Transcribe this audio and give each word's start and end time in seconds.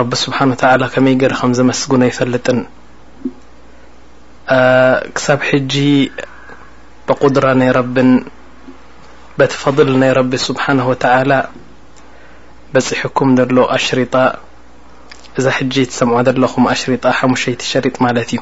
رቢ 0.00 0.12
سبሓنه 0.22 0.52
وتعلى 0.54 0.86
ከመይ 0.92 1.14
ر 1.32 1.34
ከ 1.40 1.42
ዝمስጉن 1.56 2.02
يፈلጥን 2.10 2.58
ክሳብ 5.14 5.38
ሕج 5.48 5.72
بقድرة 7.06 7.50
ናይ 7.60 7.70
رب 7.78 7.96
بትفضل 9.38 9.88
ናይ 10.02 10.12
رቢ 10.18 10.30
ስብحنه 10.48 10.84
وتعلى 10.90 11.38
በፅحኩም 12.74 13.28
ዘሎ 13.38 13.58
ኣሽሪጣ 13.78 14.14
እዛ 15.38 15.46
ሕج 15.58 15.74
تሰምع 15.90 16.16
ዘለኹ 16.26 16.54
ኣሽሪጣ 16.74 17.04
ሓሙشይቲ 17.18 17.60
شሪط 17.72 17.96
ማለት 18.04 18.28
እዩ 18.32 18.40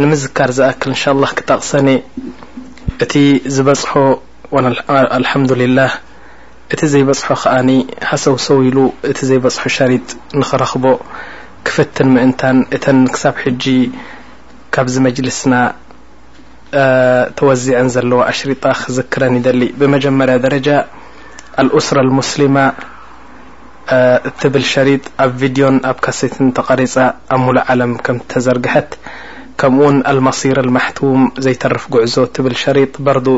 ንምዝካር 0.00 0.50
ዝኣك 0.58 0.82
إ 0.96 0.98
شاء 1.02 1.12
الله 1.14 1.30
ክጠቕሰነ 1.38 1.88
እቲ 3.02 3.12
ዝበፅح 3.54 3.92
الحمدلላه 5.20 5.90
እت 6.72 6.82
زيبፅح 6.92 7.28
خن 7.42 7.68
هسوሰو 8.10 8.58
ل 8.62 8.78
ت 9.16 9.24
زيبፅح 9.30 9.64
شريط 9.78 10.06
نخرخب 10.40 10.84
كفت 11.66 11.96
مእنت 12.12 12.40
تن 12.84 12.98
كسب 13.12 13.34
حج 13.42 13.64
كب 14.74 14.86
مجلسن 15.06 15.52
توزع 17.38 17.76
ዘلو 17.94 18.18
أشرጣ 18.30 18.64
ክዝكر 18.84 19.22
يدل 19.38 19.60
بمجمري 19.78 20.36
درج 20.44 20.68
الأسر 21.62 21.96
المسلم 22.06 22.56
بل 24.54 24.64
شريط 24.74 25.04
ኣ 25.24 25.26
فيدو 25.40 25.68
ኣ 25.90 25.92
كسት 26.04 26.34
تقر 26.58 26.80
مل 27.44 27.58
علم 27.68 27.90
ك 28.04 28.32
زرجحت 28.46 28.88
كمኡ 29.58 29.82
المصير 30.10 30.56
المحتوم 30.64 31.20
ዘيترف 31.46 31.82
جعز 31.92 32.14
بل 32.46 32.56
شريط 32.64 32.92
برد 33.06 33.28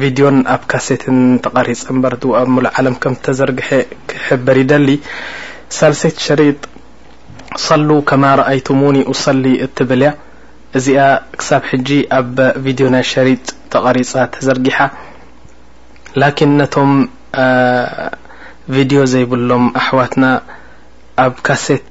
فيد 0.00 0.18
ኣብ 0.54 0.62
ካسት 0.70 1.02
ተغሪፅ 1.44 1.82
برد 2.04 2.24
مل 2.56 2.66
عለم 2.76 2.94
ك 3.02 3.04
تዘርግح 3.26 3.68
كحበر 4.08 4.56
يደሊ 4.62 4.88
ሳلሴة 5.78 6.16
شرط 6.26 6.60
صل 7.68 7.88
كم 8.08 8.24
رأيت 8.40 8.68
من 8.80 8.96
وصل 9.12 9.44
ትብልያ 9.76 10.10
እዚኣ 10.78 10.98
كሳب 11.38 11.62
حج 11.70 11.88
ኣ 12.18 12.20
فيدي 12.64 12.86
ናይ 12.94 13.04
شرط 13.12 13.44
ተغሪፃ 13.74 14.12
ተዘرጊح 14.34 14.78
لكن 16.22 16.50
ነቶም 16.60 16.90
فيد 18.74 18.92
ዘይብሎም 19.14 19.64
ኣحዋትና 19.80 20.24
ኣብ 21.24 21.34
كسት 21.46 21.90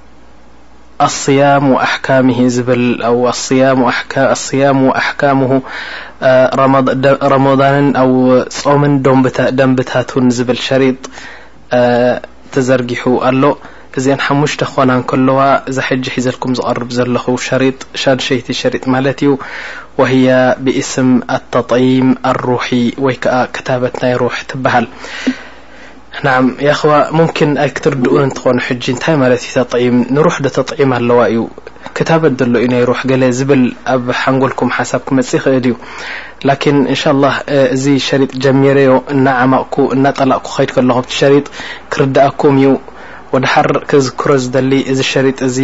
الصيام 1.01 1.71
وأحكمه 1.71 2.49
الصيام 4.17 4.89
أحكمه 5.01 5.61
رمضان 7.33 7.97
و 7.97 8.43
ጾم 8.65 9.01
دنبታت 9.59 10.13
ዝبل 10.37 10.57
شريط 10.69 11.01
تዘرجح 12.53 13.03
ال 13.29 13.43
እذአ 13.99 14.15
ሓمሽت 14.29 14.61
خن 14.73 14.91
كلو 15.09 15.37
ذ 15.69 15.77
حج 15.87 16.03
ሒዘلكم 16.15 16.49
ዝقرب 16.57 16.89
ዘلኹ 16.97 17.25
شريط 17.49 17.79
شنشيቲ 18.03 18.47
شريط 18.63 18.83
مለت 18.93 19.19
ዩ 19.27 19.35
وهي 19.97 20.55
باسم 20.63 21.09
التطعيم 21.35 22.07
الروح 22.31 22.65
وي 23.05 23.15
ك 23.15 23.25
كتبت 23.59 23.95
ናይ 24.03 24.13
روح 24.21 24.41
تبሃل 24.41 24.85
ናع 26.25 26.33
ይخዋ 26.67 26.91
ሙምكን 27.17 27.51
ኣይ 27.63 27.69
ክትርድኡ 27.75 28.13
እንትኾኑ 28.25 28.57
ሕ 28.65 28.67
ንታይ 28.95 29.15
ማለት 29.21 29.41
ዩ 29.47 29.49
طም 29.71 29.95
ንሩሕ 30.15 30.35
ዶ 30.45 30.47
ተطም 30.57 30.91
ኣለዋ 30.97 31.19
እዩ 31.31 31.41
ክታበ 31.97 32.23
ዘሎ 32.39 32.53
እዩ 32.63 32.67
ናይ 32.73 32.83
ሩሕ 32.89 32.99
ዝብል 33.37 33.63
ኣብ 33.93 34.03
ሓንጎልኩም 34.21 34.69
ሓሳብ 34.77 35.01
ክመፅእ 35.07 35.39
ይክእል 35.41 35.57
እዩ 35.69 35.75
ላ 36.47 36.57
ን 36.75 36.77
لله 37.11 37.35
እዚ 37.75 37.85
ሸሪጥ 38.07 38.31
ጀሚረዮ 38.43 38.91
እና 39.15 39.25
ዓማቕ 39.45 39.73
እናጠላቕ 39.95 40.45
ከድ 40.55 40.69
ከለኹቲ 40.75 41.09
ሸሪጥ 41.21 41.45
ክርድኣኩም 41.95 42.55
እዩ 42.61 42.69
وድሓር 43.33 43.67
ክዝክሮ 43.89 44.29
ዝደሊ 44.45 44.71
እዚ 44.93 44.99
ሸሪጥ 45.11 45.39
እዚ 45.49 45.57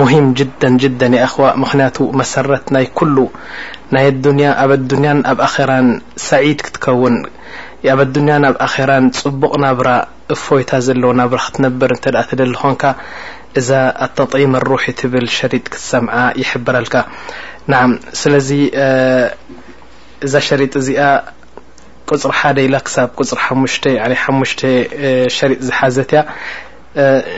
ሙሂም 0.00 0.26
ج 0.36 0.38
خዋ 1.32 1.44
ምክንያቱ 1.62 1.96
መሰረት 2.20 2.64
ናይ 2.76 2.86
ኩሉ 2.98 3.16
ናይ 3.94 4.06
ኣብ 4.62 4.70
ኣዱንያ 4.80 5.10
ኣብ 5.30 5.38
ኣራ 5.48 5.70
ሰዒድ 6.30 6.58
ክትከውን 6.66 7.16
ኣብ 7.84 8.00
اድني 8.04 8.36
ብ 8.52 8.56
ኣخራ 8.66 8.90
ፅቡቕ 9.20 9.52
ናብر 9.64 9.88
فيታ 10.46 10.72
ዘለو 10.86 11.10
ናብر 11.20 11.38
ክትነብر 11.46 11.90
ደሊ 12.40 12.54
ኾንካ 12.62 12.82
እዛ 13.58 13.68
ኣتطم 14.04 14.52
ኣلرح 14.58 14.84
ትብل 14.98 15.26
شرጥ 15.38 15.64
ክትሰምع 15.74 16.14
يحብረلك 16.42 16.94
ናع 17.72 17.82
ስለዚ 18.20 18.48
እዛ 20.26 20.32
شرጥ 20.48 20.72
እዚኣ 20.80 21.00
قፅر 22.08 22.30
ሓደ 22.40 22.56
ኢ 22.66 22.68
ፅ 23.14 24.28
شጥ 24.50 24.62
ዝሓዘت 25.66 26.10
ي 26.18 26.20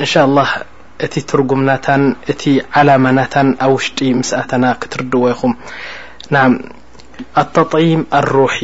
نشء 0.03 0.21
الله 0.29 0.49
እቲ 1.05 1.15
ትرጉምና 1.31 1.69
እቲ 2.33 2.43
علمና 2.77 3.19
ኣብ 3.65 3.71
ውሽጢ 3.77 3.99
مስتና 4.21 4.65
ክትርድዎ 4.81 5.25
ይኹም 5.33 5.53
ኣتطم 7.41 7.95
ኣلرح 8.19 8.57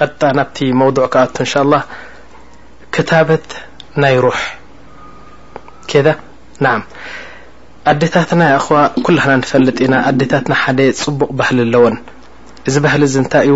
ቀጥጣ 0.00 0.20
ናብቲ 0.38 0.58
መውضዕ 0.80 1.04
ከኣቱ 1.12 1.36
እንሻ 1.44 1.52
ላ 1.70 1.74
ክታበት 2.94 3.46
ናይ 4.02 4.16
ሩሕ 4.24 4.40
ኬዳ 5.90 6.08
ና 6.64 6.74
ኣዴታትና 7.92 8.40
ይ 8.50 8.54
እኸዋ 8.58 8.76
ኩላና 9.06 9.30
ንፈልጥ 9.40 9.76
ኢና 9.84 9.94
ኣዴታትና 10.10 10.54
ሓደ 10.62 10.78
ፅቡቅ 11.02 11.28
ባህል 11.40 11.58
ኣለወን 11.64 11.96
እዚ 12.68 12.74
ባህሊ 12.84 13.02
እዚ 13.08 13.14
እንታይ 13.22 13.44
እዩ 13.48 13.54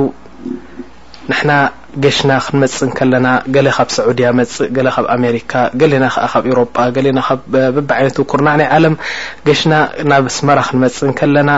ንሕና 1.31 1.53
ገሽና 2.05 2.33
ክንመፅእ 2.47 2.87
ንከለና 2.91 3.29
ገለ 3.55 3.67
ካብ 3.77 3.89
ሰዑድያ 3.99 4.27
መፅእ 4.41 4.71
ገለ 4.77 4.89
ካብ 4.95 5.07
ኣሜሪካ 5.17 5.53
ገሌና 5.81 6.05
ከ 6.15 6.27
ካብ 6.35 6.45
ኤሮጳ 6.53 6.77
ና 7.19 7.27
በብ 7.55 7.89
ዓይነት 7.99 8.17
ኩርና 8.33 8.49
ናይ 8.61 8.69
ዓለም 8.79 8.95
ገሽና 9.49 9.75
ናብ 10.13 10.25
ስመራ 10.39 10.59
ክንመፅእ 10.71 11.07
ንከለና 11.13 11.51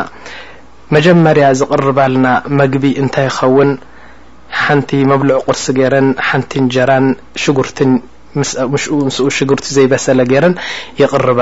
መጀመርያ 0.96 1.44
ዝቕርባልና 1.62 2.26
መግቢ 2.60 2.86
እንታይ 3.02 3.28
ይኸውን 3.30 3.70
ሓንቲ 4.62 4.90
መብልዑ 5.10 5.36
ቁርሲ 5.48 5.64
ገረን 5.78 6.08
ሓንቲ 6.28 6.50
ንጀራን 6.64 7.06
ሽጉርትን 7.42 7.92
ምስኡ 8.72 8.94
ሽጉርቲ 9.38 9.66
ዘይበሰለ 9.76 10.20
ገረን 10.32 10.54
ይቅርባ 11.00 11.40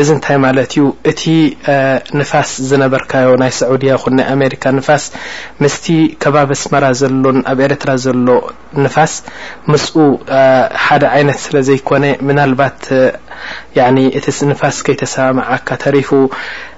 እዚ 0.00 0.08
እንታይ 0.14 0.36
ማለት 0.44 0.70
እዩ 0.74 0.82
እቲ 1.10 1.22
ንፋስ 2.20 2.50
ዝነበርካዮ 2.70 3.28
ናይ 3.42 3.52
ስዑድያ 3.58 3.92
ኹን 4.02 4.14
ናይ 4.18 4.26
ኣሜሪካ 4.34 4.64
ንፋስ 4.78 5.04
ምስቲ 5.64 5.86
ከባቢ 6.22 6.50
ኣስመራ 6.58 6.84
ዘሎን 7.00 7.38
ኣብ 7.52 7.60
ኤረትራ 7.66 7.90
ዘሎ 8.04 8.26
ንፋስ 8.84 9.12
ምስኡ 9.72 9.96
ሓደ 10.86 11.02
ዓይነት 11.16 11.38
ስለ 11.46 11.56
ዘይኮነ 11.68 12.04
ምና 12.28 12.38
ልባት 12.52 12.82
እቲ 14.20 14.26
ንፋስ 14.52 14.78
ከይተሰምዓካ 14.88 15.68
ተሪፉ 15.84 16.10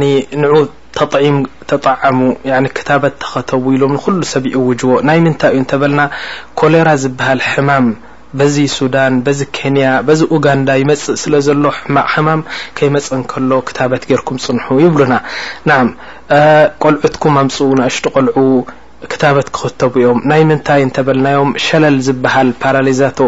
ኒ 0.00 0.04
ንዑ 0.42 0.50
ተطዒም 0.96 1.38
ተጠዓሙ 1.70 2.18
ክታበት 2.76 3.14
ተኸተቡ 3.22 3.64
ኢሎም 3.76 3.90
ንኩሉ 3.96 4.20
ሰብኡ 4.32 4.54
ውጅዎ 4.68 4.90
ናይ 5.08 5.18
ምንታይ 5.24 5.50
እዩ 5.54 5.58
እንተበልና 5.62 6.02
ኮሌራ 6.60 6.88
ዝበሃል 7.02 7.40
ሕማም 7.50 7.86
በዚ 8.38 8.56
ሱዳን 8.76 9.12
በዚ 9.26 9.40
ኬንያ 9.58 9.88
በዚ 10.06 10.20
ኡጋንዳ 10.36 10.68
ይመፅእ 10.82 11.18
ስለ 11.22 11.34
ዘሎ 11.48 11.64
ሕማቕ 11.80 12.06
ሕማም 12.14 12.40
ከይመፅእ 12.78 13.18
ንከሎ 13.22 13.52
ክታበት 13.70 14.02
ገርኩም 14.12 14.38
ፅንሑ 14.46 14.68
ይብሉና 14.84 15.14
ን 15.68 15.78
ቆልዑትኩም 16.84 17.36
ኣምፅኡ 17.42 17.68
ናእሽጢ 17.82 18.06
ቆልዑ 18.16 18.38
ክታበት 19.12 19.48
ክኸተቡ 19.56 19.92
እዮም 20.00 20.20
ናይ 20.30 20.42
ምንታይ 20.48 20.80
እንተበልናዮም 20.86 21.50
ሸለል 21.66 21.96
ዝበሃል 22.06 22.50
ፓራለዛቶ 22.62 23.18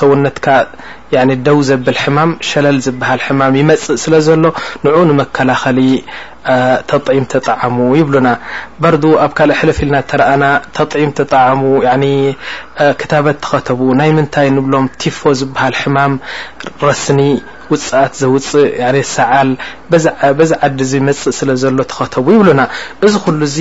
ሰውነትካ 0.00 0.46
ደው 1.46 1.58
ዘብል 1.68 1.98
ሕማ 2.02 2.18
ሸለል 2.48 2.78
ዝሃ 2.86 3.06
ሕማ 3.26 3.40
ይመፅእ 3.60 3.98
ስለ 4.02 4.12
ሎ 4.84 4.86
ን 5.08 5.10
መከላኸሊ 5.20 5.78
ተም 6.88 7.24
ተጠሙ 7.32 7.76
ይብሉና 8.00 8.28
በር 8.82 8.94
ኣብ 9.24 9.32
ካእ 9.38 9.46
ለፊ 9.70 9.78
ኢልና 9.84 9.96
ተና 10.10 10.44
ተ 10.76 10.78
ታት 10.78 10.88
ተኸተ 13.44 13.68
ናይ 14.00 14.10
ታይ 14.36 14.48
ብሎም 14.66 14.84
ቲፎ 15.02 15.20
ዝ 15.40 15.42
ሕማ 15.80 15.96
ረስኒ 16.86 17.20
ውፅኣት 17.72 18.12
ዘውፅእ 18.20 19.06
ሰዓል 19.16 19.48
ዚ 20.50 20.52
ዓዲፅእ 20.68 21.20
ስሎ 21.40 21.48
ኸተ 21.98 22.14
ይብሉና 22.36 22.60
እዚ 23.08 23.14
ሉ 23.40 23.42
ዚ 23.56 23.58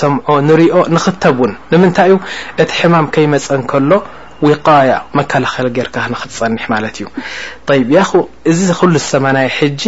ሰምዖ 0.00 0.28
ንርኦ 0.48 0.74
ንተ 0.94 1.24
ው 1.38 1.40
ታይ 2.00 2.10
እቲ 2.64 2.70
ሕማ 2.80 2.94
ከይመፀ 3.16 3.46
ሎ 3.90 3.92
ዊቃያ 4.48 4.92
መከላኸሊ 5.18 5.66
ጌርካ 5.76 5.96
ን 6.12 6.18
ክትፀኒሕ 6.20 6.64
ማለት 6.74 6.96
እዩ 7.02 7.06
ይ 7.78 7.82
ያ 7.96 8.02
ኹ 8.10 8.20
እዚ 8.50 8.62
ኩሉ 8.80 8.94
ሰማናዊ 9.12 9.48
ሕጂ 9.58 9.82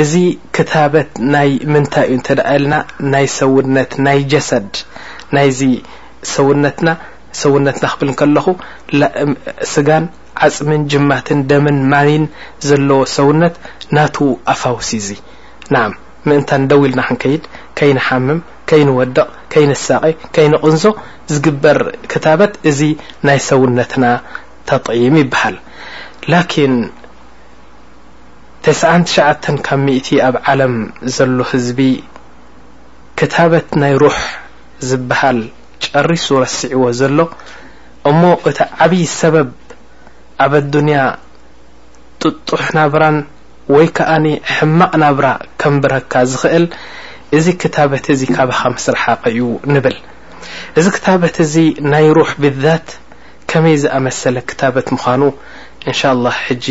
እዚ 0.00 0.12
ክታበት 0.56 1.10
ናይ 1.34 1.50
ምንታይ 1.72 2.06
እዩ 2.08 2.14
እንተደእ 2.18 2.48
የልና 2.56 2.74
ናይ 3.12 3.26
ሰውነት 3.38 3.92
ናይ 4.06 4.18
ጀሰድ 4.32 4.70
ናይዚ 5.36 5.60
ሰውነትና 6.34 6.88
ሰውነትና 7.42 7.86
ኽብል 7.94 8.10
ከለኹ 8.20 8.46
ስጋን 9.72 10.04
ዓፅምን 10.46 10.82
ጅማትን 10.92 11.40
ደምን 11.50 11.78
ማይን 11.92 12.24
ዘለዎ 12.68 13.00
ሰውነት 13.16 13.54
ናቱ 13.96 14.16
ኣፋውሲ 14.54 14.90
እዙ 15.02 15.08
ንዓ 15.74 15.82
ምእንታ 16.28 16.50
ንደው 16.62 16.80
ኢልና 16.88 17.02
ክንከይድ 17.08 17.42
ከይንሓምም 17.78 18.40
ከይንወድቕ 18.70 19.18
ከይነሳቀ 19.52 20.02
ከይንቕንዞ 20.34 20.84
ዝግበር 21.32 21.78
ክታበት 22.12 22.52
እዚ 22.70 22.80
ናይ 23.26 23.38
ሰውነትና 23.48 24.04
ተطም 24.68 25.14
ይበሃል 25.22 25.56
ላን 26.32 26.72
9ትሸ 28.68 28.80
ካብ 29.66 29.86
ኣብ 30.28 30.36
ዓለም 30.52 30.74
ዘሎ 31.16 31.38
ህዝቢ 31.52 31.80
ክታበት 33.20 33.68
ናይ 33.82 33.94
ሩሕ 34.02 34.18
ዝበሃል 34.88 35.40
ጨሪሱረሲዕዎ 35.84 36.82
ዘሎ 37.00 37.18
እሞ 38.10 38.22
እቲ 38.50 38.58
ዓብይ 38.84 39.04
ሰበብ 39.20 39.48
ኣብ 40.44 40.52
ኣዱንያ 40.60 40.98
ጥጡሕ 42.22 42.64
ናብራን 42.78 43.18
ወይ 43.74 43.86
ከኣ 43.96 44.10
ሕማቕ 44.56 44.92
ናብራ 45.02 45.26
ከምብረካ 45.60 46.12
ዝኽእል 46.32 46.64
እዚ 47.38 47.46
ክታበት 47.62 48.04
እዚ 48.12 48.22
ካባከ 48.36 48.60
መስርሓኸ 48.74 49.14
እዩ 49.28 49.38
ንብል 49.74 49.96
እዚ 50.78 50.86
ክታበት 50.96 51.36
እዚ 51.44 51.54
ናይ 51.92 52.06
ሩሕ 52.16 52.30
ብዛት 52.42 52.86
ከመይ 53.50 53.76
ዝኣመሰለ 53.82 54.36
ክታበት 54.50 54.86
ምዃኑ 54.96 55.22
እንሻ 55.90 56.00
ላ 56.24 56.32
ሕጂ 56.44 56.66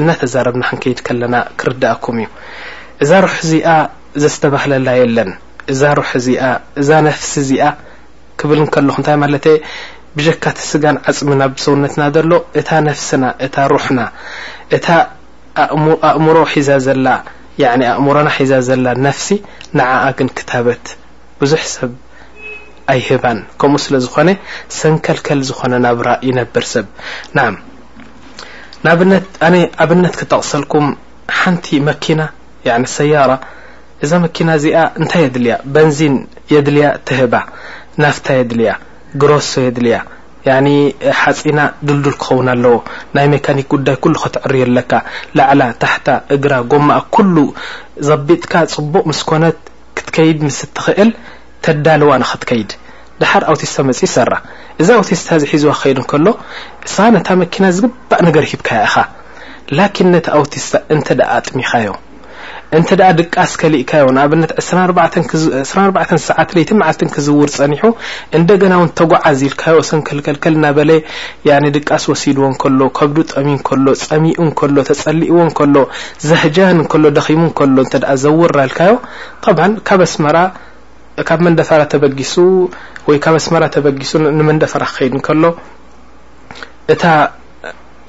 እናተዛረብና 0.00 0.62
ክንከይድ 0.70 0.98
ከለና 1.06 1.36
ክርድኣኩም 1.60 2.18
እዩ 2.22 2.28
እዛ 3.04 3.10
ሩሕ 3.26 3.34
እዚኣ 3.44 3.68
ዘስተባህለና 4.22 4.88
የለን 5.00 5.30
እዛ 5.72 5.80
ሩሕ 6.00 6.10
እዚኣ 6.20 6.44
እዛ 6.82 6.88
ነፍሲ 7.08 7.32
እዚኣ 7.44 7.64
ክብል 8.40 8.58
ንከሎኹ 8.66 8.96
እንታይ 9.00 9.16
ማለት 9.24 9.44
የ 9.52 9.56
ብጀካቲ 10.16 10.58
ስጋን 10.70 10.96
ዓፅሚና 11.10 11.42
ብሰውነትና 11.54 12.02
ዘሎ 12.16 12.32
እታ 12.60 12.70
ነፍስና 12.90 13.24
እታ 13.48 13.56
ሩሕና 13.74 14.00
እታ 14.76 14.86
ኣእምሮ 16.12 16.36
ሒዛ 16.52 16.68
ዘላ 16.86 17.06
ኣእምሮና 17.80 18.28
ሒዛ 18.38 18.52
ዘላ 18.68 18.86
ነፍሲ 19.06 19.28
ንዓኣግን 19.78 20.28
ክታበት 20.38 20.84
ብዙሕ 21.40 21.62
ሰብ 21.74 21.92
ኣይህባን 22.92 23.38
ከምኡ 23.60 23.80
ስለ 23.84 23.94
ዝኾነ 24.04 24.28
ሰንከልከል 24.78 25.40
ዝኾነ 25.48 25.72
ናብራ 25.86 26.08
ይነብር 26.28 26.64
ሰብ 26.74 26.86
ናع 27.38 28.94
ብነት 29.00 29.26
ኣነ 29.46 29.54
ኣብነት 29.84 30.14
ክተቕሰልኩም 30.20 30.86
ሓንቲ 31.38 31.66
መኪና 31.88 32.20
ሰያራ 32.98 33.32
እዛ 34.04 34.10
መኪና 34.24 34.48
እዚኣ 34.58 34.76
እንታይ 35.00 35.22
የድልያ 35.26 35.54
በንዚን 35.74 36.14
የድልያ 36.52 36.86
ትህባ 37.08 37.34
ናፍታ 38.02 38.26
የድልያ 38.38 38.70
ግረሶ 39.22 39.52
የድልያ 39.66 39.96
ያኒ 40.48 40.68
ሓፂና 41.20 41.60
ዱልዱል 41.86 42.14
ክኸውን 42.20 42.46
ኣለዎ 42.54 42.74
ናይ 43.16 43.26
ሜካኒክ 43.32 43.66
ጉዳይ 43.74 43.96
ኩሉ 44.04 44.14
ከትዕርየ 44.22 44.64
ለካ 44.76 44.92
ላዕላ 45.38 45.62
ታሕታ 45.82 46.08
እግራ 46.36 46.52
ጎማኣ 46.72 46.98
ኩሉ 47.14 47.36
ዘቢትካ 48.08 48.52
ፅቡቅ 48.74 49.02
ምስ 49.10 49.20
ኮነት 49.30 49.58
ክትከይድ 49.98 50.38
ምስ 50.46 50.58
እትኽእል 50.66 51.10
ተዳልዋ 51.66 52.10
ንክትከይድ 52.24 52.70
ድሓር 53.20 53.42
ኣውቲስታ 53.50 53.76
መፅ 53.88 54.00
ይሰራ 54.08 54.32
እዚ 54.82 54.88
ኣውቲስታ 54.98 55.28
ዝሒዝዋ 55.42 55.72
ክከይድ 55.78 55.98
ንከሎ 56.04 56.26
እስኻ 56.88 57.02
ነታ 57.16 57.28
መኪና 57.42 57.64
ዝግባእ 57.78 58.22
ነገር 58.28 58.44
ሂብካ 58.52 58.68
ያ 58.82 58.86
ኢኻ 58.90 58.94
ላኪን 59.78 60.08
ነቲ 60.14 60.26
ኣውቲስታ 60.38 60.72
እንተ 60.94 61.08
ደ 61.20 61.28
ኣጥሚኻዮ 61.38 61.90
እንተ 62.78 62.88
ደኣ 62.98 63.06
ድቃስ 63.20 63.52
ከሊእካዮ 63.60 64.04
ንኣብነት 64.16 64.50
ስራ 64.68 64.78
4ባተ 65.84 66.10
ሰዓት 66.26 66.50
ለይቲ 66.56 66.70
መዓልት 66.80 67.00
ክዝውር 67.16 67.48
ፀኒሑ 67.54 67.82
እንደገና 68.38 68.72
እውን 68.78 68.90
ተጓዓዝ 68.98 69.40
ኢልካዮ 69.48 69.78
ሰንክልከልከል 69.88 70.54
እና 70.58 70.66
በለ 70.76 70.90
ድቃስ 71.76 72.04
ወሲድዎ 72.12 72.44
ከሎ 72.64 72.80
ከብዱ 72.98 73.18
ጠሚ 73.34 73.48
እከሎ 73.60 73.86
ፀሚኡ 74.06 74.38
እከሎ 74.52 74.76
ተፀሊእዎ 74.90 75.38
ከሎ 75.60 75.76
ዘህጃን 76.28 76.80
ከሎ 76.92 77.04
ደኺሙ 77.18 77.42
እከሎ 77.52 77.76
እንተ 77.86 77.94
ኣ 78.12 78.16
ዘውራ 78.24 78.58
ልካዮ 78.70 78.94
طብ 79.46 79.58
ካብ 79.90 80.02
ኣስመራ 80.08 80.36
ካብ 81.30 81.40
መንደፈራ 81.48 81.80
ተበጊሱ 81.94 82.34
ወይ 83.08 83.18
ካብ 83.26 83.36
ስመራ 83.48 83.64
ተበጊሱ 83.78 84.12
ንመንደፈራ 84.38 84.82
ክከይድ 84.92 85.12
እንከሎ 85.18 85.42
እ 86.92 86.96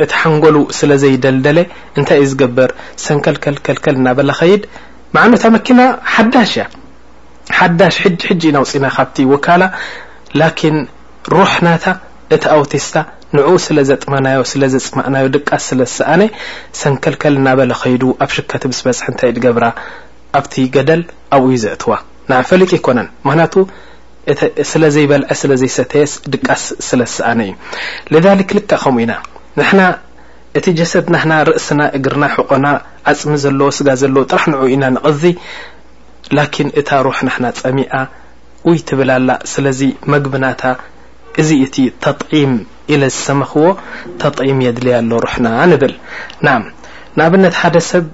እቲ 0.04 0.12
ሓንጎሉ 0.22 0.58
ስለዘይደልደለ 0.78 1.58
እንታይ 2.00 2.18
እዩ 2.22 2.28
ዝገበር 2.32 2.70
ሰንከልከል 3.06 3.56
ከልከል 3.66 3.96
እናበለ 4.00 4.30
ኸይድ 4.40 4.62
ማዓኖታ 5.16 5.44
መኪና 5.58 5.80
ሓዳሽ 6.14 6.52
ያ 6.62 6.66
ሓዳሽ 7.60 7.96
ሕሕጂ 8.04 8.44
ኢናውፅና 8.52 8.88
ካብቲ 8.98 9.18
ውካላ 9.32 9.64
ላን 10.40 10.78
ሩሕ 11.34 11.54
ናታ 11.66 11.86
እቲ 12.36 12.44
ኣውቲስታ 12.58 12.96
ንኡ 13.36 13.48
ስለዘጥመናዮ 13.66 14.40
ስለዘፅመናዮ 14.52 15.26
ድቃስ 15.36 15.64
ስለዝሰኣነ 15.70 16.22
ሰንከልከል 16.82 17.36
እናበለ 17.40 17.72
ኸይዱ 17.82 18.04
ኣብ 18.26 18.30
ሽከት 18.36 18.64
ስ 18.80 18.82
በፅ 18.88 19.02
እንታይ 19.12 19.32
ድገብራ 19.38 19.66
ኣብቲ 20.40 20.54
ገደል 20.76 21.02
ኣብኡዩ 21.38 21.58
ዘእትዋ 21.66 21.94
ን 22.30 22.42
ፈሊ 22.50 22.62
ይኮነን 22.80 23.10
ምክንያቱ 23.28 23.56
ስለዘይበልዐ 24.72 25.30
ስለዘይሰተየስ 25.42 26.12
ድቃስ 26.34 26.66
ስለዝሰኣነ 26.90 27.40
እዩ 28.18 28.26
ልከ 28.52 28.82
ኸምኡ 28.84 29.02
ኢና 29.06 29.14
ንሕና 29.60 29.82
እቲ 30.58 30.66
ጀሰድናና 30.80 31.32
ርእስና 31.48 31.82
እግርና 31.98 32.24
ሕቆና 32.36 32.68
ዓፅሚ 33.12 33.32
ዘለዎ 33.44 33.68
ስጋ 33.78 33.88
ዘለዎ 34.02 34.22
ጥራሕ 34.32 34.44
ንዑ 34.52 34.62
ኢና 34.74 34.84
ንቕዚ 34.96 35.24
ላኪን 36.38 36.68
እታ 36.80 36.90
ሩሕ 37.08 37.20
ናና 37.28 37.46
ፀሚኣ 37.60 37.94
ውይ 38.68 38.78
ትብላ 38.90 39.12
ላ 39.28 39.32
ስለዚ 39.54 39.80
መግብናታ 40.14 40.62
እዚ 41.44 41.50
እቲ 41.66 41.76
ተጥዒም 42.06 42.54
ኢለ 42.94 43.04
ዝሰመኽዎ 43.16 43.66
ተጥዒም 44.22 44.60
የድልያ 44.68 44.96
ሎ 45.10 45.20
ሩሕና 45.26 45.48
ንብል 45.74 45.94
ናም 46.48 46.64
ንኣብነት 47.18 47.56
ሓደ 47.62 47.76
ሰብ 47.92 48.06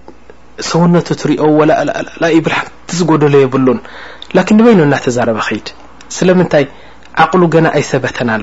ሰውነቱ 0.71 1.07
እትሪኦ 1.17 1.43
ወላ 1.59 1.71
ላ 2.23 2.31
ብርሃም 2.45 2.69
ትዝጎደሎ 2.89 3.33
የብሉን 3.45 3.79
ላኪን 4.37 4.57
ንበይንና 4.61 4.93
ተዛረበ 5.05 5.39
ኸይድ 5.49 5.67
ስለንታይ 6.17 6.65
قل 7.31 7.43
ن 7.63 7.67
ኣيሰበተ 7.77 8.17
ኣ 8.27 8.37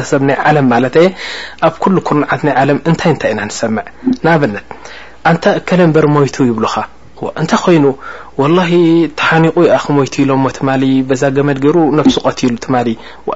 ሕሰ 0.03 0.12
ናይ 0.29 0.38
عل 0.48 0.57
ኣብ 1.65 1.74
كل 1.83 1.95
ኩنዓት 2.07 2.41
ታይ 3.01 3.33
ع 4.29 4.31
ብنት 4.41 5.43
ለበር 5.79 6.05
ሞت 6.13 6.36
ይብل 6.50 6.65
እንታይ 7.41 7.59
ኮይኑ 7.63 7.85
وላه 8.41 8.69
ተሓኒቑ 9.21 9.55
ኣክ 9.77 9.85
ሞይት 9.95 10.13
ኢሎም 10.21 10.43
ትማ 10.57 10.69
በዛ 11.09 11.23
ገመድ 11.37 11.57
ገይሩ 11.65 11.77
ነብሲ 11.99 12.15
ቀትሉ 12.27 12.55
ማ 12.73 12.79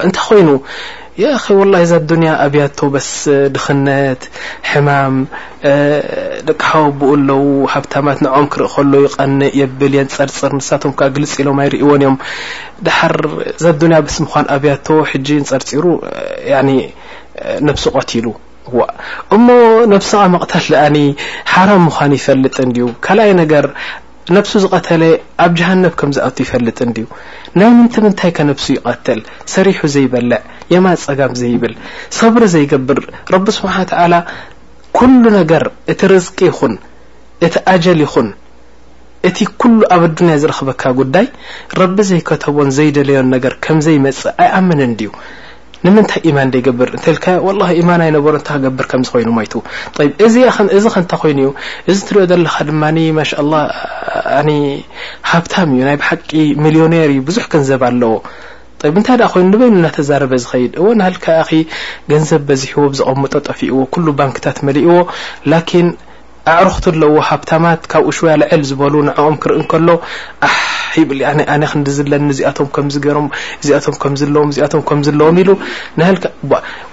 እንታይ 0.05 0.21
ኮይኑ 0.29 0.49
ኸ 1.43 1.45
وላ 1.59 1.73
ዛ 1.91 1.93
ዱያ 2.11 2.31
ኣብያቶ 2.45 2.77
በስ 2.93 3.11
ድክነት 3.55 4.21
ሕማም 4.69 5.15
ደቂሓዊ 6.47 6.83
ኣብኡ 6.89 7.09
ኣለዉ 7.17 7.43
ሃብታማት 7.73 8.17
ንعም 8.25 8.45
ክርእ 8.53 8.71
ከሎ 8.75 8.93
ይቀንእ 9.05 9.51
የብል 9.61 9.93
የ 9.99 10.03
ፀርፅር 10.17 10.51
ንሳቶም 10.59 10.93
ግልፅ 11.17 11.33
ኢሎም 11.43 11.59
ኣይርእዎን 11.65 12.01
እዮም 12.05 12.17
ድሓር 12.87 13.15
ዛ 13.65 13.75
ዱንያ 13.83 13.99
በስ 14.07 14.17
ምኳ 14.25 14.33
ኣብያቶ 14.57 14.87
ሕጂ 15.11 15.27
ንፀርፂሩ 15.45 15.85
ነብሲ 17.67 17.83
ቀትሉ 17.95 18.25
እሞ 19.35 19.47
ነብስቓ 19.91 20.21
መቕተል 20.35 20.63
ደኣኒ 20.71 20.97
ሓራም 21.53 21.83
ምዃኑ 21.87 22.11
ይፈልጥ 22.19 22.55
እንዲዩ 22.67 22.85
ካልኣይ 23.05 23.31
ነገር 23.41 23.65
ነብሱ 24.35 24.51
ዝቐተለ 24.63 25.01
ኣብ 25.43 25.51
ጃሃነብ 25.59 25.93
ከም 25.99 26.11
ዝኣብቱ 26.15 26.37
ይፈልጥ 26.45 26.77
እንድዩ 26.85 27.03
ናይ 27.59 27.69
ምንት 27.79 27.95
ምንታይ 28.03 28.31
ከ 28.37 28.45
ነፍሱ 28.49 28.65
ይቐተል 28.77 29.19
ሰሪሑ 29.55 29.81
ዘይበልዕ 29.95 30.39
የማ 30.73 30.87
ፀጋም 31.03 31.33
ዘይብል 31.41 31.73
ሰብሪ 32.19 32.41
ዘይገብር 32.55 33.01
ረቢ 33.35 33.45
ስብሓ 33.57 33.75
ተላ 33.91 34.13
ኩሉ 34.97 35.23
ነገር 35.39 35.63
እቲ 35.93 36.01
ርዝቂ 36.13 36.37
ይኹን 36.49 36.73
እቲ 37.47 37.53
ኣጀል 37.73 38.01
ይኹን 38.05 38.27
እቲ 39.27 39.37
ኩሉ 39.61 39.79
ኣብ 39.95 40.01
ኣድንያ 40.09 40.33
ዝረክበካ 40.41 40.81
ጉዳይ 41.01 41.27
ረቢ 41.81 41.97
ዘይከተቦን 42.11 42.69
ዘይደለዮን 42.79 43.29
ነገር 43.35 43.53
ከምዘይመፅ 43.65 44.21
ኣይኣምን 44.43 44.81
እድዩ 44.87 45.11
ንምንታይ 45.87 46.19
ኢማን 46.29 46.47
እደይገብር 46.51 46.89
እንተልካ 46.95 47.25
ላ 47.59 47.65
ኢማን 47.79 48.01
ኣይነበሮ 48.05 48.33
እታይ 48.39 48.57
ክገብር 48.59 48.85
ከምዝ 48.91 49.09
ኮይኑ 49.13 49.27
ማይቱ 49.37 49.53
ዚእዚ 50.33 50.85
ከ 50.93 50.97
ንታይ 51.03 51.19
ኮይኑ 51.23 51.39
እዩ 51.45 51.49
እዚ 51.91 51.97
እትሪኦ 52.03 52.23
ዘለካ 52.31 52.55
ድማ 52.69 52.83
ማሽ 53.17 53.31
ላ 53.51 53.59
ሃብታም 55.31 55.69
እዩ 55.77 55.83
ናይ 55.89 55.97
ብሓቂ 56.01 56.29
ሚሊዮነር 56.65 57.09
እዩ 57.15 57.21
ብዙሕ 57.29 57.45
ገንዘብ 57.55 57.83
ኣለዎ 57.89 58.13
እንታይ 58.97 59.17
ደኣ 59.21 59.27
ኮይኑ 59.33 59.45
ንበይኑ 59.51 59.75
እናተዛረበ 59.81 60.33
ዝኸይድ 60.45 60.71
እዎ 60.79 60.85
ናሃልካ 61.01 61.25
አ 61.43 61.45
ገንዘብ 62.11 62.41
በዝሕዎ 62.49 62.85
ብዝቐምጦ 62.95 63.33
ጠፊእዎ 63.49 63.77
ኩሉ 63.95 64.07
ባንክታት 64.21 64.57
መሊእዎ 64.69 64.95
ኣዕሩ 66.53 66.67
ክት 66.75 66.85
ኣለዎ 66.91 67.13
ሃብታማት 67.29 67.81
ካብ 67.91 68.03
ኡሽያ 68.09 68.33
ልዕል 68.41 68.61
ዝበሉ 68.69 68.93
ንዕኦም 69.07 69.35
ክርኢ 69.43 69.61
ከሎ 69.71 69.87
ኣነ 71.53 71.61
ክንዲ 71.71 71.87
ዝለኒዚኣቶም 71.97 72.67
ከምገሮም 72.75 73.27
ዚኣቶም 73.67 73.95
ከምዝለዎም 74.01 74.49
ዚኣቶም 74.55 74.81
ከምዝለዎም 74.89 75.37
ኢሉ 75.43 75.49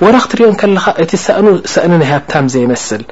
ወራ 0.04 0.14
ክትርኦ 0.25 0.49
ከለካ 0.62 0.87
እቲ 1.04 1.11
ሰእ 1.26 1.38
ሰእኒ 1.75 1.92
ናይ 2.02 2.09
ሃብታ 2.12 2.32
ዘይመስል 2.54 3.04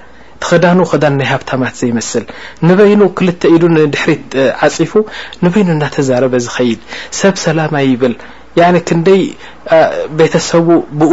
ቲክዳኑ 0.44 0.78
ክዳን 0.92 1.14
ናይ 1.20 1.26
ሃብታማት 1.32 1.74
ዘይመስል 1.82 2.24
ንበይኑ 2.68 3.00
ክልተ 3.20 3.42
ኢሉ 3.56 3.62
ንድሕሪት 3.76 4.30
ዓፂፉ 4.68 4.92
ንበይኑ 5.44 5.68
እናተዛረበ 5.76 6.34
ዝኸይድ 6.46 6.80
ሰብ 7.20 7.34
ሰላማ 7.46 7.74
ይብል 7.90 8.16
ክንደይ 8.88 9.22
ቤተሰቡ 10.18 10.68
ብኡ 11.00 11.12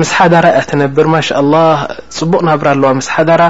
مስሓዳራ 0.00 0.46
تነብር 0.70 1.06
ማش 1.14 1.28
الله 1.42 1.74
ፅቡቅ 2.18 2.40
ናብር 2.48 2.66
ኣለዋ 2.72 2.90
مስሓዳራ 2.98 3.42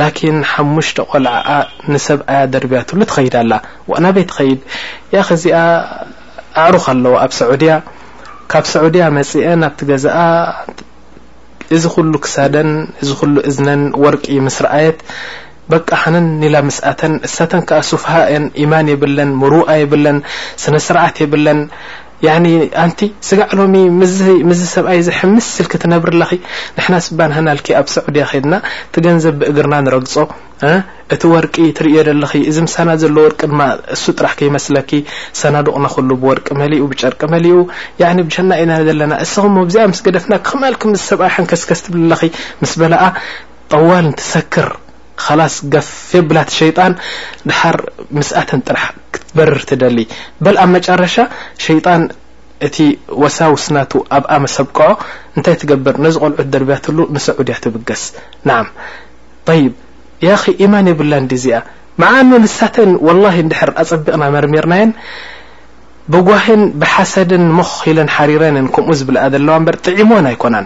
لكن 0.00 0.34
ሓሙሽተ 0.52 0.98
ቆልዓ 1.10 1.34
نሰብኣያ 1.92 2.40
ደርብያትل 2.54 3.00
تኸይድ 3.10 3.34
ኣላ 3.42 3.52
ና 4.04 4.06
በይ 4.16 4.24
ተኸይድ 4.30 4.58
ي 5.16 5.22
ክዚኣ 5.28 5.56
ኣعሩخ 6.62 6.84
ለዎ 7.04 7.14
ኣብ 7.24 7.32
سዑድያ 7.40 7.72
ካብ 8.52 8.64
ሰዑድያ 8.74 9.04
መፅአ 9.18 9.44
ኣብቲ 9.70 9.80
ገዛኣ 9.90 10.16
እዚ 11.76 11.84
ኩل 11.94 12.12
ክሳደን 12.24 12.70
እዚ 13.02 13.10
ኩل 13.20 13.32
እዝነን 13.50 13.82
ወርቂ 14.06 14.26
ምስርአየት 14.48 14.98
በቃ 15.72 15.88
حነ 16.02 16.14
ل 16.54 16.56
مስእተ 16.66 17.00
እሳተ 17.28 17.52
ስفه 17.90 18.14
يማን 18.64 18.86
የብለን 18.92 19.30
ምሩኣ 19.42 19.68
የብለን 19.84 20.18
ስነስርዓት 20.64 21.16
የብለን 21.22 21.60
يعن 22.24 22.44
ኣንቲ 22.84 22.98
ስጋዕሎ 23.28 23.58
ምዝ 24.50 24.60
ሰብኣይ 24.74 24.98
ሕምስ 25.18 25.46
ስልክ 25.56 25.72
ትነብርለ 25.82 26.20
ንሕና 26.78 26.94
ስባን 27.06 27.32
ሃናል 27.36 27.58
ኣብ 27.80 27.86
ሰዑድያ 27.94 28.24
ከድና 28.30 28.54
ትገንዘብ 28.96 29.34
ብእግርና 29.40 29.74
ንረግፆ 29.86 30.14
እቲ 31.14 31.22
ወርቂ 31.34 31.54
ትርእዮ 31.78 31.98
ለ 32.22 32.30
እዚ 32.50 32.56
ምሳና 32.66 32.88
ዘለ 33.02 33.16
ወርቂ 33.26 33.40
ድማ 33.52 33.60
ሱ 34.02 34.06
ጥራሕ 34.18 34.32
ከيመስለك 34.38 34.90
ሰናድቕናክሉ 35.40 36.08
ብወርቂ 36.22 36.46
መሊኡ 36.60 36.82
ብጨርቂ 36.94 37.20
መሊኡ 37.34 37.56
ና 38.50 38.60
ኢና 38.62 38.72
ዘለና 38.88 39.12
እስኹ 39.26 39.44
ዚኣ 39.76 39.84
ስ 40.00 40.08
ገደፍና 40.08 40.34
ከማል 40.48 40.76
ሰብኣ 41.10 41.28
ሓንከስከስ 41.36 41.82
ትብለ 41.88 42.12
ምስ 42.64 42.72
በላኣ 42.82 43.04
ጠዋል 43.74 44.04
ንትሰክር 44.10 44.68
خስ 45.24 45.54
قፌብላት 45.72 46.48
ሸيጣን 46.60 46.92
ድሓር 47.48 47.76
ምስእተ 48.16 48.50
ጥራሕ 48.66 48.86
ክትበርር 49.14 49.58
ትደሊ 49.70 49.98
በل 50.44 50.56
ኣብ 50.62 50.68
መጨረሻ 50.76 51.14
ሸيጣን 51.66 52.02
እቲ 52.66 52.76
ወሳ 53.22 53.38
ውስናቱ 53.54 53.92
ኣብ 54.16 54.24
ኣ 54.34 54.36
መሰብቅዖ 54.44 54.88
እንታይ 55.36 55.56
ትገብር 55.62 55.94
ነዝ 56.06 56.14
غልዑት 56.24 56.48
ደርብያትሉ 56.54 56.98
ንሰዑድያ 57.14 57.56
ትብገስ 57.64 58.02
ንع 58.48 58.58
طይ 59.48 59.62
ያ 60.28 60.30
إيማን 60.62 60.86
የብላ 60.92 61.12
ዲ 61.30 61.32
እዚኣ 61.40 61.56
معኑ 62.02 62.28
ንሳተ 62.44 62.76
وله 63.06 63.36
ድ 63.50 63.52
ኣፀቢቕና 63.82 64.22
መርሜርናየ 64.36 64.84
ብጓهን 66.12 66.60
ብሓሰድ 66.80 67.30
ሞኺለ 67.58 67.98
حሪረ 68.16 68.42
ከምኡ 68.74 68.88
ዝብልኣ 68.98 69.22
ለዋ 69.46 69.56
ጥعሞዎን 69.86 70.26
ኣይኮና 70.32 70.56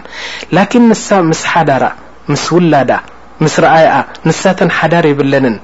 ላكن 0.55 0.81
ንሳ 0.91 1.07
ምስ 1.31 1.41
ሓዳራ 1.53 1.83
ምስ 2.31 2.43
ውላዳ 2.55 2.91
ምስረኣያኣ 3.45 3.95
ንሳተን 4.27 4.69
ሓዳር 4.77 5.05
የብለንን 5.11 5.55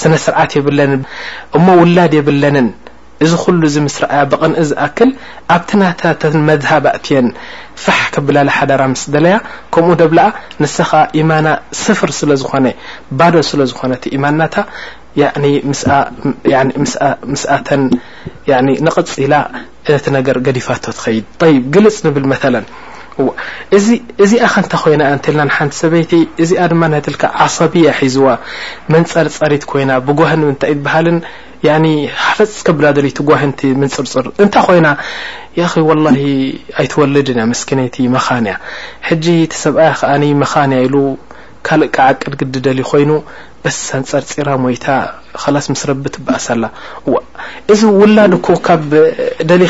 ስነ 0.00 0.14
ስርዓት 0.24 0.50
የብለንን 0.58 1.02
እሞ 1.56 1.66
ውላድ 1.80 2.12
የብለንን 2.18 2.68
እዚ 3.24 3.32
ኩሉ 3.42 3.60
እዚ 3.68 3.76
ምስ 3.84 3.94
ረኣያ 4.02 4.22
ብቕንኢ 4.32 4.62
ዝኣክል 4.70 5.10
ኣብቲ 5.54 5.70
ናታተን 5.80 6.34
መዝሃባእትየን 6.48 7.28
ፋሕ 7.84 8.00
ክብላላ 8.14 8.48
ሓዳራ 8.56 8.82
ምስ 8.94 9.04
ደለያ 9.14 9.36
ከምኡ 9.74 9.94
ደብላኣ 10.00 10.28
ንስ 10.62 10.74
ከዓ 10.90 11.00
ኢማና 11.20 11.46
ስፍር 11.82 12.10
ስለ 12.18 12.30
ዝኾነ 12.42 12.66
ባዶ 13.20 13.34
ስለዝኾነ 13.50 13.92
ቲ 14.06 14.20
ማናታ 14.24 14.56
ምስኣተን 17.32 17.82
ንቕፅ 18.88 19.14
ኢላ 19.26 19.34
እነቲ 19.88 20.04
ነገር 20.18 20.36
ገዲፋቶ 20.48 20.84
ትኸይድ 20.98 21.26
ይ 21.50 21.56
ግልፅ 21.76 21.98
ንብል 22.08 22.24
መላ 22.34 22.54
ዚ 23.84 24.36
ሰ 24.54 24.76
ፀ 24.76 24.92
ድ 26.08 26.12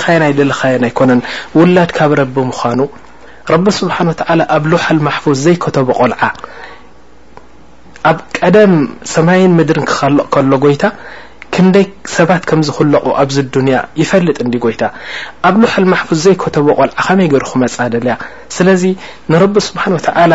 ع 0.05 0.33
ይ 2.73 2.93
ረቢስብሓን 3.55 4.09
ተ 4.21 4.25
ኣብ 4.57 4.65
ሎሓል 4.73 4.99
ማሕፉዝ 5.09 5.39
ዘይከተቦ 5.49 5.89
ቆልዓ 6.01 6.23
ኣብ 8.11 8.19
ቀደም 8.39 8.73
ሰማይን 9.15 9.53
ምድር 9.59 9.79
ክኸቕከሎ 9.91 10.51
ጎይታ 10.65 10.85
ክንደይ 11.55 11.85
ሰባት 12.15 12.43
ከምዝክለቁ 12.49 13.05
ኣብዚ 13.23 13.37
ድንያ 13.55 13.77
ይፈልጥ 14.01 14.37
እንዲ 14.45 14.55
ጎይታ 14.65 14.83
ኣብ 15.49 15.55
ሎሓል 15.63 15.85
ማሕፉዝ 15.93 16.19
ዘይከተቦ 16.27 16.67
ቆልዓ 16.79 16.97
ከመይ 17.07 17.29
ገርኩመጻደልያ 17.35 18.15
ስለዚ 18.57 18.83
ንረቢ 19.33 19.55
ስብሓን 19.69 19.95
ተ 20.07 20.27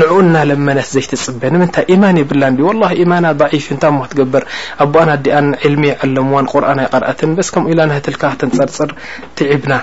ንዕኡ 0.00 0.16
ና 0.34 0.44
ለመነት 0.50 0.88
ዘይትፅበ 0.94 1.42
ንምንታይ 1.54 1.86
ኢማን 1.94 2.18
የብላ 2.22 2.42
ላ 2.82 2.92
ኢማና 3.04 3.26
ፍ 3.60 3.64
እንታ 3.76 3.84
ሞ 3.96 4.06
ትገብር 4.12 4.44
ኣቦኣና 4.84 5.10
ኣዲኣን 5.18 5.48
ዕልሚ 5.68 5.82
የዕለምዎን 5.92 6.48
ቁርኣን 6.54 6.80
ይ 6.84 6.88
ቀርአትን 6.94 7.34
በስከምኡ 7.38 7.72
ኢላ 7.74 7.80
ናትልካ 7.92 8.22
ክትንፀርፅር 8.34 8.92
ትዕብና 9.38 9.74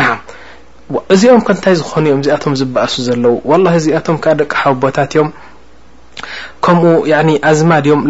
ና 0.00 0.10
እዚኦም 1.14 1.42
ከንታይ 1.46 1.74
ዝኾኑ 1.80 2.04
እዮም 2.08 2.20
እዚኣቶም 2.22 2.54
ዝበኣሱ 2.60 2.94
ዘለው 3.08 3.34
ላ 3.64 3.72
እዚኣቶም 3.80 4.16
ከ 4.24 4.32
ደቂ 4.40 4.52
ሓቦታት 4.64 5.12
እዮም 5.14 5.28
ከምኡ 6.64 6.90
ኣዝማ 7.50 7.70
ድዮም 7.84 8.00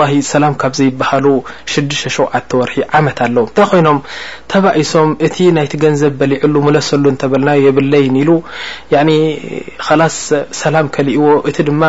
ላ 0.00 0.02
ሰላም 0.32 0.54
ካብ 0.60 0.72
ዘይበሃሉ 0.78 1.26
6ተሸ 1.72 2.02
ርሒ 2.64 2.76
ዓመት 2.98 3.18
ኣለው 3.26 3.44
እንታይ 3.48 3.66
ኮይኖም 3.70 3.98
ተባኢሶም 4.52 5.08
እቲ 5.26 5.36
ናይቲ 5.56 5.72
ገንዘብ 5.84 6.12
በሊዕሉ 6.20 6.54
ለሰሉ 6.76 7.04
እተና 7.14 7.48
የብለይ 7.64 8.06
ሉ 8.28 8.36
ላስ 10.00 10.18
ሰላም 10.62 10.88
ከሊእዎ 10.96 11.26
እቲ 11.50 11.56
ድማ 11.70 11.82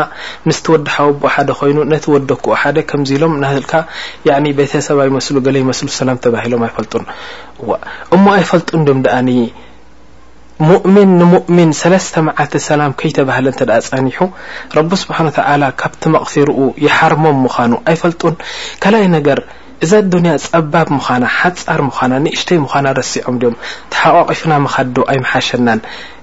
ምስወዲ 0.50 0.88
ሓወቦ 0.96 1.22
ሓደ 1.36 1.52
ኮይኑ 1.62 1.78
ነቲ 1.94 2.06
ወደኩ 2.18 2.46
ሎምቤተሰብ 3.24 4.98
ይይላሎም 5.06 6.74
ፈልጡእሞ 6.78 8.26
ኣይፈልጡ 8.38 8.70
ኣ 9.20 9.24
ሙؤምን 10.68 11.10
ንሙؤምን 11.20 11.70
ሰለስተ 11.82 12.16
መዓልቲ 12.28 12.54
ሰላም 12.70 12.96
ከይተባህለ 13.00 13.46
እተ 13.52 13.62
ፀኒሑ 13.90 14.18
ረቢ 14.78 14.90
ስብሓኑ 15.04 15.28
ተላ 15.38 15.64
ካብቲ 15.82 16.02
መቕሲሩኡ 16.16 16.60
ይሓርሞም 16.86 17.38
ምዃኑ 17.46 17.72
ኣይፈልጡን 17.92 18.36
ካልይ 18.86 19.06
ነገር 19.18 19.40
እዛ 19.86 19.92
ዱንያ 20.14 20.32
ፀባብ 20.48 20.88
ምዃና 20.98 21.24
ሓፃር 21.38 21.82
ምዃና 21.90 22.14
ንእሽተይ 22.26 22.60
ምዃና 22.66 22.86
ረሲዖም 23.00 23.36
ድም 23.44 23.56
ተሓዋቂፉና 23.94 24.54
መካዶ 24.66 24.96
ኣይመሓሸናን 25.14 25.80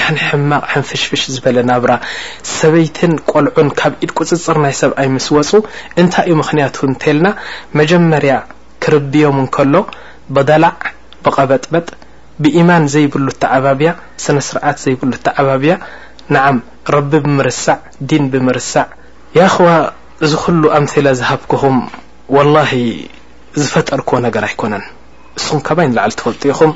ያን 0.00 0.16
ሕማቕ 0.26 0.62
ሓንፍሽፍሽ 0.72 1.22
ዝበለ 1.34 1.56
ናብራ 1.70 1.92
ሰበይትን 2.58 3.12
ቆልዑን 3.32 3.68
ካብ 3.80 3.92
ኢድ 4.04 4.12
ቅፅፅር 4.18 4.56
ናይ 4.64 4.74
ሰብኣይ 4.82 5.08
ምስ 5.16 5.26
ወፁ 5.36 5.50
እንታይ 6.02 6.26
እዩ 6.28 6.34
ምክንያቱ 6.42 6.76
እንተልና 6.90 7.26
መጀመርያ 7.80 8.34
ክርብዮም 8.84 9.36
እንከሎ 9.42 9.74
ብደላዕ 10.36 10.76
ብቐበጥበጥ 11.24 11.86
ብኢማን 12.44 12.84
ዘይብሉቲ 12.94 13.42
ዓባብያ 13.56 13.90
ስነ 14.24 14.38
ስርዓት 14.48 14.78
ዘይብሉቲ 14.84 15.26
ዓባብያ 15.42 15.74
ንዓም 16.34 16.58
ረቢ 16.94 17.12
ብምርሳዕ 17.26 17.78
ዲን 18.10 18.24
ብምርሳዕ 18.32 18.86
ያ 19.38 19.42
ኹዋ 19.54 19.68
እዝ 20.26 20.32
ኩሉ 20.42 20.62
ኣምስላ 20.78 21.08
ዝሃብኩኹም 21.20 21.78
ወላሂ 22.36 22.72
ዝፈጠርክዎ 23.62 24.16
ነገር 24.26 24.44
ኣይኮነን 24.48 24.84
ንስኹም 25.36 25.60
ከባይ 25.68 25.86
ንላዕል 25.92 26.12
ትፈልጡ 26.18 26.42
ኢኹም 26.52 26.72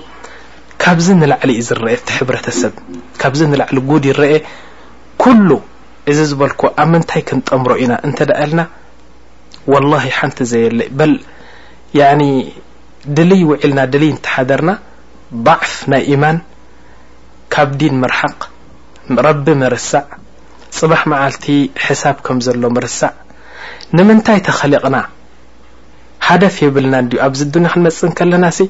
ካብዚ 0.82 1.06
ንላዕሊ 1.20 1.50
እዩ 1.56 1.62
ዝረአ 1.68 1.96
ቲ 2.06 2.14
ሕብረተሰብ 2.18 2.72
ካብዚ 3.20 3.40
ንላዕሊ 3.52 3.76
ጉዲ 3.90 4.04
ይርአ 4.10 4.24
ኩሉ 5.22 5.50
እዚ 6.10 6.18
ዝበልኩ 6.30 6.60
ኣብ 6.82 6.88
ምንታይ 6.92 7.22
ክንጠምሮ 7.28 7.70
ኢና 7.84 7.92
እንተዳእልና 8.06 8.60
ወላሂ 9.72 10.04
ሓንቲ 10.18 10.38
ዘየለ 10.52 10.80
በል 10.98 11.14
ድልይ 13.16 13.42
ውዒልና 13.48 13.80
ድልይ 13.92 14.10
እንተሓደርና 14.14 14.70
ባዕፍ 15.46 15.72
ናይ 15.92 16.02
ኢማን 16.12 16.38
ካብ 17.54 17.70
ዲን 17.80 17.94
ምርሓቅ 18.02 18.38
ረቢ 19.26 19.46
ምርሳዕ 19.60 20.04
ፅባሕ 20.78 21.02
መዓልቲ 21.12 21.46
ሕሳብ 21.86 22.16
ከም 22.24 22.38
ዘሎ 22.46 22.62
ምርሳዕ 22.76 23.12
ንምንታይ 23.96 24.40
ተኸሊቕና 24.48 24.96
ሃደፍ 26.28 26.56
የብልና 26.64 26.94
እዲዩ 27.04 27.18
ኣብዚ 27.26 27.40
ድንያ 27.54 27.68
ክንመፅእን 27.74 28.12
ከለና 28.18 28.44
እሲ 28.52 28.60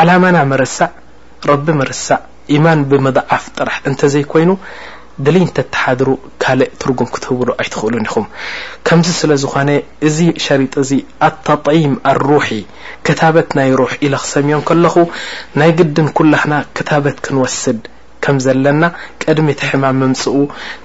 ዓላማና 0.00 0.36
ምርሳዕ 0.52 0.90
ረቢ 1.50 1.66
ርሳእ 1.90 2.24
ኢማን 2.56 2.80
ብምضዓፍ 2.90 3.44
ጥራሕ 3.56 3.76
እንተዘይኮይኑ 3.90 4.50
ድልይ 5.24 5.42
እንተ 5.46 5.58
ተሓድሩ 5.74 6.08
ካልእ 6.42 6.70
ትርጉም 6.80 7.08
ክትህብሉ 7.14 7.48
ኣይትክእሉን 7.62 8.06
ይኹም 8.08 8.26
ከምዚ 8.86 9.08
ስለ 9.20 9.30
ዝኾነ 9.42 9.70
እዚ 10.08 10.18
ሸሪጥ 10.44 10.74
እዚ 10.82 10.90
ኣተም 11.28 11.92
ኣሩሒ 12.12 12.48
ክታበት 13.06 13.50
ናይ 13.58 13.70
ሩሕ 13.80 13.92
ኢለ 14.06 14.14
ክሰሚዮም 14.24 14.62
ከለኹ 14.68 14.94
ናይ 15.60 15.70
ግድን 15.78 16.08
ኩላክና 16.18 16.54
ክታበት 16.78 17.16
ክንወስድ 17.26 17.80
ከም 18.24 18.36
ዘለና 18.46 18.82
ቅድሚ 19.22 19.48
ቲ 19.60 19.68
ሕማም 19.70 19.96
ምምፅኡ 20.00 20.34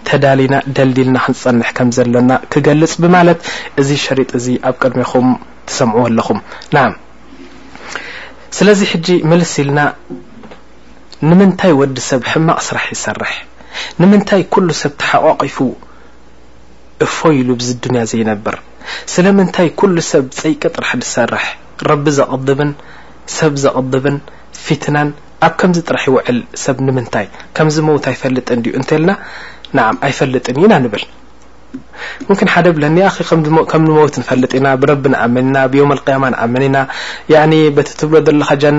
ተዳሊና 0.07 0.55
ደልዲልና 0.77 1.17
ክንፀንሕ 1.25 1.69
ከም 1.77 1.89
ዘለና 1.97 2.31
ክገልፅ 2.53 2.93
ብማለት 3.03 3.41
እዚ 3.83 3.89
ሸሪጥ 4.05 4.31
እዚ 4.39 4.47
ኣብ 4.69 4.75
ቅድሚኹም 4.83 5.27
ትሰምዑ 5.69 5.99
ኣለኹም 6.09 6.39
ስለዚ 8.57 8.79
ልስ 9.39 9.53
ኢልና 9.63 9.79
ንምንታይ 11.29 11.71
ወዲ 11.79 11.97
ሰብ 12.09 12.21
ሕማቕ 12.31 12.59
ስራሕ 12.67 12.83
ይሰርሕ 12.93 13.31
ንምንታይ 14.01 14.41
ኩሉ 14.53 14.67
ሰብ 14.81 14.91
ተሓቋቂፉ 15.01 15.57
እፈይሉ 17.05 17.49
ብዚ 17.59 17.69
ድንያ 17.83 18.01
ዘይነብር 18.11 18.55
ስለምንታይ 19.13 19.69
ኩሉ 19.81 19.95
ሰብ 20.11 20.25
ፀይቀ 20.39 20.61
ጥራሕ 20.75 20.91
ዝሰርሕ 21.05 21.45
ረቢ 21.89 22.05
ዘቕድብን 22.19 22.71
ሰብ 23.37 23.53
ዘቕድብን 23.63 24.17
ፊትናን 24.65 25.09
ኣብ 25.47 25.53
ከምዚ 25.63 25.77
ጥራሕ 25.89 26.03
ይውዕል 26.09 26.39
ሰብ 26.65 26.77
ንምንታይ 26.87 27.27
ከምዚ 27.57 27.77
መውት 27.87 28.05
ኣይፈልጥን 28.13 28.61
ድዩ 28.67 28.73
እንተልና 28.81 29.09
ንዓ 29.77 29.87
ኣይፈልጥን 30.07 30.55
እዩ 30.59 30.63
ና 30.73 30.77
ንብል 30.85 31.03
مك 32.29 32.41
ሓደ 32.53 32.67
ብ 32.77 32.81
ከምት 33.71 34.15
ፈጥ 34.27 34.53
ና 34.65 34.67
ብቢ 34.83 35.03
نأምن 35.13 35.45
ና 35.55 35.57
يم 35.79 35.91
القيم 35.97 36.23
ኣምن 36.43 36.63
ና 36.75 36.77
ብ 38.13 38.15
ና 38.39 38.55
جን 38.63 38.77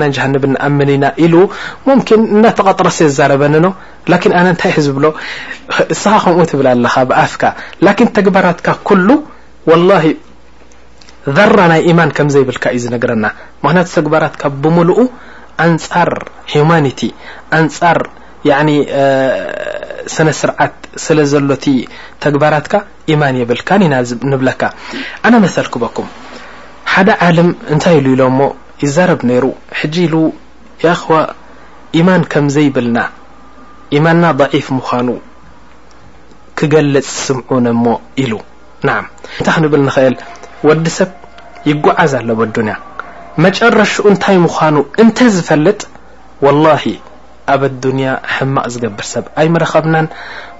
ኣም 0.67 0.77
ኢና 0.95 1.05
እተغطر 2.51 2.87
ሲ 2.97 3.01
ረበኒ 3.31 3.55
ታይ 4.61 4.71
ዝብ 4.87 4.97
ስ 6.03 6.05
ከ 6.51 7.05
ብ 7.09 7.15
ፍ 7.33 7.39
ተግባራት 8.17 8.57
ل 9.01 9.81
لل 9.89 10.05
ذራ 11.37 11.57
ናይ 11.71 11.81
يማን 11.91 12.09
ከ 12.17 12.21
ዘብል 12.35 12.57
እዩ 12.77 12.83
ረና 13.11 13.25
ክቱ 13.65 14.03
ግባራት 14.05 14.35
ብل 14.61 14.99
ፃር 17.79 18.01
ي 18.47 18.51
ሰነ 20.15 20.29
ስርዓት 20.41 20.75
ስለ 21.05 21.17
ዘሎቲ 21.31 21.65
ተግባራትካ 22.23 22.73
يማን 23.13 23.35
ይብልካ 23.39 23.69
ናንብለካ 23.81 24.61
ኣነ 25.27 25.33
መሰልክበኩም 25.45 26.07
ሓደ 26.93 27.09
ዓለም 27.25 27.49
እንታይ 27.73 27.95
ኢሉ 28.01 28.07
ኢሎ 28.15 28.21
እሞ 28.31 28.39
ይዛረብ 28.83 29.19
ነይሩ 29.31 29.45
ሕጂ 29.79 29.95
ኢሉ 30.07 30.15
خዋ 31.01 31.13
ኢማን 31.99 32.23
ከምዘይብልና 32.33 32.97
ኢማንና 33.97 34.25
ضዒፍ 34.41 34.67
ምዃኑ 34.77 35.09
ክገልፅ 36.59 37.07
ስምዑነ 37.25 37.65
ሞ 37.83 37.97
ኢሉ 38.23 38.33
ን 38.87 38.89
እንታ 39.39 39.47
ክንብል 39.57 39.81
ንክእል 39.89 40.15
ወዲ 40.69 40.85
ሰብ 40.97 41.09
ይጓዓዝ 41.71 42.13
ኣለዎ 42.21 42.39
ድንያ 42.57 42.75
መጨረሹኡ 43.47 44.05
እንታይ 44.13 44.37
ምኑ 44.45 44.75
እንተ 45.03 45.17
ዝፈልጥ 45.37 45.81
ኣብ 47.49 47.61
ማቅ 48.55 48.65
ዝገብር 48.73 49.05
ሰብ 49.13 49.25
ኣይ 49.41 49.47
ረከብና 49.63 49.95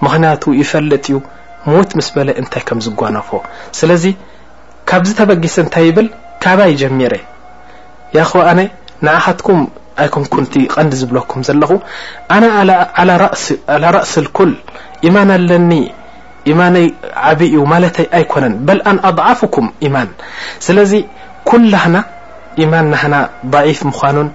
ምክንያቱ 0.05 0.43
ይፈልጥ 0.61 1.05
እዩ 1.09 1.17
ሙዉት 1.69 1.91
ስ 2.07 2.09
በለ 2.15 2.29
እንታይ 2.41 2.63
ከ 2.67 2.71
ዝጎነፎ 2.85 3.29
ስለዚ 3.79 4.03
ካብዝ 4.89 5.11
ተበጊሰ 5.19 5.55
እንታይ 5.65 5.83
ይብል 5.89 6.07
ካባይ 6.43 6.71
ጀሚረ 6.81 7.13
ኹ 8.29 8.31
ኣነ 8.51 8.59
ንኣካትኩም 9.05 9.59
ኣይም 10.03 10.45
ቲ 10.51 10.55
ቀንዲ 10.73 10.91
ዝብለኩም 11.01 11.41
ዘለኹ 11.47 11.71
ኣነ 12.35 12.45
እሲ 13.27 14.27
ል 14.51 14.53
ማን 15.15 15.29
ኣለኒ 15.37 15.71
ማ 16.59 16.63
ብ 17.39 17.49
ዩ 17.55 17.59
ማተይ 17.71 18.07
ኣይኮነ 18.19 18.45
ኣኣضፍኩም 18.91 19.67
ማን 19.95 20.09
ስለዚ 20.67 20.93
ኩላና 21.49 21.95
ማን 22.71 22.87
ናና 22.93 23.15
ضፍ 23.53 23.81
ምኑን 23.89 24.29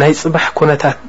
ናይ 0.00 0.12
ፅባሕ 0.22 0.46
ነታት 0.70 1.08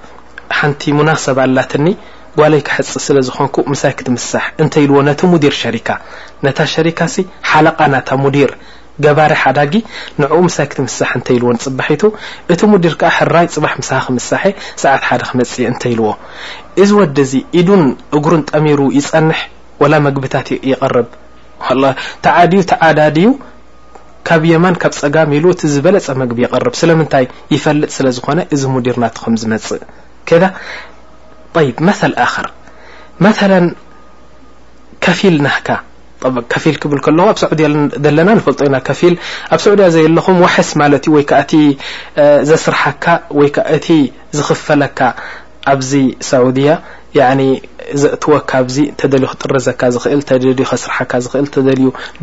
ሓንቲ 0.59 0.83
ሙናሰብ 0.97 1.37
ኣላትኒ 1.45 1.87
ጓይ 2.39 2.53
ክሕፅ 2.67 2.89
ስለዝኾንኩ 3.05 3.57
ሳይ 3.81 3.93
ክትምሳሕ 3.99 4.43
እተልዎ 4.63 4.95
ቲ 5.21 5.31
ዲር 5.43 5.55
ሸሪካ 5.63 5.89
ካ 6.99 7.07
ሓለ 7.51 7.67
ና 7.93 8.01
ር 8.51 8.53
ገባር 9.05 9.31
ሓዳ 9.41 9.57
ንኡ 10.21 10.31
ሳይ 10.55 10.67
ክትምሳ 10.71 10.97
እተልዎ 11.19 11.49
ፅባቱ 11.65 12.01
እቲ 12.53 12.61
ዲር 12.85 12.95
ሕራይ 13.17 13.47
ፅ 13.55 13.65
ምሳሐ 14.19 14.43
ሰዓት 14.83 15.01
ሓደ 15.09 15.21
ክመፅ 15.29 15.53
እተይልዎ 15.71 16.05
እዚ 16.83 16.91
ወዲ 16.99 17.17
ዚ 17.31 17.41
ኢዱን 17.61 17.83
እጉርን 18.19 18.43
ጠሚሩ 18.51 18.79
ይፀንሕ 18.99 19.41
መግብታት 20.07 20.47
ይርብተዓድዩ 20.71 22.59
ተዓዳድዩ 22.71 23.25
ካብ 24.29 24.43
የማ 24.51 24.65
ካብ 24.83 24.93
ፀጋሚእ 25.01 25.43
ዝበለፀ 25.73 26.07
ግቢ 26.31 26.39
ይር 26.47 26.65
ስለ 26.81 26.91
ፈጥ 26.99 27.57
ስዝኾነ 27.97 28.39
እዚ 28.55 28.63
ር 28.93 28.97
ና 29.03 29.09
ዝፅእ 29.43 29.81
ث 30.25 32.07
ኣخር 32.25 32.47
ث 33.39 33.45
ከፊል 35.05 35.35
ና 35.45 35.51
ፊል 36.63 36.75
ብል 36.91 37.19
ኣብ 37.29 37.37
ዑድ 37.45 37.61
ዘለና 38.05 38.29
ፈልጦ 38.47 38.59
ና 38.73 38.79
ፊ 38.99 39.09
ኣብ 39.53 39.59
ሰዑድያ 39.63 39.85
ዘ 39.95 40.03
ኣለኹም 40.09 40.37
ሕስ 40.55 40.69
ማ 40.79 40.89
ዘስርሐካ 42.49 43.05
እ 43.45 43.97
ዝኽፈለካ 44.37 44.99
ኣብዚ 45.73 45.91
ሰعድያ 46.29 46.69
ዘእትወካ 48.01 48.51
ዚ 48.75 48.85
ተደ 48.99 49.13
ክጥረዘካ 49.31 49.81
ስር 51.25 51.67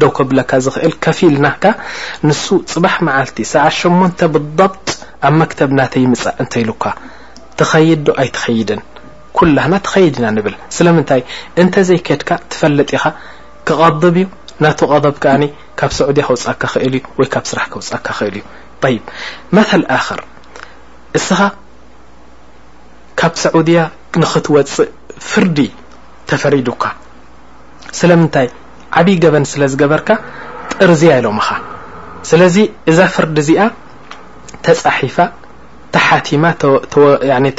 ደውከብካ 0.00 0.52
ፊል 1.18 1.36
ና 1.46 1.54
ንሱ 2.28 2.44
ፅባሕ 2.74 2.96
መዓል 3.08 3.28
ሰዓ 3.52 3.64
ሸ 3.78 3.80
ብضብط 4.34 4.86
ኣብ 5.28 5.34
መክተብ 5.40 5.70
ናተይምፃእ 5.78 6.36
እንተይሉካ 6.42 6.84
ትኸይድዶ 7.60 8.08
ኣይ 8.22 8.28
ትኸይድን 8.36 8.80
ኩላና 9.38 9.72
ተኸይድና 9.86 10.26
ንብል 10.36 10.54
ስለምንታይ 10.76 11.20
እንተዘይ 11.62 11.98
ከድካ 12.06 12.30
ትፈልጥ 12.50 12.90
ኢኻ 12.96 13.04
ክቀضብ 13.68 14.16
እዩ 14.22 14.26
ናቱ 14.64 14.78
ቀضብከኣ 14.92 15.32
ካብ 15.78 15.90
ሰዑድያ 15.98 16.22
ክውፅካ 16.28 16.62
ክእል 16.72 16.94
እዩ 16.98 17.02
ወይ 17.18 17.28
ካብ 17.34 17.44
ስራሕ 17.50 17.66
ክውፅካ 17.74 17.96
ክእል 18.18 18.36
እዩ 18.38 18.42
ይ 18.94 18.98
መል 19.56 19.82
ኣክር 19.98 20.20
እስኻ 21.18 21.38
ካብ 23.20 23.32
ሰዑድያ 23.44 23.80
ንክትወፅእ 24.22 24.90
ፍርዲ 25.30 25.58
ተፈሪዱካ 26.30 26.84
ስለምንታይ 27.98 28.48
ዓብይ 28.98 29.16
ገበን 29.24 29.44
ስለ 29.52 29.62
ዝገበርካ 29.72 30.08
ጥርዚያ 30.78 31.12
ኢሎም 31.20 31.38
ኻ 31.46 31.58
ስለዚ 32.30 32.56
እዛ 32.90 32.98
ፍርዲ 33.14 33.36
እዚኣ 33.44 33.62
ተፃሒፋ 34.64 35.16
ተሓቲማ 35.94 36.44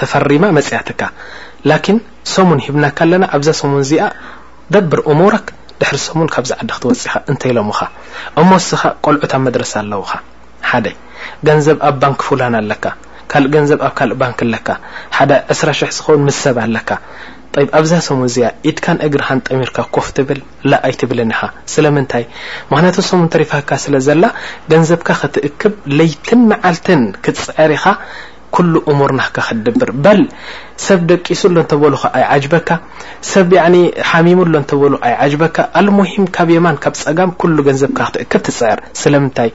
ተፈሪማ 0.02 0.44
መፅያትካ 0.58 1.02
ላኪን 1.70 1.98
ሰሙን 2.34 2.60
ሂብናካ 2.66 2.98
ኣለና 3.06 3.24
ኣብዛ 3.36 3.50
ሰሙን 3.62 3.82
እዚኣ 3.86 4.06
ደብር 4.74 5.00
እሞራክ 5.12 5.46
ድሕሪ 5.82 5.98
ሰሙን 6.08 6.28
ካብዚ 6.34 6.52
ዓዲ 6.60 6.70
ክትወፅኻ 6.76 7.14
እንተኢሎም 7.32 7.70
ካ 7.78 7.88
እሞወስኻ 8.42 8.82
ቆልዑት 9.06 9.34
ብ 9.40 9.42
መድረሰ 9.48 9.74
ኣለውካ 9.84 10.12
ሓደ 10.70 10.86
ገንዘብ 11.48 11.78
ኣብ 11.88 11.96
ባንክ 12.04 12.20
ፉላን 12.28 12.56
ኣለካ 12.62 12.86
ካልእ 13.32 13.50
ገንዘብ 13.56 13.80
ኣብ 13.88 13.94
ካልእ 14.00 14.18
ባንክ 14.22 14.40
ኣለካ 14.48 14.70
ሓደ 15.18 15.32
2ስ 15.58 15.62
ሽሕ 15.80 15.90
ዝኸውን 15.98 16.22
ምስ 16.28 16.38
ሰብ 16.46 16.58
ኣለካ 16.66 16.90
ኣብዛ 17.78 17.92
ሰሙ 18.08 18.20
እዚ 18.30 18.38
ኢድካን 18.70 18.98
እግርኻን 19.06 19.40
ጠሚርካ 19.48 19.78
ኮፍ 19.96 20.08
ትብል 20.18 20.40
ኣይትብል 20.88 21.20
ኻ 21.40 21.50
ስለምንታይ 21.74 22.24
ምክንያቱ 22.72 22.98
ሰሙ 23.10 23.22
ተሪፋካ 23.36 23.70
ስለዘላ 23.86 24.24
ገንዘብካ 24.72 25.10
ክትእክብ 25.22 25.74
ለይትን 25.98 26.42
መዓልትን 26.52 27.02
ክትፅዕር 27.26 27.72
ኢኻ 27.78 27.86
ኩሉ 28.56 28.74
እሙር 28.92 29.12
ናካ 29.22 29.36
ክትድብር 29.48 29.90
በል 30.04 30.22
ሰብ 30.86 31.00
ደቂሱ 31.12 31.42
ሎ 31.56 31.60
እንተበሉ 31.64 31.94
ኣይጅበካ 32.22 32.70
ሰብ 33.34 33.50
ሓሚሙ 34.12 34.40
ሎ 34.54 34.58
እተሉ 34.64 34.82
ኣይጅበካ 35.10 35.58
ኣልሙሂም 35.82 36.26
ካብ 36.38 36.50
የማ 36.58 36.68
ካብ 36.86 36.96
ፀጋም 37.04 37.32
ንዘብካ 37.76 38.00
ክትክብ 38.14 38.42
ትፅዕር 38.50 38.80
ስለምንታይ 39.04 39.52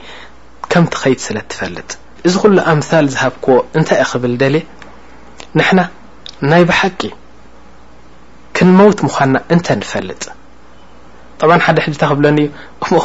ከምቲ 0.73 0.93
ከይድ 1.01 1.19
ስለትፈልጥ 1.27 1.89
እዚ 2.27 2.33
ኩሉ 2.43 2.55
ኣምል 2.73 3.07
ዝሃብክዎ 3.15 3.57
እንታይ 3.79 3.99
ክብል 4.13 4.33
ደ 4.41 4.55
ንሕና 5.57 5.79
ናይ 6.51 6.63
ብሓቂ 6.69 6.99
ክንመውት 8.57 8.99
ምኳና 9.07 9.35
እንተ 9.53 9.67
ንፈልጥ 9.79 10.23
ط 11.39 11.61
ሓደ 11.67 11.77
ሕ 11.85 11.87
ተ 12.01 12.03
ክብለኒእዩ 12.09 12.99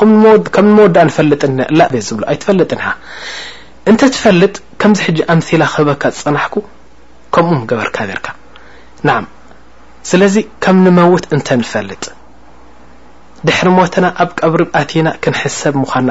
ከም 0.56 0.66
መወድእ 0.76 1.10
ፈጥ 1.16 1.30
ዝብ 2.08 2.20
ኣይትፈጥ 2.32 2.70
እንተ 3.90 4.00
ትፈልጥ 4.14 4.54
ከምዚ 4.80 4.98
ሕ 5.06 5.24
ኣምሲላ 5.34 5.62
ክህበካ 5.72 6.04
ዝፅናሕኩ 6.16 6.56
ከምኡ 7.34 7.58
ገበርካ 7.70 7.96
ዘርካ 8.10 8.26
ስለዚ 10.10 10.36
ከም 10.64 10.76
ንመውት 10.84 11.24
እንተ 11.36 11.48
ንፈልጥ 11.60 12.04
ድሕሪ 13.46 13.68
ሞትና 13.78 14.06
ኣብ 14.22 14.30
ቀብሪብ 14.40 14.68
ኣና 14.80 15.08
ክንሕሰብ 15.24 15.74
ምና 15.82 16.08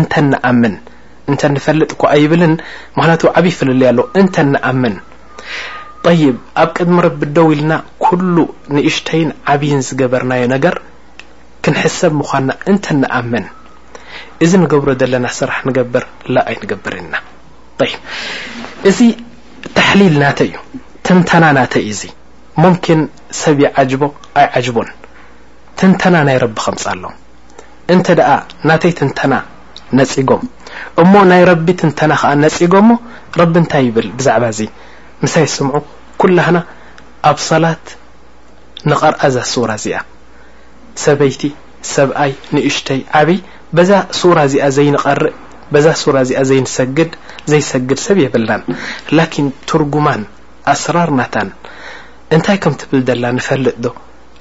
እንተ 0.00 0.14
ኣምን 0.50 0.74
እተ 1.32 1.42
ንፈልጥ 1.54 1.90
ኣይብልን 2.14 2.54
ምክንያቱ 2.96 3.22
ዓብይ 3.38 3.52
ፍለያ 3.58 3.88
ኣለ 3.92 3.98
እንተ 4.20 4.36
ንኣምን 4.52 4.94
طይብ 6.06 6.34
ኣብ 6.62 6.68
ቅድሚ 6.78 6.96
ረቢ 7.06 7.20
ደው 7.36 7.46
ኢልና 7.52 7.72
ኩሉ 8.04 8.34
ንእሽተይን 8.74 9.30
ዓብይን 9.52 9.80
ዝገበርናዮ 9.88 10.42
ነገር 10.54 10.74
ክንሕሰብ 11.64 12.12
ምኳንና 12.20 12.50
እንተ 12.70 12.84
እንኣመን 12.96 13.46
እዚ 14.44 14.52
ንገብሮ 14.62 14.90
ዘለና 15.00 15.26
ስራሕ 15.38 15.58
ንገብር 15.68 16.04
ለኣይ 16.34 16.56
ንገብርኢልና 16.64 17.14
ይ 17.86 17.92
እዚ 18.90 18.98
ታሕሊል 19.76 20.14
ናተ 20.24 20.40
እዩ 20.48 20.54
ትንተና 21.06 21.44
ናተ 21.58 21.74
እዩ 21.84 21.94
ዚ 22.00 22.12
ምኪን 22.62 23.00
ሰብ 23.42 23.56
ይዓጅቦ 23.66 24.02
ኣይ 24.40 24.46
ዓጅቦን 24.58 24.90
ትንተና 25.80 26.14
ናይ 26.28 26.36
ረቢ 26.44 26.56
ከምፅ 26.66 26.84
ኣሎ 26.92 27.04
እንተ 27.94 28.06
ደኣ 28.18 28.30
ናተይ 28.68 28.92
ትንተና 28.98 29.32
ነፂጎም 29.98 30.42
እሞ 31.02 31.12
ናይ 31.30 31.42
ረቢ 31.50 31.66
ትንተና 31.80 32.12
ከዓ 32.20 32.30
ነፂጎምሞ 32.44 32.92
ረቢ 33.42 33.54
እንታይ 33.62 33.82
ይብል 33.88 34.08
ብዛዕባ 34.18 34.44
እዚ 34.54 34.62
ሳይ 35.32 35.44
ስም 35.56 35.68
ኩላና 36.22 36.56
ኣብ 37.30 37.38
ሰላት 37.50 37.84
ንቐርአ 38.90 39.18
እዛ 39.28 39.36
ሱራ 39.52 39.70
እዚኣ 39.80 39.98
ሰበይቲ 41.04 41.42
ሰብኣይ 41.94 42.32
ንእሽተይ 42.54 43.00
ዓብይ 43.20 43.38
በዛ 43.76 43.90
ሱራ 44.20 44.38
እዚኣ 44.48 44.64
ዘይንቐርእ 44.76 45.34
ዛ 45.84 45.88
ሱ 46.00 46.04
እዚኣ 46.24 46.40
ዘይሰግድ 46.50 47.10
ዘይሰግድ 47.50 47.98
ሰብ 48.06 48.18
የብናን 48.24 48.62
ላን 49.16 49.48
ትርጉማን 49.70 50.22
ኣስራር 50.72 51.10
ናታን 51.20 51.48
እንታይ 52.34 52.58
ከም 52.64 52.74
ትብል 52.80 53.00
ዘላ 53.08 53.24
ንፈልጥ 53.38 53.76
ዶ 53.84 53.88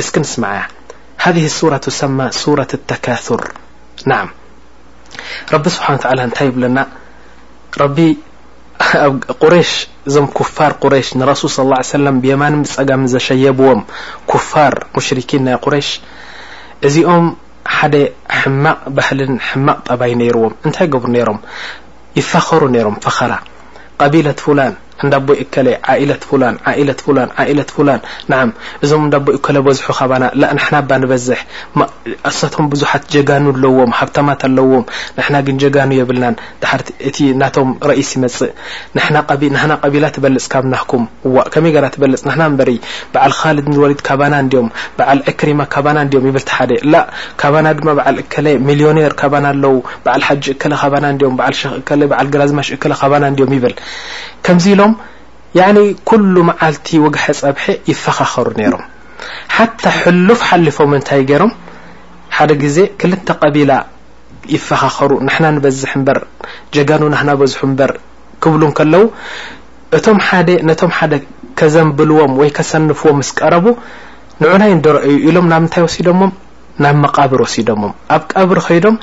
እስክ 0.01 0.15
ንስማع 0.23 0.51
ያ 0.59 0.61
ሃذ 1.23 1.37
ሱራት 1.59 1.85
ሰማ 1.99 2.19
ሱራት 2.41 2.71
ተካثር 2.89 3.43
ና 4.09 4.13
ረቢ 5.53 5.65
ስብሓ 5.77 5.87
ንታይ 6.29 6.47
ይብለና 6.51 6.77
ቢ 7.95 7.97
ቁረሽ 9.41 9.71
እዞም 10.07 10.27
ኩፋር 10.37 10.71
ቁረሽ 10.83 11.07
ንረሱል 11.19 11.49
صى 11.55 11.63
ه 11.79 11.83
ሰለም 11.93 12.15
ብየማን 12.23 12.55
ፀገም 12.75 13.01
ዘሸየብዎም 13.13 13.81
ኩፋር 14.31 14.73
ሙሽሪኪን 14.95 15.43
ናይ 15.47 15.55
ቁረሽ 15.65 15.87
እዚኦም 16.87 17.25
ሓደ 17.77 17.95
ሕማቕ 18.39 18.79
ባህልን 18.97 19.33
ሕማቕ 19.49 19.77
ጠባይ 19.87 20.13
ነይርዎም 20.21 20.53
እንታይ 20.65 20.87
ገብሩ 20.93 21.09
ነይሮም 21.17 21.39
ይፋኸሩ 22.19 22.61
ነይሮም 22.75 22.97
ፈኸራ 23.05 23.33
ቀቢለት 24.01 24.39
ፉላን 24.45 24.73
ዝ 25.01 25.13
ብዙ 25.29 25.41
ጋ 25.53 25.71
ኣዎ 25.91 26.11
ኣዎ 26.25 26.89
ቢ 39.91 40.43
ፅይ 54.63 54.73
ፅ 54.73 54.82
ኩሉ 56.09 56.35
መዓልቲ 56.49 56.87
ውግሐ 57.05 57.25
ፀብሐ 57.39 57.63
ይፈኻኸሩ 57.91 58.47
ነይሮም 58.59 58.83
ሓታ 59.55 59.83
ሕሉፍ 59.99 60.39
ሓሊፎም 60.49 60.91
እንታይ 60.99 61.21
ገይሮም 61.29 61.51
ሓደ 62.37 62.51
ግዜ 62.63 62.77
ክልተ 63.01 63.27
ቀቢላ 63.41 63.71
ይፈኻኸሩ 64.55 65.11
ንና 65.27 65.43
ንበዝሕ 65.57 65.91
እበር 65.99 66.17
ጀጋኑ 66.75 67.03
ናና 67.15 67.29
በዝሑ 67.41 67.61
እምበር 67.69 67.91
ክብሉን 68.43 68.71
ከለው 68.79 69.03
እቶም 69.97 70.17
ነቶም 70.69 70.91
ሓደ 70.97 71.13
ከዘንብልዎም 71.59 72.33
ወይ 72.41 72.49
ከሰንፍዎም 72.57 73.19
ስቀረቡ 73.29 73.65
ንዑናይ 74.41 74.71
እደረአዩ 74.77 75.15
ኢሎም 75.29 75.47
ናብንታይ 75.51 75.83
ሲዶሞ 75.95 76.21
ናብ 76.81 76.95
መቃብር 77.01 77.39
ወሲዶ 77.45 77.69
ኣብ 78.15 78.23
ቀብሪ 78.33 78.57
ከይዶም 78.67 78.95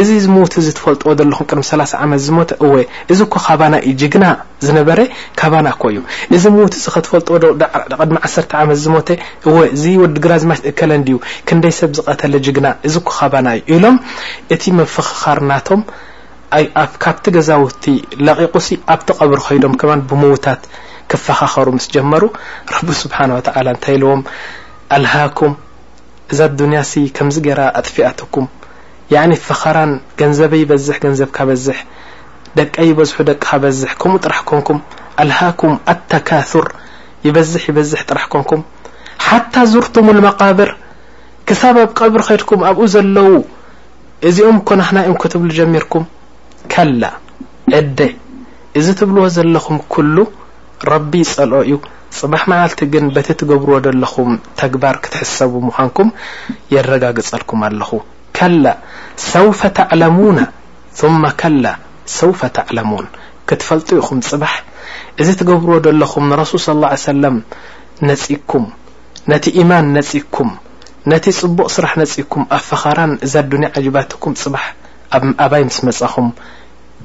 እዚ 0.00 0.10
ምዉት 0.34 0.54
ትፈልጥዎ 0.76 1.08
ዘለኹም 1.18 1.46
ቅድሚ 1.50 1.62
ሰላ 1.70 1.82
ዓመት 2.04 2.20
ዝሞ 2.26 2.38
እወ 2.66 2.72
እዚ 3.12 3.18
ካባና 3.34 3.74
እዩ 3.88 3.92
ጅግና 4.00 4.24
ዝነበረ 4.66 5.00
ካባና 5.40 5.68
ኮእዩ 5.82 5.98
እዚ 6.36 6.44
ምውት 6.56 6.74
ከትፈልጥዎ 6.94 7.34
ድሚ 7.42 8.18
ዓ 8.26 8.44
ዓመት 8.62 8.78
ዝሞ 8.86 8.96
እወ 9.48 9.56
እዚ 9.76 9.84
ወዲግራዝማት 10.02 10.60
እከለድዩ 10.72 11.16
ክንደይ 11.50 11.74
ሰብ 11.80 11.92
ዝቐተለ 12.00 12.32
ጅግና 12.48 12.66
እዚ 12.90 12.94
ካባና 13.14 13.48
እዩ 13.60 13.70
ኢሎም 13.78 13.96
እቲ 14.56 14.62
መፈኻኸርናቶም 14.82 15.82
ካብቲ 17.04 17.24
ገዛውቲ 17.36 17.84
ለቂቁ 18.26 18.54
ሲ 18.66 18.70
ኣብቲ 18.94 19.08
ቀብሪ 19.18 19.38
ኸይዶም 19.48 19.74
ከ 19.80 19.98
ብምዉታት 20.10 20.62
ክፈኻኸሩ 21.12 21.68
ምስ 21.76 21.86
ጀመሩ 21.96 22.24
ረቢ 22.76 22.88
ስብሓን 23.02 23.32
እንታይይልዎም 23.36 24.20
ኣልሃኩም 24.96 25.54
እዛ 26.32 26.40
ዱንያ 26.58 26.78
ሲ 26.90 27.00
ከምዚ 27.16 27.36
ገራ 27.46 27.60
ኣጥፊኣትኩም 27.78 28.44
ي 29.14 29.36
ፈኸራን 29.46 29.90
ገንዘበ 30.20 30.52
ይበዝሕ 30.60 30.96
ገንዘብ 31.04 31.28
ካበዝሕ 31.36 31.78
ደቀ 32.58 32.74
ይበዝሑ 32.90 33.16
ደቂ 33.30 33.36
ካበዝሕ 33.50 33.92
ከምኡ 34.00 34.18
ጥራሕ 34.24 34.40
ኮንኩም 34.50 34.78
ኣልሃኩም 35.22 35.74
ኣተካثር 35.92 36.66
ይበዝሕ 37.26 37.62
ይበዝሕ 37.70 38.00
ጥራሕ 38.08 38.24
ኮንኩም 38.34 38.60
ሓታ 39.26 39.54
ዙርቱሙመقብር 39.72 40.70
ክሳብ 41.48 41.76
ኣብ 41.84 41.90
ቀብሪ 42.00 42.20
ኸድኩም 42.28 42.60
ኣብኡ 42.68 42.84
ዘለው 42.94 43.28
እዚኦም 44.30 44.58
ኮነክ 44.70 44.90
ና 44.98 45.02
እኦም 45.06 45.18
ክ 45.22 45.32
ትብሉ 45.32 45.48
ጀሚርኩም 45.58 46.04
ከላ 46.74 47.02
ዕደ 47.80 47.98
እዚ 48.80 48.86
ትብልዎ 49.00 49.24
ዘለኹም 49.36 49.78
ኩሉ 49.92 50.16
ረቢ 50.92 51.12
ይፀልዖ 51.24 51.58
እዩ 51.68 51.74
ጽባሕ 52.18 52.42
መዓልቲ 52.50 52.80
ግን 52.94 53.04
በቲ 53.14 53.28
ትገብርዎ 53.40 53.76
ደለኹም 53.86 54.30
ተግባር 54.60 54.96
ክትሕሰቡ 55.04 55.52
ምዃንኩም 55.68 56.08
የረጋግፀልኩም 56.74 57.60
ኣለኹ 57.68 57.90
ከላ 58.36 58.64
ሰውፈ 59.32 59.60
ተዕለሙና 59.78 60.40
ثማ 61.00 61.22
ከላ 61.42 61.64
ሰውፈ 62.18 62.40
ተዕለሙን 62.58 63.06
ክትፈልጡ 63.50 63.88
ኢኹም 64.00 64.20
ጽባሕ 64.28 64.54
እዚ 65.22 65.28
ትገብርዎ 65.40 65.76
ደለኹም 65.86 66.28
ንረሱል 66.32 66.62
صለ 66.66 66.82
ሰለም 67.08 67.36
ነጺኩም 68.10 68.66
ነቲ 69.32 69.44
ኢማን 69.62 69.86
ነጺኩም 69.96 70.50
ነቲ 71.12 71.24
ፅቡቅ 71.40 71.66
ስራሕ 71.76 71.92
ነጺኩም 72.02 72.42
ኣብ 72.56 72.62
ፈኻራን 72.70 73.12
እዛ 73.26 73.34
ድንያ 73.52 73.68
ዓጅባትኩም 73.78 74.34
ፅባሕ 74.42 74.66
ኣብ 75.16 75.22
ኣባይ 75.46 75.62
ምስ 75.68 75.78
መፅኹም 75.88 76.28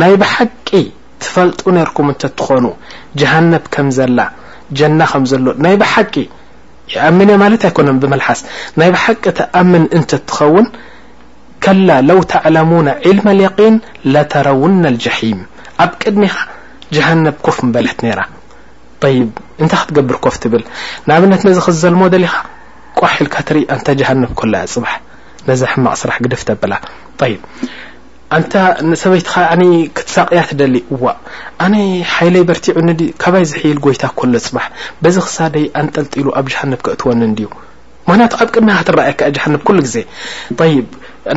ናይ 0.00 0.14
ብሓቂ 0.22 0.68
ትፈلጡ 1.22 1.60
ነርኩም 1.76 2.08
ተ 2.20 2.24
ትኾኑ 2.38 2.64
جሃنብ 3.20 3.64
ከም 3.74 3.88
ዘላ 3.98 4.20
جና 4.78 5.00
ከም 5.12 5.24
ዘሎ 5.30 5.44
ናይ 5.66 5.76
ብሓቂ 5.84 6.14
يأምن 6.96 7.30
ማለት 7.42 7.62
ኣكن 7.70 7.86
ብመلحስ 8.02 8.40
ናይ 8.80 8.88
ብሓቂ 8.94 9.24
أምን 9.60 9.82
እን 9.96 10.02
ትኸውን 10.10 10.66
كل 11.64 11.88
ለው 12.08 12.18
ተعلሙن 12.32 12.88
عልم 13.04 13.26
اليقين 13.34 13.74
لተረውن 14.12 14.82
الجحም 14.92 15.38
ኣብ 15.84 15.90
ቅድሚኻ 16.02 16.34
جሃنብ 16.94 17.34
كፍ 17.44 17.58
በለት 17.74 17.98
ነر 18.06 18.20
ይብ 19.16 19.30
እንታይ 19.62 19.78
ክትገብር 19.80 20.16
كፍ 20.24 20.34
ትብል 20.42 20.62
ንኣብነት 21.08 21.40
ነዚ 21.46 21.56
ክዘልሞ 21.66 22.02
ደሊኻ 22.14 22.34
ቋሒልካ 23.00 23.34
ትርኢ 23.48 23.60
ታ 23.86 23.88
جሃن 24.00 24.22
كل 24.38 24.54
ፅح 24.74 24.92
ነዚ 25.48 25.60
حማቕ 25.72 25.94
ስራሕ 26.02 26.16
ግድፍ 26.24 26.42
ብላ 26.62 26.72
እ 28.38 28.42
ሰበይትኻ 29.02 29.34
ክትሳቅያ 29.96 30.40
ትደሊ 30.50 30.76
ኣ 31.66 31.68
ሓይለይ 32.14 32.42
በርቲዑ 32.48 32.74
ካይ 33.22 33.44
ዝሕይል 33.52 33.78
ጎይታ 33.84 34.04
ሎ 34.32 34.40
ፅባሕ 34.46 34.66
በዚ 35.02 35.16
ክሳደይ 35.26 35.64
ኣንጠልጢሉ 35.80 36.26
ኣብ 36.38 36.46
ጀሃንብ 36.52 36.80
ክእትወን 36.86 37.22
ድዩ 37.38 37.48
ክንቱ 38.08 38.32
ኣብ 38.42 38.48
ቅድሚካ 38.54 38.78
ትኣየ 38.88 39.36
ሃን 39.44 39.54
ግዜ 39.86 39.96
ይ 40.72 40.76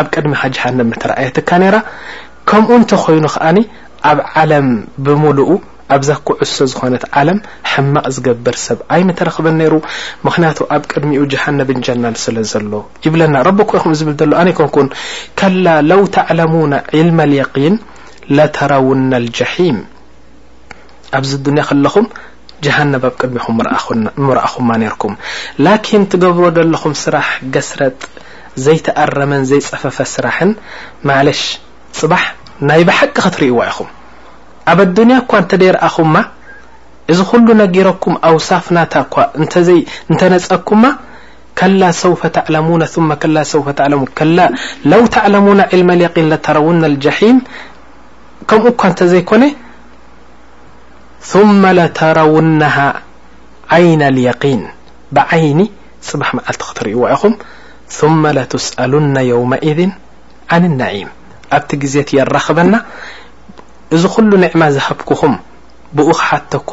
ኣብ 0.00 0.06
ቅድሚካ 0.14 0.44
ሃን 0.64 0.78
ተእየትካ 1.04 1.50
ከምኡ 2.50 2.70
እተኮይኑ 2.84 3.26
ኣብ 4.10 4.50
ም 4.68 4.70
ብ 5.04 5.60
ኣብዛ 5.94 6.10
ኩዕሶ 6.26 6.54
ዝኾነት 6.72 7.02
ዓለም 7.20 7.38
ሓማቕ 7.70 8.04
ዝገብር 8.16 8.56
ሰብ 8.66 8.78
ኣይነ 8.94 9.08
ተረክበን 9.18 9.56
ነይሩ 9.60 9.74
ምክንያቱ 10.26 10.58
ኣብ 10.74 10.82
ቅድሚኡ 10.92 11.22
ጀሃነብ 11.32 11.68
እንጀናን 11.74 12.16
ስለ 12.24 12.36
ዘሎ 12.52 12.72
ይብለና 13.06 13.34
ረቢ 13.48 13.58
ኮ 13.70 13.76
ይኹም 13.78 13.94
ዝብል 14.00 14.28
ሎ 14.30 14.36
ኣነ 14.40 14.48
ይኮንኩን 14.54 14.88
ከላ 15.40 15.66
ለው 15.90 16.02
ተዕለሙና 16.16 16.74
ዕልማ 16.98 17.18
የقን 17.40 17.74
ለተረውና 18.36 19.12
جሒም 19.38 19.78
ኣብዚ 21.18 21.30
ድንያ 21.46 21.64
ከለኹም 21.70 22.06
ጀሃነብ 22.66 23.02
ኣብ 23.08 23.14
ቅድሚኹ 23.20 23.44
ምርእኹማ 24.26 24.68
ነርኩም 24.82 25.14
ላኪን 25.66 26.02
ትገብር 26.12 26.46
ዘለኹም 26.58 26.94
ስራሕ 27.04 27.28
ገስረጥ 27.56 27.96
ዘይተኣረመን 28.66 29.44
ዘይፀፈፈ 29.50 29.98
ስራሕን 30.14 30.50
ማለሽ 31.10 31.42
ፅባሕ 32.00 32.24
ናይ 32.68 32.82
ብሓቂ 32.90 33.14
ኸትርእይዋ 33.26 33.60
ኢኹም 33.72 33.88
ኣب 34.70 34.80
الدني 34.80 35.16
ت 35.50 35.54
درأኹم 35.54 36.14
እዚ 37.12 37.18
خل 37.30 37.38
نقركم 37.62 38.12
اوسفنت 38.24 38.92
تنسكم 40.20 40.82
كلا 41.58 41.90
سوف 41.92 42.20
علو 43.74 44.02
ث 44.16 44.22
لو 44.92 45.02
تعلمون 45.16 45.60
علم 45.70 45.88
اليقين 45.96 46.26
لترون 46.32 46.84
الجحيم 46.90 47.36
كمو 48.48 48.70
كن 48.80 48.92
ثم 51.32 51.62
لترونه 51.78 52.78
عين 53.70 54.02
اليقين 54.12 54.60
بعين 55.14 55.60
صبح 56.10 56.28
معلቲ 56.34 56.62
ትرእو 56.78 57.04
اኹم 57.16 57.34
ثم 57.98 58.22
لتسألن 58.36 59.16
يومئذ 59.32 59.80
عن 60.52 60.64
النعيم 60.70 61.08
ኣب 61.56 61.80
زت 61.94 62.08
يربن 62.18 62.72
እዚ 63.96 64.04
ኩሉ 64.14 64.30
ንዕማ 64.42 64.62
ዝሃبكኹም 64.74 65.32
ብኡ 65.96 66.08
ሓተኩ 66.26 66.70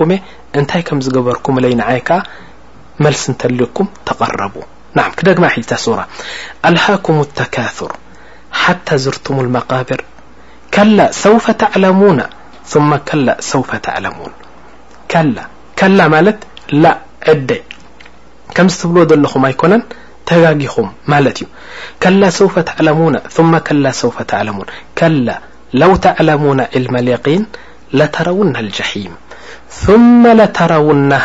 እንታይ 0.60 0.82
ከም 0.88 1.00
ዝገበርኩም 1.06 1.56
ይ 1.64 1.76
عይ 1.90 2.00
ከ 2.08 2.20
መልስ 3.04 3.24
እንተልዩኩም 3.32 3.88
ተقረቡ 4.10 4.56
ደማ 5.38 5.46
ኣልሃኩም 6.68 7.18
التكثር 7.26 7.92
ሓታ 8.62 8.88
ዝርتሙ 9.06 9.38
لመقቢር 9.48 10.02
ك 10.76 10.78
ሰوف 11.24 11.46
علሙና 11.74 12.20
ث 12.72 12.74
ሰوف 13.52 13.70
عሙ 13.96 14.22
ማለት 16.16 16.40
ዕደ 17.34 17.52
ከም 18.56 18.68
ዝትብልዎ 18.74 19.02
ዘለኹም 19.12 19.44
ኣይኮነን 19.52 19.84
ተጋኹም 20.30 20.90
ማለት 21.12 21.38
እዩ 21.44 22.32
ሰ 22.42 24.06
ث 24.34 24.36
لو 25.74 25.96
تعلمون 25.96 26.62
علم 26.76 26.96
اليقين 26.96 27.46
لترون 27.94 28.56
الجحيم 28.58 29.12
ثم 29.72 30.28
لترون 30.28 31.16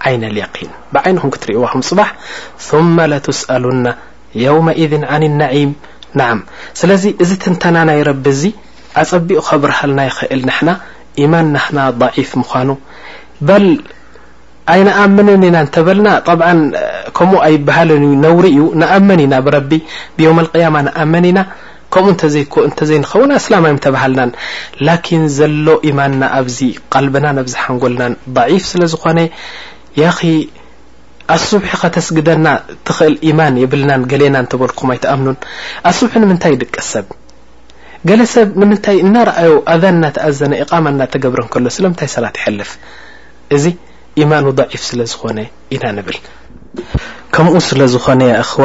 عين 0.00 0.24
اليقين 0.24 0.68
بن 0.92 1.30
رو 1.50 1.80
صبح 1.80 2.14
ثم 2.58 3.00
لسألن 3.00 3.94
يومئذ 4.34 5.04
عن 5.04 5.22
النعيم 5.22 5.74
نع 6.14 6.38
ل 6.84 7.36
تنتن 7.42 7.88
ي 7.88 8.02
رب 8.02 8.24
بق 9.12 9.54
برهل 9.54 9.90
ل 10.30 10.42
نن 10.48 10.76
يمان 11.18 11.58
ن 11.72 11.90
ضعيف 11.90 12.30
من 12.38 12.76
بل 13.40 13.64
ينأمن 14.70 15.26
ن 15.26 15.30
م 15.42 15.66
ل 17.58 17.90
ن 18.02 19.32
نمن 19.32 19.80
يوم 20.24 20.36
القيم 20.44 20.76
نمن 20.76 21.26
ن 21.36 21.38
ከምኡ 21.96 22.10
እንተዘይንኸውን 22.68 23.30
ኣስላማይ 23.36 23.72
ተባሃልናን 23.84 24.30
ላኪን 24.86 25.22
ዘሎ 25.36 25.66
ኢማንና 25.90 26.24
ኣብዚ 26.38 26.56
ቃልቢና 26.92 27.26
ኣብዝሓንጎልናን 27.42 28.12
ضዒፍ 28.38 28.64
ስለ 28.72 28.82
ዝኾነ 28.92 29.18
ያ 30.00 30.04
ኺ 30.18 30.32
ኣስሒ 31.34 31.60
ከተስግደና 31.82 32.46
ትክእል 32.88 33.14
ኢማን 33.28 33.54
ይብልናን 33.62 34.02
ገሌና 34.10 34.36
እተበልኩም 34.44 34.90
ኣይተኣምኑን 34.94 35.38
ኣስቡሒ 35.90 36.12
ንምንታይ 36.24 36.52
ይድቀ 36.56 36.76
ሰብ 36.92 37.06
ገለ 38.08 38.20
ሰብ 38.34 38.48
ንምንታይ 38.62 38.98
እናርኣዩ 39.06 39.52
ኣዛን 39.74 39.96
እናተኣዘነ 39.98 40.52
ቃማ 40.70 40.84
እናተገብረን 40.94 41.48
ከሎ 41.54 41.66
ስለምንታይ 41.78 42.10
ሰራ 42.14 42.24
ይሐልፍ 42.38 42.70
እዚ 43.56 43.64
ኢማን 44.22 44.46
ضዒፍ 44.60 44.82
ስለ 44.90 45.00
ዝኾነ 45.14 45.38
ኢና 45.76 45.84
ንብል 45.96 46.18
ከምኡ 47.34 47.56
ስለ 47.70 47.80
ዝኾነ 47.94 48.22
እክዋ 48.42 48.64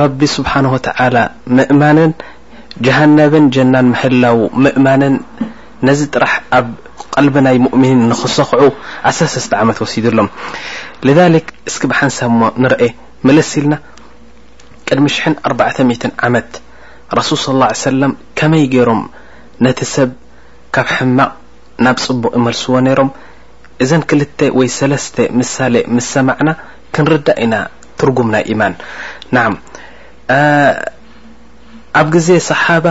ረቢ 0.00 0.20
ስብሓንه 0.36 0.68
وተላ 0.74 1.16
ምእማንን 1.56 2.10
ጀሃነብን 2.86 3.44
ጀናን 3.54 3.86
ምህላው 3.92 4.38
ምእማንን 4.64 5.14
ነዚ 5.88 6.00
ጥራሕ 6.14 6.32
ኣብ 6.58 6.66
ቀልቢናይ 7.14 7.56
ሙؤምኒን 7.66 8.02
ንኽሰኽዑ 8.10 8.64
1ሰስተ 9.10 9.52
ዓመት 9.62 9.78
ወሲድሎም 9.84 10.28
لذሊክ 11.06 11.46
እስኪ 11.70 11.82
ብሓንሳብ 11.92 12.28
እሞ 12.34 12.42
ንርአ 12.64 12.80
መለስ 13.28 13.50
ኢልና 13.60 13.74
ቅድሚ 14.88 15.06
ሽ0400 15.16 16.10
ዓመት 16.28 16.48
ረሱል 17.18 17.38
صለى 17.46 17.68
ሰለም 17.90 18.12
ከመይ 18.40 18.64
ገይሮም 18.74 19.00
ነቲ 19.66 19.78
ሰብ 19.94 20.10
ካብ 20.76 20.88
ሕማቕ 20.96 21.30
ናብ 21.86 21.96
ፅቡቕ 22.06 22.32
ይመልስዎ 22.40 22.74
ነይሮም 22.88 23.10
እዘን 23.84 24.02
ክልተ 24.10 24.38
ወይ 24.58 24.68
ሰለስተ 24.78 25.16
ምሳሌ 25.40 25.74
ምስሰማዕና 25.96 26.48
ክንርዳእ 26.94 27.38
ኢና 27.44 27.54
ትርጉም 28.00 28.28
ናይ 28.34 28.42
ኢማን 28.52 28.74
نع 29.34 29.44
ኣብ 32.00 32.06
ግዜ 32.14 32.28
صሓባ 32.50 32.86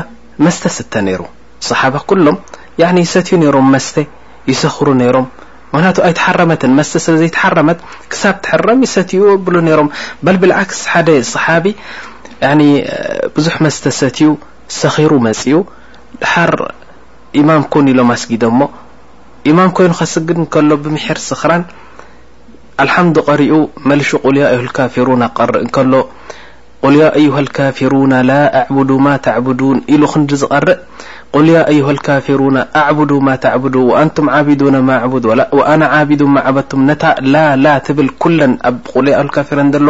መስተ 0.46 0.64
ስተ 0.78 0.94
ر 1.22 1.24
صሓب 1.70 1.96
كሎም 2.10 2.38
ሰትዩ 3.14 3.54
ም 3.66 3.68
መስተ 3.76 3.96
يሰኽሩ 4.52 4.88
ሮም 5.16 5.28
مክንቱ 5.74 5.98
ኣይተحረት 6.08 6.64
ስተ 6.90 6.96
ስ 7.06 7.16
ዘحረت 7.22 7.80
كሳብ 8.12 8.36
ትحرም 8.44 8.80
ይሰት 8.86 9.10
ብ 9.46 9.56
ሮም 9.56 9.90
لبالعكس 10.26 10.80
صحቢ 11.36 11.66
ብዙح 13.36 13.56
መስተ 13.66 13.84
ሰት 14.00 14.18
ሰኺሩ 14.80 15.12
مፅኡ 15.28 15.56
ድحር 16.22 16.54
اማም 17.42 17.64
كኑ 17.74 17.88
ሎ 17.98 18.02
ስጊد 18.24 18.44
ሞ 18.60 18.62
اማም 19.50 19.70
ኮይኑ 19.78 19.92
ስግድ 20.14 20.38
ከሎ 20.54 20.70
ብምሕር 20.84 21.18
ስክራ 21.30 21.52
الحمد 22.84 23.20
قرق 23.20 23.70
ملشو 23.86 24.20
ل 24.36 24.38
اهالكافرون 24.38 25.24
قر 25.38 25.52
كل 25.76 25.94
ل 26.84 26.96
يا 27.02 27.16
أيها 27.16 27.40
الكافرون 27.40 28.14
لا 28.22 28.44
اعبد 28.62 28.92
ما 28.92 29.18
تعبدون 29.18 29.78
ل 29.90 30.04
ن 30.04 30.26
قر 30.54 30.66
ل 31.48 31.50
يا 31.50 31.62
يها 31.80 31.92
الكافرون 31.96 32.58
اعبد 32.82 33.12
ما 33.28 33.36
تعبدو 33.46 33.82
وأنتم 33.90 34.26
عبدون 34.36 34.76
مابوأنا 34.90 35.86
عابدو 35.94 36.26
ماعبدتم 36.36 36.80
ن 36.90 36.92
لا 37.36 37.46
لا 37.66 37.82
بل 37.98 38.08
كلا 38.24 38.46
ل 39.06 39.08
اكافر 39.30 39.58
ل 39.88 39.90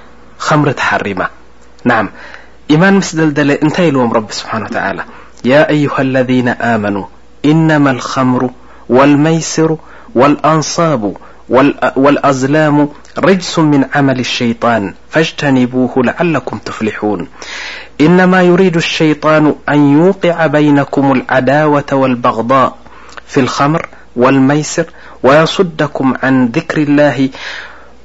مرحرمة 0.51 1.27
نعم 1.83 2.09
إيمان 2.71 2.93
مسدلدل 2.93 3.51
انت 3.51 3.81
لوم 3.81 4.11
رب 4.13 4.31
سبحانه 4.31 4.65
وتعالى 4.65 5.03
يا 5.45 5.69
أيها 5.69 6.01
الذين 6.01 6.47
آمنوا 6.47 7.05
إنما 7.45 7.91
الخمر 7.91 8.49
والميصر 8.89 9.75
والأنصاب 10.15 11.13
والأزلام 11.97 12.89
رجس 13.17 13.59
من 13.59 13.85
عمل 13.95 14.19
الشيطان 14.19 14.93
فاجتنبوه 15.09 15.93
لعلكم 16.03 16.57
تفلحون 16.57 17.27
إنما 18.01 18.41
يريد 18.41 18.75
الشيطان 18.75 19.55
أن 19.69 19.93
يوقع 19.97 20.47
بينكم 20.47 21.11
العداوة 21.11 21.85
والبغضاء 21.93 22.75
في 23.27 23.39
الخمر 23.39 23.87
والميصر 24.15 24.85
ويصدكم 25.23 26.13
عن 26.23 26.45
ذكر 26.45 26.77
الله 26.77 27.29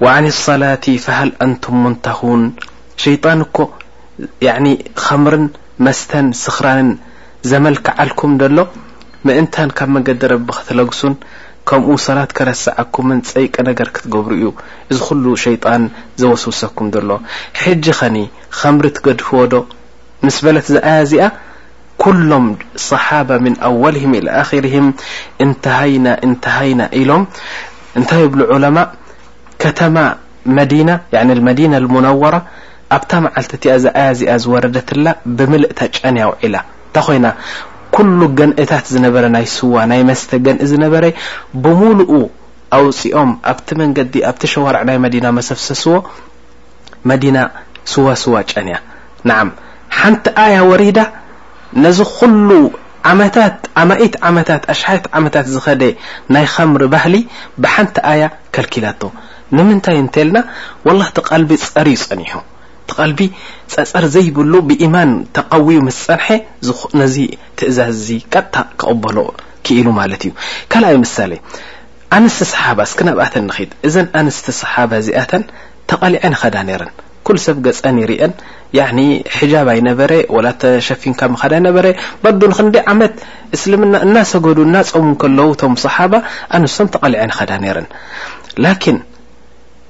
وዓን 0.04 0.26
ሰላት 0.44 0.86
ፈሃል 1.04 1.30
ኣንቱም 1.44 1.76
ሙንተኹን 1.82 2.42
ሸይጣን 3.02 3.38
እኮ 3.44 3.58
ከምርን 5.02 5.44
መስተን 5.86 6.26
ስኽራንን 6.42 6.90
ዘመልክዓልኩም 7.50 8.32
ደሎ 8.42 8.58
ምእንታን 9.26 9.70
ካብ 9.78 9.88
መገዲ 9.96 10.22
ረቢ 10.32 10.48
ክተለግሱን 10.58 11.14
ከምኡ 11.68 11.96
ሰላት 12.06 12.30
ከረስዓኩምን 12.38 13.20
ፀይቀ 13.30 13.54
ነገር 13.68 13.88
ክትገብሩ 13.94 14.32
እዩ 14.38 14.46
እዚ 14.90 14.98
ኩሉ 15.06 15.24
ሸይጣን 15.44 15.82
ዘወስውሰኩም 16.20 16.88
ዘሎ 16.96 17.10
ሕጂ 17.62 17.84
ኸኒ 18.00 18.16
ከምሪ 18.58 18.84
ትገድፍዎ 18.98 19.40
ዶ 19.54 19.62
ምስ 20.26 20.36
በለት 20.46 20.68
ዝኣያ 20.74 21.00
እዚኣ 21.06 21.24
ኩሎም 22.04 22.46
صሓባ 22.90 23.28
ምን 23.46 23.54
ኣዋሊهም 23.70 24.14
ኢኣርም 24.20 24.86
እንተሃና 25.46 26.06
እንተሃይና 26.28 26.80
ኢሎም 27.00 27.24
እንታይ 27.98 28.24
ብሉ 28.34 28.40
ማ 28.78 28.86
ከተማ 29.66 29.98
መዲና 30.58 30.90
መዲና 31.46 31.74
ሙነወራ 31.94 32.36
ኣብታ 32.96 33.12
መዓልቲ 33.24 33.52
እቲኣ 33.58 33.72
ዚ 33.82 33.86
ኣያ 34.00 34.08
እዚኣ 34.14 34.34
ዝወረደትላ 34.42 35.06
ብምልእታ 35.38 35.78
ጨንያ 35.96 36.24
ውዒላ 36.30 36.56
እንተ 36.88 36.96
ኮይና 37.06 37.26
ኩሉ 37.94 38.20
ገንእታት 38.38 38.86
ዝነበረ 38.94 39.24
ናይ 39.36 39.46
ስዋ 39.56 39.74
ናይ 39.92 40.00
መስተ 40.10 40.30
ገንኢ 40.46 40.66
ዝነበረ 40.72 41.04
ብሙሉኡ 41.64 42.12
ኣውፅኦም 42.78 43.30
ኣብቲ 43.52 43.68
መንገዲ 43.82 44.14
ኣብቲ 44.30 44.42
ሸዋርዕ 44.54 44.80
ናይ 44.88 44.98
መዲና 45.06 45.26
መሰፍሰስዎ 45.38 45.94
መዲና 47.12 47.36
ስዋስዋ 47.94 48.34
ጨን 48.50 48.68
እያ 48.70 48.78
ንዓም 49.30 49.50
ሓንቲ 49.98 50.24
ኣያ 50.46 50.56
ወሪዳ 50.72 50.98
ነዚ 51.84 51.98
ኩሉ 52.18 52.48
ዓታት 53.12 53.58
ኣማኢት 53.82 54.14
ዓመታት 54.28 54.62
ኣሽሓየት 54.74 55.04
ዓመታት 55.18 55.46
ዝኸደ 55.56 55.82
ናይ 56.36 56.46
ከምሪ 56.54 56.84
ባህሊ 56.94 57.14
ብሓንቲ 57.64 57.96
ኣያ 58.12 58.22
ከልኪለቶ 58.54 59.02
ንምንታይ 59.54 59.96
እንተልና 60.02 60.38
و 60.86 60.90
ቲ 61.16 61.20
ቃልቢ 61.28 61.50
ፀር 61.72 61.88
ዩ 61.94 61.98
ፀኒሑ 62.08 62.32
ልቢ 63.10 63.20
ር 64.02 64.06
ዘይብሉ 64.14 64.52
ብማን 64.68 65.10
ተقውዩ 65.36 65.78
ምስ 65.86 65.98
ፀንሐ 66.06 66.26
ነዚ 67.00 67.16
ትእዛዝ 67.58 68.06
ቀ 68.32 68.42
ክቕበሎ 68.80 69.18
ክኢሉ 69.66 69.86
ማለት 70.00 70.20
እዩ 70.26 70.32
ካኣይ 70.72 70.96
ሳሌ 71.14 71.32
ኣንስቲ 72.18 72.40
صሓባ 72.54 72.78
ስ 72.92 73.06
ናብኣተ 73.08 73.34
ንክት 73.48 73.70
እ 73.88 73.90
ኣንስቲ 74.20 74.46
صሓባ 74.62 74.92
ዚኣን 75.06 75.42
ተቐሊዐ 75.90 76.22
ኸዳ 76.42 76.56
ነረ 76.68 76.82
ኩ 77.26 77.36
ሰብ 77.46 77.56
ገን 77.64 77.96
ይርአን 78.02 78.32
ብ 78.74 78.76
ኣይነበረ 79.74 80.10
ተሸፊንካ 80.62 81.20
በረ 81.76 81.86
በ 82.22 82.32
ንክ 82.50 82.76
ዓመት 82.92 83.14
እስልምና 83.56 83.94
እናሰገዱ 84.06 84.58
ናፀሙ 84.76 85.08
ለዉ 85.40 85.50
ቶም 85.62 85.74
صሓባ 85.86 86.12
ኣንም 86.58 86.88
ተቐሊዐ 86.96 87.22
ዳ 87.50 87.74
ረ 87.78 87.82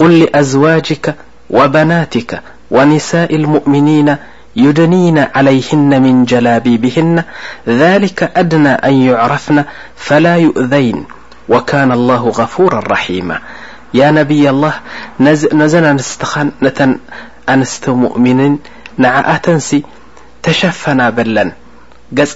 قل 0.00 0.20
لأزواجك 0.20 1.14
وبناتك 1.50 2.40
ونساء 2.70 3.34
المؤمنين 3.36 4.16
يدنين 4.56 5.18
عليهن 5.18 6.02
من 6.02 6.24
جلاب 6.24 6.62
بهن 6.62 7.24
ذلك 7.68 8.22
أدنى 8.22 8.68
أن 8.68 8.92
يعرفن 8.94 9.64
فلا 9.96 10.36
يؤذين 10.36 11.04
وكان 11.48 11.92
الله 11.92 12.28
غفورا 12.28 12.80
رحيمة 12.80 13.38
يا 13.94 14.10
نبي 14.10 14.50
الله 14.50 14.74
نزن 15.52 15.84
أنستخ 15.84 16.38
نة 16.38 16.98
أنست 17.48 17.88
مؤمن 17.88 18.56
نعأتس 18.96 19.76
تشفن 20.42 21.10
بلن 21.10 21.52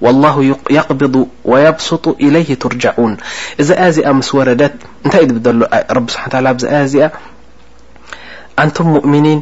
والله 0.00 0.44
يقبض 0.70 1.14
ويبسط 1.44 2.08
إليه 2.20 2.54
ترجعون 2.60 3.12
እዛ 3.60 3.68
ي 3.84 3.88
ዚኣ 3.96 4.08
مስ 4.18 4.28
ወረدت 4.38 4.74
ንታይ 5.06 5.24
سح 6.14 6.22
ዚኣ 6.92 7.04
ንቱም 8.68 8.86
مؤمنين 8.96 9.40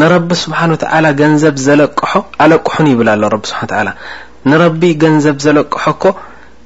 نرቢ 0.00 0.28
سبحن 0.44 0.70
و 0.74 0.76
تل 0.82 1.06
ገንዘብ 1.20 1.54
ዘለق 1.66 1.94
ለቁሑ 2.50 2.74
ይብل 2.92 3.08
سح 3.52 3.60
ل 4.58 4.62
ቢ 4.80 4.82
ገنዘብ 5.02 5.36
ዘለقح 5.46 5.84
ك 6.02 6.04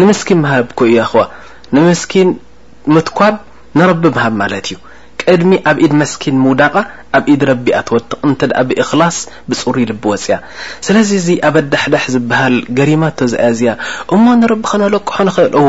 ንመስኪን 0.00 0.38
ምሃብ 0.44 0.66
ኮ 0.78 0.80
እዮ 0.88 0.96
ኣኹዋ 1.06 1.22
ንምስኪን 1.76 2.28
ምትኳድ 2.94 3.34
ንረቢ 3.78 4.02
ምሃብ 4.16 4.32
ማለት 4.42 4.66
እዩ 4.68 4.76
ቅድሚ 5.22 5.50
ኣብ 5.70 5.76
ኢድ 5.84 5.92
መስኪን 6.00 6.36
ምውዳቓ 6.44 6.74
ኣብ 7.16 7.24
ኢድ 7.32 7.42
ረቢኣትወጥቕ 7.50 8.20
እንተ 8.28 8.40
ብእክላስ 8.68 9.16
ብፅሩ 9.48 9.74
ልቢ 9.90 10.02
ወፅያ 10.12 10.36
ስለዚ 10.86 11.10
እዚ 11.20 11.28
ኣበ 11.48 11.56
ኣዳሕዳሕ 11.64 12.02
ዝበሃል 12.14 12.56
ገሪማ 12.78 13.02
እቶ 13.12 13.18
ዚኣያ 13.32 13.50
ዚያ 13.58 13.72
እሞ 14.16 14.24
ንረቢ 14.40 14.62
ከነለቅሖ 14.70 15.16
ንክእል 15.28 15.50
እወ 15.62 15.68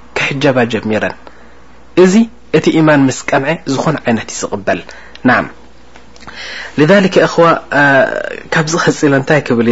ج 0.43 0.49
جر 0.71 1.13
እዚ 2.03 2.13
እቲ 2.57 2.65
يማاን 2.79 3.01
مስ 3.07 3.19
ቀምع 3.29 3.49
ዝኾن 3.73 3.95
عት 4.07 4.31
ቕበል 4.51 4.79
ع 5.37 5.41
لذلك 6.79 7.15
خو 7.33 7.43
ካብዝ 8.53 8.73
خፅل 8.83 9.13
ንታይ 9.21 9.39
ክብ 9.47 9.59
ሊ 9.67 9.69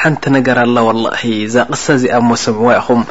ሓንቲ 0.00 0.22
ነገር 0.36 0.56
ኣل 0.64 0.76
ولله 0.88 1.22
ዛ 1.54 1.56
ቕ 1.70 1.72
እዚኣ 1.96 2.14
ምعዋ 2.30 2.68
ኹም 2.86 3.02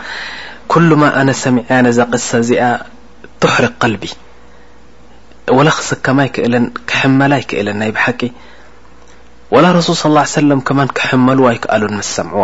كل 0.71 0.89
ኣن 1.21 1.27
ሰሚعያ 1.43 1.71
ዛ 1.97 1.99
ق 2.11 2.13
እዚኣ 2.41 2.63
تحرق 3.41 3.73
قلب 3.83 4.03
ول 5.57 5.69
ክሰከማ 5.77 6.17
ይክእን 6.27 6.65
كحመላ 6.89 7.33
ክእለ 7.49 7.67
ናይ 7.81 7.89
بحቂ 7.97 8.21
ول 9.53 9.65
رሱل 9.79 9.93
صى 10.01 10.07
ا 10.09 10.19
عي 10.23 10.27
سل 10.35 10.49
ك 10.67 10.69
كحመልዋ 10.97 11.45
ይክኣሉ 11.57 11.83
ሰعዋ 12.17 12.43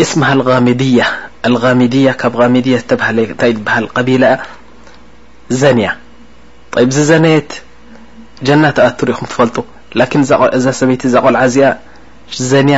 اسمه 0.00 0.28
الغمድ 0.32 0.82
الغሚድية 1.48 2.12
ካብ 2.20 2.34
غሚድي 2.40 2.72
ሃ 3.74 3.86
قቢل 3.96 4.22
ዘني 5.60 5.88
ዚ 6.96 7.02
ዘነيት 7.10 7.50
جن 8.46 8.74
تر 8.74 9.08
ኢኹ 9.10 9.20
ትፈلጡ 9.30 9.56
لكن 10.00 10.20
እዛ 10.56 10.66
ሰበይቲ 10.80 11.02
ቆልع 11.24 11.42
እዚኣ 11.48 11.70
ዘنያ 12.50 12.76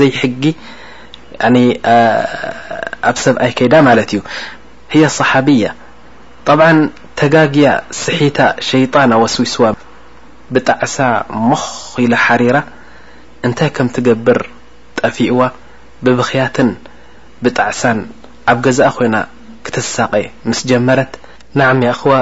ዘይ 0.00 0.10
ሕጊ 0.22 0.42
ኣብ 3.08 3.16
ሰብኣይ 3.24 3.52
ከዳ 3.58 3.74
ለት 3.98 4.10
እዩ 4.14 4.20
هي 4.94 5.02
صحبي 5.18 5.62
طብع 6.48 6.66
ተጋግያ 7.20 7.66
ስሒታ 8.02 8.38
شيطና 8.70 9.12
وስዊስዋ 9.22 9.62
بጣዕ 10.54 10.80
ሞخ 11.50 11.64
ኢل 12.04 12.14
حرራ 12.24 12.56
እንታይ 13.46 13.70
كም 13.76 13.88
تقብر 13.96 14.38
ጠفእዋ 14.98 15.38
ብብክያትን 16.04 16.70
ብጣዕሳን 17.44 17.98
ኣብ 18.50 18.58
ገዛ 18.66 18.80
ኮይና 18.96 19.16
ክትሳቐ 19.66 20.12
ምስ 20.48 20.60
ጀመረት 20.70 21.12
ናዓም 21.60 21.80
ያ 21.86 21.90
እኸዋ 21.96 22.14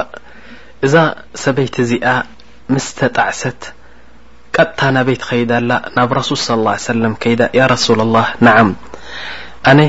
እዛ 0.87 0.95
ሰበይቲ 1.43 1.75
እዚኣ 1.85 2.09
ምስተ 2.75 2.99
ጣዕሰት 3.17 3.61
ቀጥታ 4.57 4.81
ናበይት 4.97 5.23
ከይዳ 5.29 5.53
ኣላ 5.61 5.73
ናብ 5.97 6.11
ረሱል 6.19 6.39
صለ 6.47 6.67
ه 6.75 6.79
ሰለም 6.89 7.13
ከይዳ 7.23 7.41
ያ 7.59 7.67
ረሱላ 7.75 8.01
لላه 8.11 8.27
ናዓም 8.47 8.71
ኣነ 9.71 9.81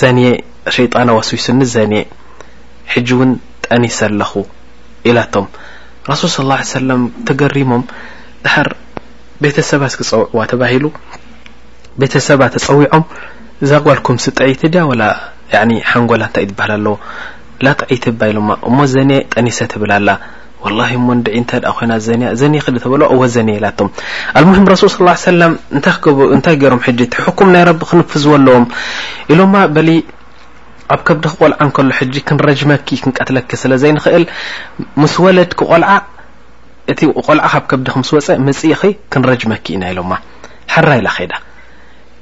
ዘንየ 0.00 0.28
ሸይጣና 0.76 1.08
ዋስዊስኒ 1.18 1.60
ዘንየ 1.74 2.02
ሕጂ 2.92 3.08
እውን 3.16 3.30
ጠኒሰ 3.66 3.98
ለኹ 4.20 4.32
ኢላቶም 5.10 5.46
ረሱል 6.12 6.30
صى 6.32 6.70
ሰለም 6.76 7.02
ተገሪሞም 7.28 7.84
ድሓር 8.44 8.68
ቤተሰባት 9.44 9.94
ክፀውዕዋ 9.98 10.38
ተባሂሉ 10.52 10.84
ቤተሰባ 12.02 12.40
ተፀوዖም 12.56 13.04
ል 13.62 13.66
ى 13.68 13.70
ዝዎ 13.70 13.86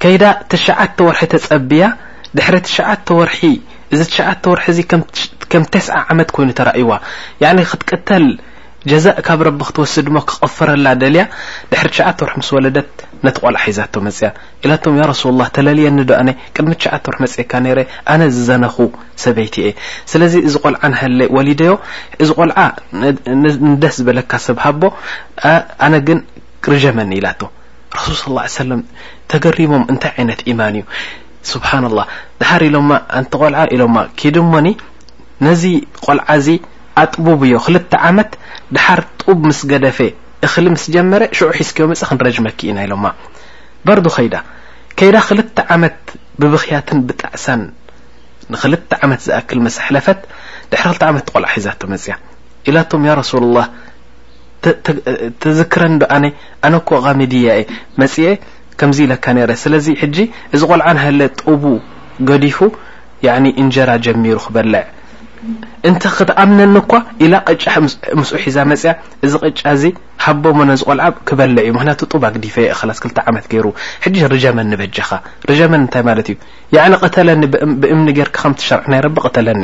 ከይዳ 0.01 0.23
ትሸዓተ 0.51 0.97
ወርሒ 1.07 1.21
ተፀቢያ 1.33 1.83
ድሕሪ 2.37 2.55
ትሽተ 2.67 3.07
ር 3.27 3.29
እዚ 3.93 4.01
ትሽተ 4.11 4.43
ወርሒ 4.51 4.65
ከም 5.51 5.63
ተስ 5.73 5.87
ዓመት 6.13 6.29
ኮይኑ 6.35 6.49
ተረእይዋ 6.59 6.91
ክትቀተል 7.71 8.25
ጀዛእ 8.91 9.15
ካብ 9.27 9.39
ረቢ 9.47 9.59
ክትወስድ 9.67 10.05
ድሞ 10.07 10.17
ክቐፈረላ 10.29 10.87
ደልያ 11.01 11.23
ድ 11.71 11.79
ትሸ 11.83 11.97
ወርሒ 12.23 12.33
ምስ 12.41 12.49
ወለደት 12.55 12.91
ነትቆል 13.25 13.55
ዩዛቶ 13.69 13.93
መፅያ 14.07 14.29
ኢላቶም 14.65 14.97
ያ 15.01 15.07
ረሱ 15.11 15.23
ላ 15.39 15.47
ተለልየኒ 15.55 15.99
ዶ 16.09 16.13
ቅድሚ 16.57 16.73
ሸ 16.83 16.87
ር 17.13 17.17
መፅካ 17.23 17.51
ኣነ 18.13 18.21
ዝዘነኹ 18.35 18.75
ሰበይቲ 19.25 19.55
እየ 19.65 19.73
ስለዚ 20.13 20.33
እዚ 20.47 20.55
ቆልዓ 20.65 20.81
ወሊደዮ 21.37 21.73
እዚ 22.25 22.29
ቆልዓ 22.41 22.57
ንደስ 23.75 23.97
ዝበለካ 24.01 24.31
ሰብሃቦ 24.47 24.81
ኣነ 25.87 25.95
ግን 26.09 26.21
ርጀመኒ 26.75 27.11
ኢላቶ 27.21 27.39
ر 28.05 28.13
ص 28.19 28.23
ለም 28.69 28.81
ተገሪሞም 29.31 29.83
እንታይ 29.91 30.13
ይነት 30.21 30.39
ኢማን 30.51 30.75
እዩ 30.79 30.83
ስብሓ 31.51 31.69
لله 31.83 32.05
ድሓር 32.41 32.61
ኢሎማ 32.67 32.89
እንቲ 33.19 33.31
ቆልዓ 33.41 33.59
ኢሎማ 33.75 33.97
ከድሞኒ 34.19 34.67
ነዚ 35.47 35.63
ቆልዓዚ 36.05 36.47
ኣጥቡብዮ 37.03 37.53
ክልተ 37.65 37.91
ዓመት 38.09 38.31
ድሓር 38.75 38.99
ጡብ 39.21 39.39
ምስ 39.49 39.59
ገደፈ 39.71 39.99
እክሊ 40.45 40.65
ምስ 40.75 40.83
ጀመረ 40.95 41.21
ሽዑ 41.37 41.47
ሒዝክዮ 41.57 41.83
መፅ 41.91 42.01
ክንረጅመክ 42.09 42.57
ኢና 42.69 42.77
ኢሎማ 42.87 43.05
በርዶ 43.85 44.05
ከይዳ 44.15 44.35
ከይዳ 44.97 45.17
ክልተ 45.29 45.57
ዓመት 45.75 45.99
ብብክያትን 46.41 46.99
ብጣዕሳን 47.07 47.61
ንክልተ 48.53 48.91
ዓመት 49.05 49.19
ዝኣክል 49.27 49.59
መስሕለፈት 49.65 50.19
ድ 50.71 50.73
ክል 50.81 50.91
ዓመት 51.11 51.25
ቆልዓ 51.33 51.49
ሒዘ 51.57 51.67
መፅያ 51.93 52.13
ዝክረ 55.59 55.83
ዶ 56.01 56.03
ኣነك 56.15 56.87
غሚድያ 57.05 57.47
መፅአ 58.01 58.27
ከምዚ 58.79 58.97
ኢለካ 59.05 59.25
ስለ 59.63 59.73
ዚ 59.85 60.27
غልዓ 60.71 60.87
ጡቡ 61.41 61.63
ዲፉ 62.45 62.59
እንጀራ 63.61 63.89
ጀሚሩ 64.05 64.37
ክበልع 64.45 64.83
ን 65.91 65.93
ክትኣምነኒ 66.17 66.75
ኳ 66.91 66.93
ኡ 67.23 68.23
ሒዛ 68.43 68.57
መፅያ 68.71 68.91
ዚ 69.81 69.91
ቕጫ 70.21 70.35
ቦዎ 70.43 70.57
ቆል 70.87 70.99
በع 71.53 71.93
ቱ 72.01 72.03
ጡب 72.13 72.23
ዲፈ 72.45 72.55
ስክ 72.99 73.05
መት 73.37 73.47
رጀመኒ 74.35 74.71
በجኻ 74.81 75.09
መ 76.09 76.15
ዩ 76.19 77.01
ተኒ 77.15 77.29
ብእም 77.81 78.03
ከሸር 78.35 78.81
ናይ 78.93 79.01
ተለኒ 79.37 79.63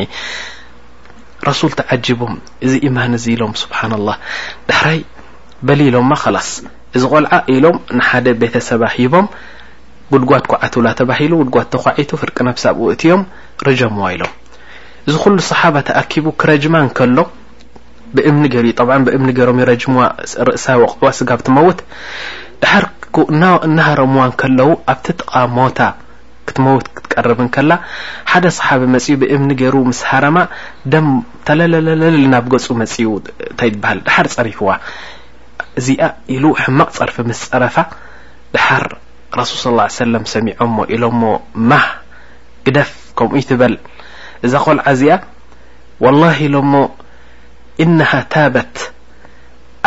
ረሱል 1.50 1.72
ተዓጅቦም 1.80 2.34
እዚ 2.66 2.74
ኢማን 2.88 3.14
እዚ 3.18 3.26
ኢሎም 3.34 3.54
ስብሓና 3.62 3.94
ላ 4.08 4.12
ድሕራይ 4.70 5.00
በሊ 5.68 5.80
ኢሎምማ 5.90 6.14
ከላስ 6.24 6.50
እዚ 6.98 7.04
ቆልዓ 7.14 7.36
ኢሎም 7.56 7.78
ንሓደ 8.00 8.26
ቤተሰባ 8.42 8.82
ሂቦም 8.96 9.28
ጉድጓድ 10.14 10.44
ኩዓትላ 10.52 10.88
ተባሂሉ 11.00 11.32
ጉድጓት 11.42 11.68
ተኳዒቱ 11.74 12.10
ፍርቂ 12.22 12.38
ናብሳብኡ 12.48 12.82
ውእት 12.88 13.04
ዮም 13.10 13.22
ርጀምዋ 13.68 14.06
ኢሎም 14.16 14.34
እዚ 15.08 15.16
ኩሉ 15.24 15.38
ሰሓባ 15.52 15.76
ተኣኪቡ 15.90 16.26
ክረጅማ 16.42 16.76
ንከሎ 16.88 17.18
ብእምኒ 18.18 18.46
ገይሩእ 18.54 18.76
ብ 18.90 19.00
ብእምኒ 19.08 19.30
ገይሮም 19.38 19.60
ዩ 19.62 19.66
ረጅምዋ 19.72 20.02
ርእሳዊ 20.48 20.78
ወቕዕዋ 20.84 21.10
ስጋብ 21.20 21.40
ትመውት 21.48 21.80
ድርእናሃረእምዋ 22.64 24.24
ን 24.32 24.36
ከለዉ 24.42 24.70
ኣብቲ 24.94 25.06
ጥቓ 25.20 25.32
ሞታ 25.58 25.80
ክትመውት 26.48 26.86
ክትቀርብን 26.96 27.50
ከላ 27.56 27.72
ሓደ 28.32 28.46
ሰሓቢ 28.60 28.82
መጺኡ 28.94 29.16
ብእምኒ 29.22 29.52
ገይሩ 29.62 29.76
ምስ 29.90 30.00
ሃረማ 30.10 30.38
ደም 30.94 31.08
ተለለለለልል 31.48 32.26
ናብ 32.34 32.46
ገፁ 32.54 32.66
መፅኡ 32.82 33.08
እንታይ 33.52 33.70
ትበሃል 33.74 34.00
ድሓር 34.08 34.28
ጸሪፍዋ 34.36 34.70
እዚኣ 35.82 36.04
ኢሉ 36.36 36.46
ሕማቕ 36.64 36.90
ጸርፊ 36.98 37.16
ምስ 37.30 37.42
ፀረፋ 37.52 37.78
ድሓር 38.56 38.86
ረሱል 39.42 39.78
ስ 40.00 40.10
ለም 40.16 40.26
ሰሚዖሞ 40.34 40.78
ኢሎሞ 40.96 41.22
ማህ 41.70 41.86
ግደፍ 42.66 42.90
ከምኡእይትበል 43.20 43.76
እዛ 44.48 44.54
ኮልዓእዚኣ 44.66 45.16
ወላሂ 46.06 46.38
ኢሎሞ 46.50 46.74
እነሃ 47.84 48.12
ታበት 48.34 48.76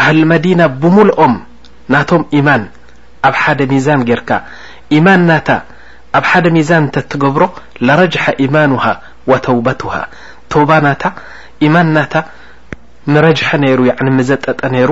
ኣህል 0.00 0.18
መዲና 0.30 0.60
ብምሉኦም 0.80 1.34
ናቶም 1.92 2.22
ኢማን 2.38 2.62
ኣብ 3.26 3.34
ሓደ 3.42 3.60
ሚዛን 3.72 4.00
ጌርካ 4.08 4.30
ኢማን 4.96 5.20
እናታ 5.24 5.48
ኣብ 6.16 6.24
ሓደ 6.30 6.46
ሚዛን 6.56 6.82
እንተ 6.84 6.96
ትገብሮ 7.12 7.44
ለረጅሓ 7.86 8.24
ኢማኑሃ 8.44 8.84
وተውበትه 9.30 9.96
ተባ 10.52 10.70
ናታ 10.86 11.04
ኢማን 11.66 11.88
ናታ 11.96 12.14
ምረጅሐ 13.12 13.48
ነይሩ 13.64 13.80
ምዘጠጠ 14.18 14.60
ነይሩ 14.74 14.90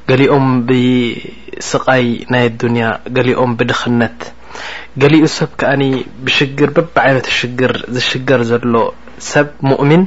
ገሊኦም 0.10 0.48
ብስቃይ 0.70 2.08
ናይ 2.34 2.48
ዱንያ 2.62 2.86
ገሊኦም 3.16 3.52
ብድኽነት 3.60 4.20
ገሊኡ 5.02 5.24
ሰብ 5.38 5.52
كኣ 5.60 5.70
ብሽግር 6.26 6.70
በብ 6.76 6.96
ይነት 7.10 7.28
ሽግር 7.38 7.74
ዝሽገር 7.96 8.42
ዘሎ 8.52 8.74
ሰብ 9.32 9.48
ሙؤምን 9.70 10.04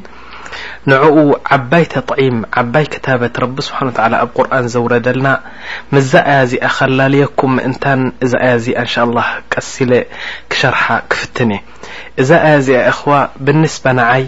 ንعኡ 0.90 1.16
ዓባይ 1.56 1.84
ተطዒም 1.94 2.38
ዓባይ 2.60 2.84
كታበት 2.92 3.34
ረቢ 3.44 3.56
ስብሓ 3.68 3.78
ኣብ 4.24 4.30
ቁርን 4.40 4.66
ዘውረደልና 4.74 5.26
ምዛ 5.94 6.12
ኣያ 6.32 6.40
እዚኣ 6.46 6.64
ኸላለየኩም 6.76 7.52
ምእንታን 7.58 8.00
እዛ 8.24 8.32
ኣያ 8.46 8.54
ዚኣ 8.64 8.78
እንشء 8.86 9.06
له 9.16 9.28
ቀስለ 9.52 9.90
ክሸርሓ 10.52 10.84
ክፍትን 11.12 11.50
እየ 11.58 11.62
እዛ 12.22 12.30
ኣያ 12.48 12.56
ዚኣ 12.68 12.80
እخዋ 12.94 13.08
ብንስባ 13.46 13.84
ናዓይ 14.00 14.24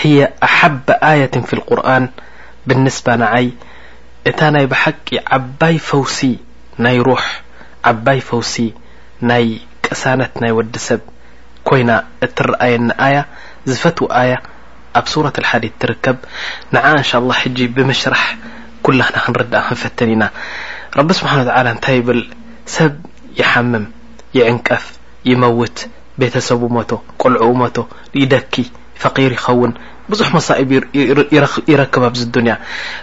هي 0.00 0.30
ኣحب 0.42 0.80
آيት 0.90 1.38
في 1.38 1.52
القርن 1.58 2.06
ብالنስባة 2.66 3.16
نعይ 3.22 3.44
እታ 4.30 4.40
ናይ 4.54 4.64
بحቂ 4.72 5.06
ዓባይ 5.36 5.74
ፈوሲ 5.88 6.18
ናይ 6.84 6.96
رح 7.10 7.26
ባይ 8.06 8.18
ፈوሲ 8.28 8.54
ናይ 9.30 9.46
ቅሳነት 9.84 10.32
ናይ 10.42 10.52
ወዲሰብ 10.58 11.00
ኮይና 11.68 11.90
እትረአየن 12.24 12.86
ي 13.12 13.14
ዝፈትو 13.70 14.04
ኣي 14.20 14.30
ኣብ 14.98 15.06
ስرة 15.12 15.36
الحدث 15.42 15.72
ትርከብ 15.80 16.16
نع 16.74 16.82
إن 17.02 17.06
شء 17.10 17.16
الله 17.20 17.34
حج 17.42 17.58
ብمሽራሕ 17.76 18.24
ኩلና 18.84 19.14
ክንርድእ 19.24 19.62
ክንፈትን 19.66 20.08
ኢና 20.14 20.22
رቢ 20.98 21.08
ስبሓ 21.18 21.32
وتل 21.48 21.68
ታይ 21.84 21.98
ብል 22.06 22.20
ሰብ 22.76 22.92
يحምም 23.40 23.84
يعንቀፍ 24.38 24.84
يمውት 25.30 25.78
ቤተሰብ 26.20 26.60
መቶ 26.76 26.90
ቆልع 27.20 27.40
ሞቶ 27.62 27.76
يደኪ 28.22 28.54
فيريون 28.98 29.74
بح 30.08 30.28
مائب 30.34 30.70
يركب 31.68 32.02
ادنيا 32.02 32.58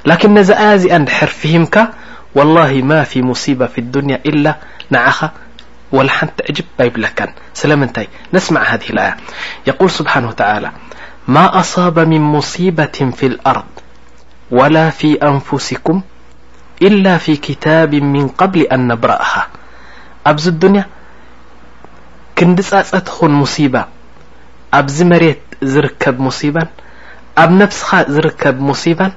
لك 0.05 0.21
زا 0.39 1.05
حرفهمك 1.09 1.77
والله 2.35 2.71
ما 2.83 3.03
في 3.03 3.21
مصيبة 3.21 3.65
في 3.67 3.77
الدنيا 3.85 4.19
الا 4.25 5.31
ولا 5.91 6.11
ب 6.79 6.79
بل 6.79 7.07
ل 8.33 8.41
سمع 8.41 8.63
قول 9.79 9.89
سبحانهوتعالى 9.89 10.71
ما 11.27 11.59
اصاب 11.59 11.99
من 11.99 12.21
مصيبة 12.21 12.97
في 13.17 13.25
الارض 13.25 13.69
ولا 14.51 14.89
في 14.89 15.09
انفسكم 15.23 16.01
الا 16.81 17.17
في 17.17 17.37
كتاب 17.37 17.95
من 17.95 18.27
قبل 18.27 18.61
ان 18.61 18.87
نبرأها 18.87 19.47
ادني 20.27 20.83
كنتن 22.37 23.31
مصيبة 23.31 23.85
ر 24.75 25.35
ዝርከብ 25.73 26.15
ሙሲባን 26.27 26.69
ኣብ 27.43 27.51
ነፍስኻ 27.61 27.89
ዝርከብ 28.15 28.55
ሙሲባን 28.69 29.13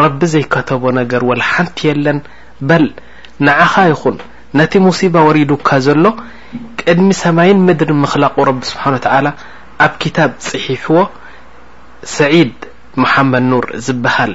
ረቢ 0.00 0.20
ዘይከተቦ 0.32 0.82
ነገር 1.00 1.22
ወላሓንቲ 1.30 1.76
የለን 1.88 2.18
በል 2.68 2.86
ንዓኻ 3.46 3.74
ይኹን 3.92 4.16
ነቲ 4.58 4.72
ሙሲባ 4.88 5.14
ወሪዱ 5.28 5.50
ካ 5.68 5.78
ዘሎ 5.86 6.04
ቅድሚ 6.80 7.08
ሰማይን 7.24 7.58
ምድሪ 7.66 7.90
ምኽላቁ 8.02 8.36
ረቢ 8.48 8.60
ስብሓኑ 8.72 8.94
ተላ 9.04 9.26
ኣብ 9.86 9.92
ክታብ 10.02 10.30
ፅሒፍዎ 10.48 10.98
ስዒድ 12.14 12.54
መሓመድ 13.02 13.44
ኑር 13.52 13.64
ዝበሃል 13.86 14.32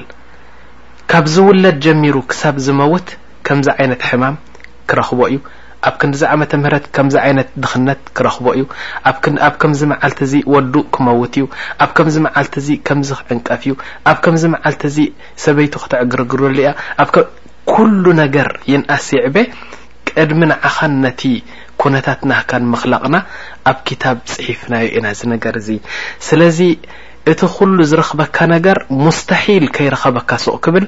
ካብ 1.10 1.24
ዝውለድ 1.34 1.76
ጀሚሩ 1.84 2.16
ክሳብ 2.30 2.56
ዝመውት 2.66 3.08
ከምዚ 3.46 3.66
ዓይነት 3.78 4.02
ሕማም 4.08 4.34
ክረኽቦ 4.88 5.20
እዩ 5.30 5.36
ኣብ 5.88 5.94
ክንዛ 6.00 6.20
ዓመተ 6.32 6.52
ምህረት 6.62 6.84
ከምዚ 6.96 7.14
ዓይነት 7.24 7.48
ድኽነት 7.62 8.00
ክረኽቦ 8.16 8.46
እዩ 8.56 8.64
ኣብ 9.48 9.54
ከምዚ 9.62 9.80
መዓልቲ 9.92 10.20
እዚ 10.26 10.32
ወዱእ 10.54 10.84
ክመውት 10.94 11.34
እዩ 11.38 11.44
ኣብ 11.84 11.90
ከምዚ 11.96 12.16
መዓልቲ 12.26 12.54
እዚ 12.62 12.68
ከምዚ 12.88 13.10
ክዕንቀፍ 13.20 13.62
እዩ 13.66 13.70
ኣብ 14.10 14.18
ከምዚ 14.24 14.42
መዓልቲ 14.54 14.82
እዚ 14.92 14.98
ሰበይቱ 15.44 15.74
ክተዕግርግርሉ 15.84 16.56
ያ 16.68 16.72
ኣ 17.04 17.06
ኩሉ 17.72 18.04
ነገር 18.22 18.48
ይንኣስ 18.72 19.06
ይዕበ 19.16 19.36
ቅድሚ 20.08 20.40
ንዓኻን 20.50 20.94
ነቲ 21.04 21.20
ኩነታት 21.82 22.20
ናህካን 22.30 22.64
ምክላቕና 22.72 23.16
ኣብ 23.70 23.78
ክታብ 23.88 24.16
ፅሒፍናዮ 24.32 24.86
ኢና 24.98 25.06
ዚ 25.18 25.30
ነገር 25.34 25.54
እዚ 25.60 25.68
ስለዚ 26.26 26.58
እቲ 27.30 27.40
ኩሉ 27.56 27.78
ዝረክበካ 27.90 28.36
ነገር 28.52 28.78
ሙስተሒል 29.06 29.64
ከይረኸበካ 29.74 30.30
ሱቕ 30.44 30.54
ክብል 30.64 30.84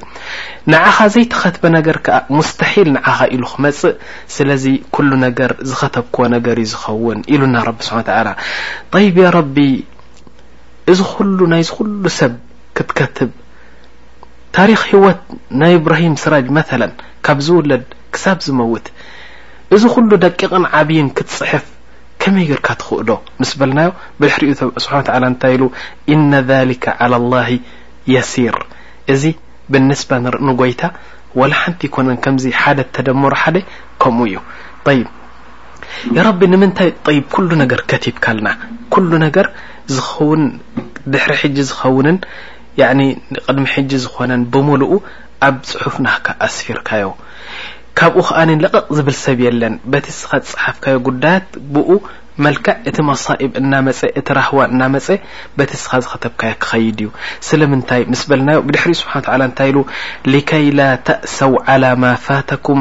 ንዓኻ 0.72 0.97
ዘይተኸትበ 1.14 1.64
ነገር 1.78 1.97
ከዓ 2.07 2.16
ሙስተሒል 2.37 2.89
ንዓኻ 2.97 3.18
ኢሉ 3.35 3.43
ክመፅእ 3.53 3.93
ስለዚ 4.37 4.64
ኩሉ 4.97 5.11
ነገር 5.26 5.51
ዝኸተብክዎ 5.70 6.22
ነገር 6.37 6.57
እዩ 6.64 6.70
ዝኸውን 6.72 7.18
ኢሉና 7.35 7.57
ረቢ 7.68 7.80
ስሓ 7.89 7.99
ተላ 8.09 8.28
طይብ 8.95 9.16
ያ 9.24 9.28
ረቢ 9.39 9.57
እዚ 10.95 10.99
ኩሉ 11.14 11.39
ናይዚ 11.53 11.68
ኩሉ 11.78 12.05
ሰብ 12.18 12.32
ክትከትብ 12.78 13.30
ታሪክ 14.59 14.82
ህወት 14.91 15.20
ናይ 15.61 15.72
እብራሂም 15.80 16.16
ስራጅ 16.24 16.47
መ 16.59 16.61
ካብ 17.28 17.39
ዝውለድ 17.47 17.87
ክሳብ 18.16 18.39
ዝመውት 18.49 18.87
እዚ 19.76 19.82
ኩሉ 19.95 20.11
ደቂቕን 20.26 20.64
ዓብይን 20.80 21.09
ክትፅሕፍ 21.18 21.64
ከመይ 22.25 22.47
ርካ 22.59 22.68
ትክእ 22.81 23.01
ዶ 23.09 23.47
ስ 23.51 23.53
በና 23.61 23.79
ሓ 24.33 24.35
إن 26.14 26.31
ذلك 26.53 26.85
على 27.01 27.16
الله 27.20 27.49
يሲር 28.14 28.57
እዚ 29.12 29.22
ብانስب 29.72 30.11
ንርእن 30.25 30.51
ጎይታ 30.61 30.83
ول 31.41 31.53
ሓንቲ 31.61 31.81
ኮነ 31.95 32.09
ከ 32.25 32.27
ደ 32.77 32.81
ተደመሮ 32.95 33.33
ከምኡ 34.03 34.33
እዩ 34.91 35.03
ر 36.27 36.29
ይ 36.43 37.18
ل 37.61 37.62
ር 37.79 37.83
ከቲبካ 37.91 38.27
ና 38.47 38.49
ل 39.11 40.43
ድሕሪ 41.12 41.33
ዝኸው 41.68 41.97
ቅድሚ 43.47 43.64
ሕ 43.72 43.75
ዝኾነ 44.05 44.31
ብمሉኡ 44.53 44.93
ኣብ 45.47 45.55
ፅሑፍ 45.72 45.97
ና 46.05 46.07
ኣስፊርካዮ 46.47 47.07
ካብኡ 47.99 48.22
ከኣነ 48.28 48.51
ለቐቕ 48.62 48.86
ዝብል 48.99 49.16
ሰብ 49.24 49.38
የለን 49.47 49.74
በቲ 49.92 50.07
ስኻ 50.20 50.30
ዝፅሓፍካዮ 50.45 50.97
ጉዳያት 51.09 51.49
ብኡ 51.74 51.90
መልክዕ 52.45 52.72
እቲ 52.88 52.97
መሳኢብ 53.11 53.51
እናመፀ 53.61 54.01
እቲ 54.20 54.26
ራህዋ 54.38 54.61
እናመፀ 54.70 55.07
በቲ 55.59 55.70
ስኻ 55.82 55.92
ዝኸተብካዮ 56.05 56.55
ክኸይድ 56.62 56.99
እዩ 57.05 57.11
ስለምንታይ 57.49 58.03
ምስ 58.12 58.22
በልናዮ 58.30 58.59
ብድሕሪ 58.68 58.92
ስብሓ 59.01 59.12
እንታይ 59.49 59.68
ኢሉ 59.72 59.78
لከይ 60.34 60.66
ላ 60.78 60.82
ተእሰው 61.09 61.53
على 61.68 61.90
ማ 62.05 62.11
ፋተኩም 62.26 62.80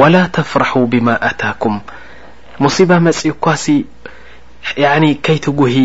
وላ 0.00 0.14
ተፍራح 0.36 0.72
ብማ 0.94 1.08
ኣታኩም 1.28 1.76
ሙስባ 2.66 2.90
መፂኡ 3.06 3.28
እኳሲ 3.36 3.66
ከይትጉሂ 5.28 5.76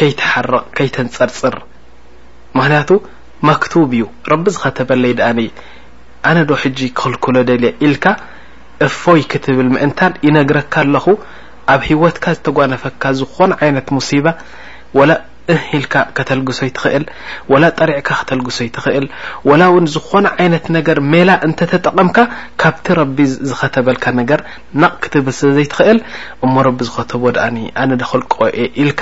ከይትሓርቕ 0.00 0.62
ከይተንፀርፅር 0.78 1.56
ምክንያቱ 2.56 2.90
መክቱብ 3.50 3.90
እዩ 3.98 4.04
ረቢ 4.32 4.44
ዝኸተበለይ 4.56 5.12
ድኣነ 5.20 5.38
ኣነዶ 6.30 6.50
ሕጂ 6.62 6.78
ክክልክሎ 6.96 7.34
ደልየ 7.48 7.70
ኢልካ 7.86 8.04
እፎይ 8.86 9.20
ክትብል 9.32 9.68
ምእንታን 9.74 10.12
ይነግረካ 10.26 10.74
ኣለኹ 10.84 11.04
ኣብ 11.72 11.80
ሂወትካ 11.88 12.24
ዝተጓነፈካ 12.36 13.04
ዝኾነ 13.20 13.52
ዓይነት 13.62 13.88
ሙሲባ 13.96 14.26
ወላ 14.98 15.10
እኢልካ 15.52 15.94
ከተልግሶ 16.16 16.58
ይትኽእል 16.68 17.04
ወላ 17.52 17.64
ጠሪዕካ 17.78 18.08
ከተልግሶ 18.18 18.58
ይትኽእል 18.66 19.06
ወላ 19.50 19.62
እውን 19.70 19.86
ዝኾነ 19.94 20.26
ዓይነት 20.42 20.66
ነገር 20.76 20.98
ሜላ 21.12 21.30
እንተተጠቐምካ 21.46 22.18
ካብቲ 22.62 22.86
ረቢ 23.00 23.18
ዝኸተበልካ 23.50 24.04
ነገር 24.20 24.42
ናቕ 24.82 24.94
ክትብ 25.04 25.26
ስዘ 25.40 25.56
ይትኽእል 25.66 26.00
እሞ 26.46 26.54
ረቢ 26.68 26.80
ዝኸተቦ 26.90 27.22
ድኣ 27.38 27.46
ኣነ 27.82 27.90
ዶክልቀ 28.02 28.34
እየ 28.64 28.68
ኢልካ 28.84 29.00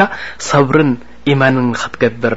ሰብርን 0.48 0.92
ማን 1.40 1.56
ንክትገብር 1.70 2.34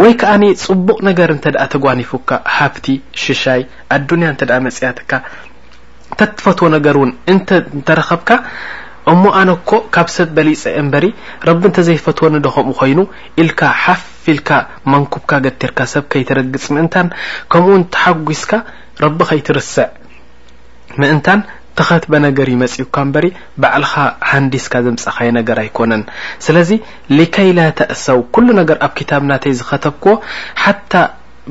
ወይ 0.00 0.12
ከኣ 0.20 0.32
ፅቡቅ 0.66 0.96
ነገር 1.08 1.28
እተ 1.34 1.48
ተጓኒፉካ 1.74 2.30
ሃፍቲ 2.56 2.86
ሽሻይ 3.24 3.60
ኣዱንያ 3.96 4.28
እተ 4.34 4.40
መፅያትካ 4.66 5.12
እተትፈትዎ 6.14 6.66
ነገር 6.76 6.96
ውን 7.02 7.10
እንተ 7.32 7.48
እተረኸብካ 7.80 8.30
እሞ 9.12 9.22
ኣነኮ 9.40 9.70
ካብ 9.94 10.08
ሰብ 10.16 10.28
በሊፀ 10.36 10.62
እንበሪ 10.80 11.06
ረቢ 11.48 11.62
እንተዘይፈትዎዶ 11.70 12.46
ከምኡ 12.56 12.74
ኮይኑ 12.80 12.98
ኢልካ 13.42 13.60
ሓፍ 13.82 14.02
ልካ 14.36 14.50
መንኩብካ 14.92 15.30
ገትርካ 15.44 15.78
ሰብ 15.92 16.04
ከይትረግፅ 16.12 16.64
ምእንታን 16.76 17.08
ከምኡው 17.52 17.84
ተሓጒስካ 17.96 18.52
ረቢ 19.04 19.18
ከይትርስዕ 19.30 19.88
ምእንታን 21.00 21.40
ተኸትበነገር 21.78 22.48
ይመፅኡካ 22.52 22.96
እንበሪ 23.06 23.26
ባዕልኻ 23.62 23.94
ሃንዲስካ 24.30 24.74
ዘምፀኸይ 24.86 25.30
ነገር 25.38 25.56
ኣይኮነን 25.62 26.02
ስለዚ 26.46 26.70
ሊከይላ 27.16 27.58
ተእሰው 27.80 28.20
ኩሉ 28.36 28.46
ነገር 28.60 28.78
ኣብ 28.86 28.92
ክታብናእተይ 29.00 29.54
ዝኸተብክዎ 29.60 30.14
ሓታ 30.64 30.92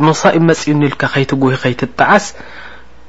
መሳኢ 0.07 0.37
መፅኡ 0.49 0.67
ኒልካ 0.83 1.01
ከይትጉሂ 1.13 1.53
ከይትጠዓስ 1.63 2.25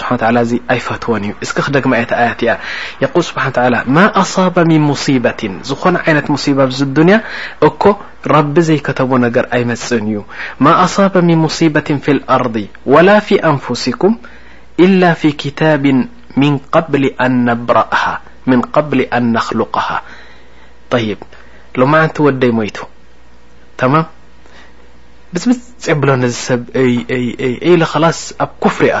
ስብሓ 0.00 0.10
ل 0.34 0.38
እ 0.56 0.58
ኣይፈትዎን 0.72 1.22
እዩ 1.26 1.32
እስك 1.44 1.56
ክደግማ 1.66 1.92
ኤ 2.02 2.04
ኣيት 2.22 2.40
እያ 2.44 3.08
ق 3.14 3.16
ስብሓ 3.28 3.44
ማا 3.96 4.06
ኣصاب 4.22 4.54
من 4.70 4.80
مصيبة 4.90 5.42
ዝኾነ 5.68 5.94
ዓይነት 6.06 6.26
ሙصيባ 6.34 6.58
ዝ 6.78 6.80
ድንያ 6.96 7.16
እኮ 7.68 7.82
ረቢ 8.34 8.54
ዘይከተب 8.68 9.10
ነገር 9.26 9.44
ኣይመፅን 9.56 10.04
እዩ 10.10 10.16
ማا 10.64 10.72
ኣصاب 10.84 11.14
من 11.28 11.36
مصيባة 11.46 11.88
في 12.04 12.10
الኣርض 12.16 12.56
وላا 12.92 13.16
في 13.26 13.34
أንفسኩም 13.52 14.12
إل 14.84 15.02
في 15.20 15.28
كታاب 15.40 15.84
من 16.42 16.52
قبل 16.74 17.02
ኣن 19.16 19.34
خلقها 19.46 19.98
ይ 21.04 21.08
ሎንቲ 21.80 22.16
ወደይ 22.26 22.50
ሞቱ 22.58 22.76
ብጽብፅ 25.32 25.58
ብሎ 26.02 26.10
ሰብ 26.46 26.60
ስ 28.18 28.22
ኣብ 28.44 28.50
ፍሪ 28.76 28.88
ኣ 28.98 29.00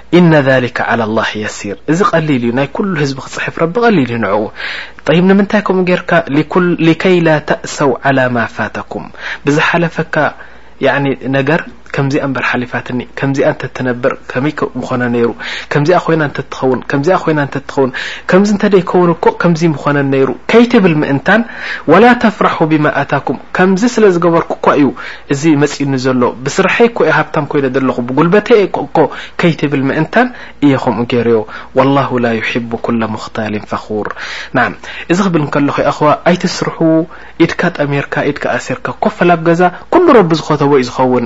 ان 0.13 0.35
ذلك 0.35 0.81
على 0.81 1.03
الله 1.03 1.25
يسير 1.35 1.77
قليل 2.13 2.57
ي 2.59 2.67
كل 2.67 2.93
ب 3.03 3.19
حف 3.19 3.59
رب 3.59 3.77
قلل 3.79 4.21
نعو 4.21 4.51
نمنت 5.11 5.55
كمرك 5.55 6.25
لكي 6.57 7.19
لا 7.19 7.39
تأسوا 7.39 7.95
على 8.05 8.29
ما 8.29 8.45
فاتكم 8.45 9.09
بحلفك 9.45 10.35
ከምዚ 11.95 12.15
በር 12.35 12.45
ሓፋትኒ 12.51 12.99
ከዚ 13.19 13.37
ነብር 13.87 14.11
ከምኮነ 14.31 15.01
ሩከዚኣ 15.29 15.97
ይና 16.13 16.23
ኸንዚ 18.31 18.51
ይንዚከ 18.63 19.91
ነ 19.97 20.03
ከይብ 20.51 20.85
ምእ 21.03 21.21
ላ 22.03 22.07
ተፍ 22.23 22.37
ብ 22.71 22.83
ኣታኩም 23.01 23.71
ዚ 23.81 23.89
ስዝበርኩእዩእዚ 23.95 25.43
መፅኒ 25.63 25.93
ሎ 26.21 26.29
ብስርሐ 26.45 26.77
ሃ 26.95 27.07
ይ 27.09 27.11
ኹ 27.97 28.05
ብልበተ 28.17 28.49
ከይትብል 29.41 29.81
ምእንን 29.89 30.27
እየከምኡ 30.65 31.05
ገርዮ 31.13 31.39
ላ 31.93 33.17
ፈር 33.83 34.07
እዚ 35.11 35.19
ብል 35.33 35.45
ከለኣ 35.53 35.99
ኣይትስርሑ 36.31 36.77
ካ 37.61 37.69
ጠሚርካ 37.79 38.13
ርካ 38.35 38.87
ኮፈ 39.03 39.17
ዝተዩን 39.61 41.25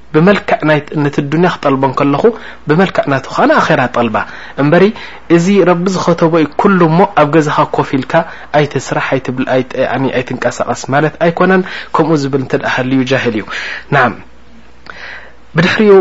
ብመልክዕ 0.15 0.59
ና 0.69 0.73
ነት 1.03 1.17
ድንያ 1.33 1.49
ክጠልቦን 1.55 1.91
ከለኹ 1.99 2.23
ብመልክዕ 2.67 3.03
ናት 3.11 3.25
ከነ 3.35 3.51
ኣራ 3.65 3.81
ጠልባ 3.95 4.15
እምበሪ 4.61 4.85
እዚ 5.35 5.45
ረቢ 5.69 5.85
ዝኸተቦ 5.95 6.33
ዩ 6.43 6.47
ኩሉ 6.61 6.79
እሞ 6.91 6.99
ኣብ 7.21 7.27
ገዛኻ 7.35 7.57
ኮፍ 7.75 7.89
ልካ 8.01 8.13
ኣይትስራሕ 8.59 9.07
ኣይ 10.15 10.23
ትንቀሳቐስ 10.27 10.81
ማለት 10.93 11.13
ኣይኮነን 11.25 11.61
ከምኡ 11.95 12.15
ዝብል 12.23 12.43
እትደእ 12.45 12.69
ሃልዩ 12.73 12.99
ጃህል 13.11 13.35
እዩ 13.41 13.45
ና 13.93 14.03
ብድሕሪኡ 15.55 15.95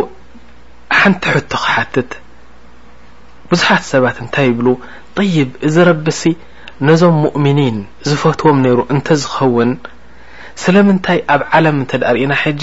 ሓንቲ 1.01 1.23
ሕቶ 1.35 1.53
ክሓትት 1.65 2.11
ብዙሓት 3.51 3.85
ሰባት 3.93 4.17
እንታይ 4.25 4.47
ይብሉ 4.51 4.67
طይብ 5.19 5.49
እዚ 5.69 5.77
ረቢሲ 5.91 6.23
ነዞም 6.89 7.17
ሙእምኒን 7.25 7.79
ዝፈትዎም 8.09 8.59
ነይሩ 8.65 8.79
እንተ 8.95 9.07
ዝኸውን 9.23 9.71
ስለምንታይ 10.63 11.19
ኣብ 11.35 11.43
ዓለም 11.57 11.77
እተዳርእና 11.85 12.33
ሕጂ 12.43 12.63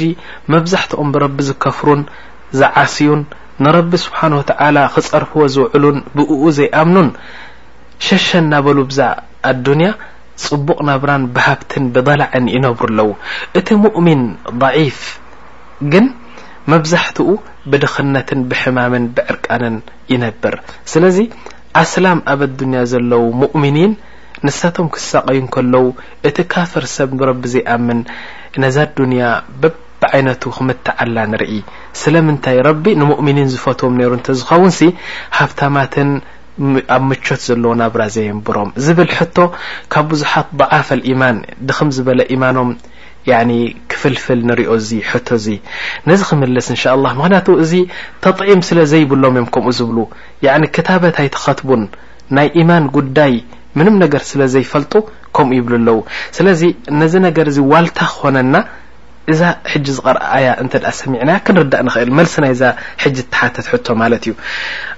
መብዛሕትኦም 0.54 1.10
ብረቢ 1.14 1.38
ዝከፍሩን 1.50 2.02
ዝዓስዩን 2.60 3.22
ንረቢ 3.66 3.92
ስብሓ 4.06 4.20
و 4.40 4.42
ተ 4.50 4.52
ክፀርፍዎ 4.96 5.42
ዝውዕሉን 5.54 5.98
ብእኡ 6.16 6.32
ዘይኣምኑን 6.58 7.10
ሸሸ 8.08 8.28
ናበሉ 8.52 8.78
ብዛ 8.92 9.00
ኣድንያ 9.52 9.90
ፅቡቕ 10.46 10.78
ነብራን 10.90 11.24
ብሃብትን 11.36 11.86
ብበላዕን 11.94 12.46
ይነብሩ 12.56 12.82
ኣለዉ 12.94 13.10
እቲ 13.60 13.68
ሙؤሚን 13.86 14.22
ضعፍ 14.64 15.00
ግን 15.94 16.06
መብዛሕትኡ 16.72 17.30
ብድክነትን 17.72 18.40
ብሕማምን 18.50 19.04
ብዕርቀንን 19.16 19.76
ይነብር 20.14 20.56
ስለዚ 20.92 21.18
ኣስላም 21.82 22.20
ኣብ 22.34 22.42
ኣዱንያ 22.50 22.80
ዘለው 22.92 23.24
ሙؤምኒን 23.42 23.92
ንሳቶም 24.46 24.88
ክሳቀዩ 24.96 25.38
ከለዉ 25.54 25.86
እቲ 26.30 26.38
ካፈር 26.54 26.86
ሰብ 26.96 27.10
ንረቢ 27.18 27.42
ዘይኣምን 27.54 28.00
ነዛ 28.64 28.78
ድንያ 28.98 29.24
በብይነቱ 29.62 30.44
ክምተዓላ 30.56 31.18
ንርኢ 31.32 31.54
ስለምንታይ 32.02 32.60
ቢ 32.84 32.86
ንؤምኒ 33.02 33.38
ዝፈትዎም 33.54 33.96
ሩ 34.10 34.12
እተዝኸውን 34.20 34.72
ሃብታማትን 35.38 36.12
ኣብ 36.96 37.02
ምቾት 37.10 37.42
ዘለዎ 37.48 37.72
ናብራዘብሮም 37.82 38.70
ዝብል 38.86 39.10
ሕቶ 39.18 39.38
ካብ 39.94 40.06
ብዙሓት 40.12 40.48
ضዓፈማን 40.60 41.38
ድም 41.70 41.90
ዝበለ 41.98 42.22
ማኖም 42.44 42.70
ክፍልፍል 43.92 44.40
ንሪኦ 44.50 44.72
ዚ 44.88 45.00
ቶ 45.28 45.38
እዚ 45.40 45.46
ነዚ 46.10 46.22
ክምልስ 46.30 46.68
ን 46.76 46.78
ምክንያቱ 47.22 47.48
እዚ 47.64 47.74
ተطዒም 48.26 48.62
ስለዘይብሎም 48.70 49.36
እዮ 49.42 49.46
ከምኡ 49.56 49.74
ዝብሉ 49.80 49.98
ክታበ 50.78 51.04
ኣይትኸትን 51.24 51.84
ናይ 52.38 52.50
ማን 52.70 52.86
ጉዳይ 52.96 53.34
ምንም 53.80 53.96
ነገር 54.04 54.22
ስለ 54.32 54.42
ዘይፈልጡ 54.56 54.94
ከምኡ 55.36 55.56
ይብሉ 55.60 55.74
ኣለዉ 55.84 56.00
ስለዚ 56.40 56.62
ነዚ 57.00 57.14
ነገር 57.30 57.48
ዚ 57.56 57.64
ዋልታ 57.72 58.00
ክኾነና 58.14 58.56
እዛ 59.34 59.42
ሕጂ 59.72 59.86
ዝቐርአ 59.96 60.22
ኣያ 60.36 60.48
እንተ 60.64 60.74
ደኣ 60.84 60.92
ሰሚዕና 61.00 61.32
ክንርዳእ 61.46 61.82
ንኽእል 61.88 62.10
መልሲ 62.18 62.34
ናይ 62.44 62.54
ዛ 62.60 62.64
ሕጂ 63.04 63.18
ተሓተት 63.34 63.66
ሕቶ 63.72 63.88
ማለት 64.02 64.24
እዩ 64.28 64.34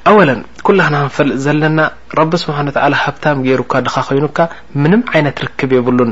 ኣወለን 0.10 0.42
ኩላክናክንፈልጥ 0.68 1.38
ዘለና 1.46 1.80
ረቢ 2.20 2.32
ስብሓን 2.44 2.70
ሃብታ 3.04 3.26
ገይሩካ 3.48 3.74
ድኻ 3.88 3.96
ኮይኑካ 4.10 4.40
ምንም 4.84 5.02
ዓይነት 5.14 5.40
ርክብ 5.46 5.72
የብሉን 5.78 6.12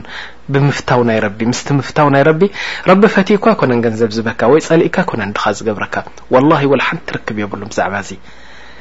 ብምፍታው 0.55 1.03
ናይ 1.11 1.19
ረቢ 1.27 1.39
ምስቲ 1.51 1.69
ምፍታው 1.81 2.09
ናይ 2.15 2.23
ረቢ 2.29 2.41
ረቢ 2.89 3.03
ፈቲካ 3.17 3.45
ኮነ 3.61 3.71
ገንዘብ 3.85 4.11
ዝበካ 4.17 4.41
ወይ 4.53 4.63
ፀሊእካ 4.69 4.97
ኮነ 5.11 5.21
ድካ 5.37 5.45
ዝገብረካ 5.59 5.95
ወላሂ 6.35 6.63
ወላሓንቲ 6.73 7.03
ትርክብ 7.11 7.37
የብሉን 7.43 7.69
ብዛዕባ 7.73 7.93
እዚ 8.05 8.11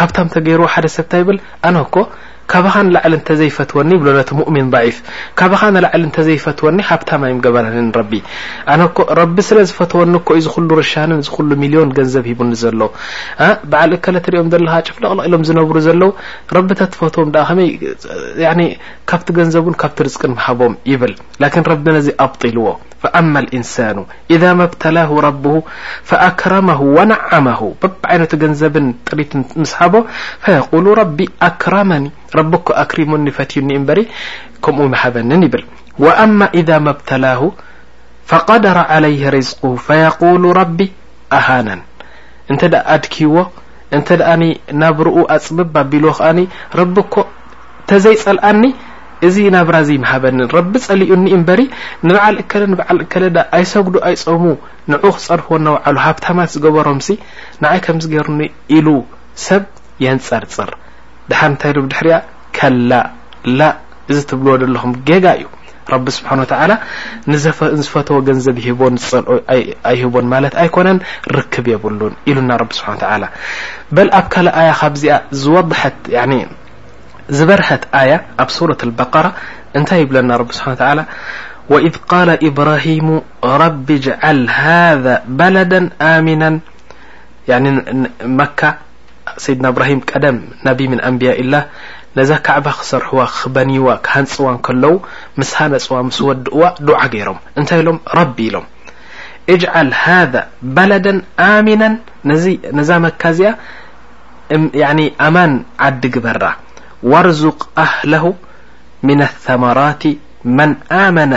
ሃብታም 0.00 0.28
ተገይርዎ 0.34 0.66
ሓደሰብታ 0.74 1.12
ይብል 1.22 1.38
ኣነኮ 1.68 1.94
ካበኻንላዕሊ 2.52 3.14
እንተዘይፈትወኒ 3.18 3.90
ይብሎ 3.96 4.08
ነቲ 4.18 4.30
ሙእሚን 4.38 4.68
ضዒፍ 4.74 4.98
ካበኻንላዕሊ 5.38 6.00
ንተዘይፈትወኒ 6.10 6.78
ሃብታ 6.90 7.10
ይ 7.30 7.34
ገበናን 7.46 7.88
ረቢ 7.98 8.12
ኣነኮ 8.74 8.96
ረቢ 9.18 9.36
ስለዝፈትወኒ 9.48 10.14
ኮዩ 10.28 10.40
ዝሉ 10.46 10.70
ርሻንን 10.80 11.20
ሉ 11.48 11.58
ሚልዮን 11.62 11.90
ገንዘብ 11.98 12.24
ሂቡኒ 12.30 12.50
ዘሎ 12.62 12.80
በዓል 13.72 13.92
እከትሪኦም 13.98 14.48
ዘለካ 14.54 14.76
ጭፍለቕልቕ 14.88 15.26
ኢሎም 15.30 15.44
ዝነብሩ 15.48 15.76
ዘለው 15.88 16.12
ረቢ 16.58 16.68
ተትፈትዎም 16.80 17.30
ከመይ 17.50 18.70
ካብቲ 19.12 19.28
ገንዘብን 19.40 19.76
ካብቲ 19.82 20.00
ርቅን 20.08 20.34
ሃቦም 20.46 20.76
ይብል 20.92 21.14
ን 21.62 21.66
ረቢናዚ 21.72 22.08
ኣብጢልዎ 22.26 22.66
فأما 23.02 23.38
الانسان 23.40 24.04
اذا 24.30 24.54
ما 24.54 24.64
ابتلاه 24.64 25.20
ربه 25.20 25.62
فأكرمه 26.02 26.80
ونعمه 26.80 27.74
بب 27.82 27.92
عنة 28.04 28.28
نب 28.34 28.76
ጥر 29.12 29.18
مسحب 29.56 30.04
فيقول 30.40 30.86
رب 30.98 31.20
أكرم 31.42 32.10
ربك 32.34 32.66
كرم 32.88 33.30
فتن 33.30 33.84
بر 33.86 34.04
كم 34.64 34.80
محبن 34.90 35.40
بل 35.52 35.64
وأما 35.98 36.46
اذا 36.54 36.78
ما 36.78 36.90
ابتلاه 36.90 37.52
فقدر 38.26 38.78
عليه 38.78 39.28
رزقه 39.30 39.74
فيقول 39.76 40.56
رب 40.56 40.88
أهن 41.32 41.68
انت 42.50 42.62
أድكዎ 42.64 43.34
نت 43.94 44.10
أن 44.12 44.82
ብ 44.96 44.98
رؤ 45.06 45.18
اب 45.32 45.74
بل 45.90 46.44
ربك 46.74 47.14
ተዘيلأن 47.88 48.62
እዚ 49.26 49.36
ናብራዝ 49.54 49.88
መሃበኒ 50.02 50.38
ረቢ 50.56 50.72
ፀሊኡ 50.86 51.10
ኒ 51.24 51.28
እምበሪ 51.36 51.60
ንበዓል 52.06 52.36
እከለ 52.42 52.62
ንበዓል 52.72 52.98
እከለ 53.04 53.24
ዳ 53.36 53.44
ኣይሰጉዱ 53.58 53.94
ኣይፀሙ 54.08 54.42
ንዑ 54.92 55.04
ክፀርፈዎ 55.16 55.56
ናባዓሉ 55.66 55.96
ሃብታማት 56.04 56.50
ዝገበሮም 56.54 57.00
ሲ 57.06 57.16
ንዓይ 57.64 57.78
ከምዚ 57.86 58.04
ገሩኒ 58.14 58.42
ኢሉ 58.78 58.86
ሰብ 59.46 59.64
የንፀርፅር 60.04 60.70
ድሓር 61.30 61.48
እንታይ 61.52 61.72
ሉ 61.76 61.80
ብድሕርያ 61.86 62.16
ከላ 62.58 62.92
ላ 63.58 63.70
እዚ 64.12 64.18
ትብልዎ 64.30 64.52
ዘለኹም 64.62 64.92
ገጋ 65.08 65.26
እዩ 65.38 65.46
ረቢ 65.92 66.06
ስብሓን 66.18 66.40
ተላ 66.52 66.72
ዝፈትዎ 67.42 68.16
ገንዘብ 68.28 68.56
ይሂቦ 68.64 68.80
ዝፀልኦ 69.02 69.36
ኣይሂቦን 69.90 70.26
ማለት 70.34 70.54
ኣይኮነን 70.62 70.98
ርክብ 71.36 71.66
የብሉን 71.72 72.14
ኢሉና 72.30 72.50
ረቢ 72.62 72.70
ስብሓ 72.78 73.14
ላ 73.22 73.32
በል 73.96 74.10
ኣብ 74.20 74.26
ካልኣያ 74.34 74.72
ካብዚኣ 74.80 75.16
ዝወضሐት 75.42 75.98
ዝበርሐት 77.36 77.82
ي 78.08 78.12
ኣብ 78.42 78.48
ሱرة 78.56 78.80
ابقر 78.90 79.26
እንታይ 79.78 79.98
ይብለና 80.04 80.30
ስሓ 80.58 80.66
وإذ 81.72 81.94
قل 82.12 82.28
إብرهሙ 82.48 83.06
رቢ 83.62 83.88
ج 84.04 84.06
ذ 85.04 85.06
በለ 85.38 85.56
ና 86.42 86.52
መካ 88.38 88.60
ሰድና 89.44 89.66
ብرሂም 89.76 90.00
ቀደም 90.10 90.36
ነብ 90.66 90.78
ن 90.90 90.92
ንብيء 91.14 91.38
لላه 91.52 91.62
ነዛ 92.18 92.30
ከعባ 92.46 92.66
ክሰርሕዋ 92.78 93.20
ክበንይዋ 93.38 93.86
ሃንፅዋ 94.12 94.46
ለው 94.82 94.94
ምስ 95.40 95.50
ሃነፅዋ 95.58 95.96
ስ 96.18 96.20
ወድእዋ 96.28 96.62
ድع 96.86 97.00
ገይሮም 97.14 97.38
ንታይ 97.62 97.80
ሎም 97.86 97.98
ቢ 98.36 98.38
ኢሎ 98.48 98.56
اع 99.80 100.06
ذا 100.32 100.40
በለ 100.76 100.92
ና 101.80 101.82
ነዛ 102.78 102.90
መካ 103.06 103.22
ዚኣ 103.38 103.50
ማን 105.36 105.52
ዲ 106.02 106.10
ግበራ 106.16 106.44
واርزቅ 107.10 107.58
ኣህله 107.84 108.24
ምن 109.08 109.18
الثመራት 109.28 110.02
መن 110.58 110.70
ኣመن 111.04 111.32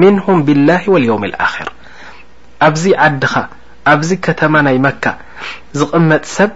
ምنهም 0.00 0.36
ብالላه 0.46 0.82
وليውም 0.94 1.22
الኣخር 1.30 1.68
ኣብዚ 2.68 2.84
ዓድኻ 3.06 3.34
ኣብዚ 3.92 4.10
ከተማ 4.26 4.54
ናይ 4.66 4.76
መካ 4.86 5.04
ዝቕመጥ 5.78 6.22
ሰብ 6.36 6.50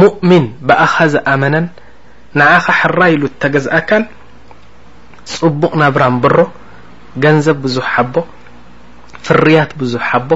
ሙؤምን 0.00 0.44
ብኣኻ 0.66 0.94
ዝኣመነን 1.14 1.66
ንعኻ 2.38 2.66
ሕራይሉ 2.80 3.22
ተገዝኣካል 3.42 4.04
ፅቡቕ 5.38 5.72
ናብራን 5.82 6.16
ብሮ 6.24 6.36
ገንዘብ 7.24 7.56
ብዙሕ 7.66 7.86
ሓቦ 7.94 8.14
ፍርያት 9.26 9.70
ብዙሕ 9.82 10.02
ሓቦ 10.12 10.30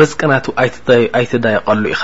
ርዝቅናቱ 0.00 0.46
ኣይትضيቀሉ 0.62 1.82
ኢኻ 1.94 2.02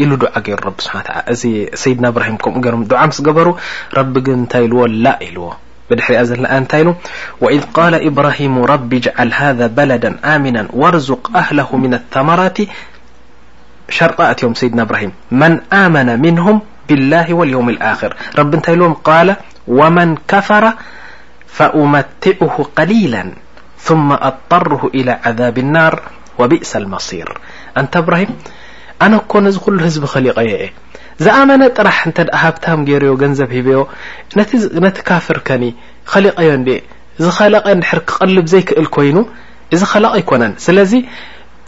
ل 0.00 0.10
دعرارب 0.16 0.80
سا 0.80 0.92
وعلى 0.94 1.68
سيدنا 1.74 2.10
براهيم 2.10 2.36
كمودع 2.36 3.06
مسقبر 3.06 3.54
رب 3.96 4.28
نت 4.28 4.56
لو 4.56 4.86
لا 4.86 5.18
لو 5.34 5.54
بحر 5.90 6.14
لنت 6.44 6.74
ل 6.86 6.94
وإذ 7.44 7.62
قال 7.78 7.94
ابراهيم 8.08 8.54
رب 8.72 8.92
اجعل 8.94 9.30
هذا 9.32 9.66
بلدا 9.66 10.10
آمنا 10.36 10.62
وارزق 10.80 11.36
أهله 11.36 11.76
من 11.76 11.94
الثمرات 11.94 12.58
شرطاتيم 13.88 14.54
سيدنا 14.54 14.84
براهيم 14.84 15.12
من 15.30 15.52
آمن 15.84 16.08
منهم 16.26 16.60
بالله 16.88 17.34
واليوم 17.34 17.68
الآخر 17.68 18.16
رب 18.38 18.56
نت 18.56 18.70
لوم 18.70 18.92
قال 18.92 19.36
ومن 19.68 20.16
كفر 20.28 20.64
فأمتعه 21.56 22.56
قليلا 22.78 23.32
ثم 23.86 24.12
اضطره 24.12 24.90
الى 24.94 25.12
عذاب 25.26 25.58
النار 25.58 26.02
وبئس 26.38 26.76
المصير 26.76 27.28
ن 27.78 27.84
براهم 27.94 28.28
ኣነ 29.04 29.14
ኮነ 29.32 29.44
ዚ 29.54 29.56
ኩሉ 29.64 29.74
ህዝቢ 29.86 30.04
ኸሊቀየ 30.12 30.52
እየ 30.58 30.66
ዝኣመነ 31.24 31.62
ጥራሕ 31.76 31.98
እንተ 32.08 32.18
ሃብታም 32.42 32.80
ገይርዮ 32.88 33.10
ገንዘብ 33.22 33.50
ሂበዮ 33.56 33.78
ነቲ 34.86 34.96
ካፍርከኒ 35.08 35.62
ኸሊቀዮ 36.12 36.50
ንድ 36.60 36.68
እዚ 37.18 37.26
ኸለቐ 37.38 37.66
እንድሕር 37.76 38.00
ክቕልብ 38.08 38.46
ዘይክእል 38.52 38.88
ኮይኑ 38.96 39.16
እዚ 39.76 39.82
ኸለቀ 39.92 40.12
ይኮነን 40.22 40.54
ስለዚ 40.66 40.92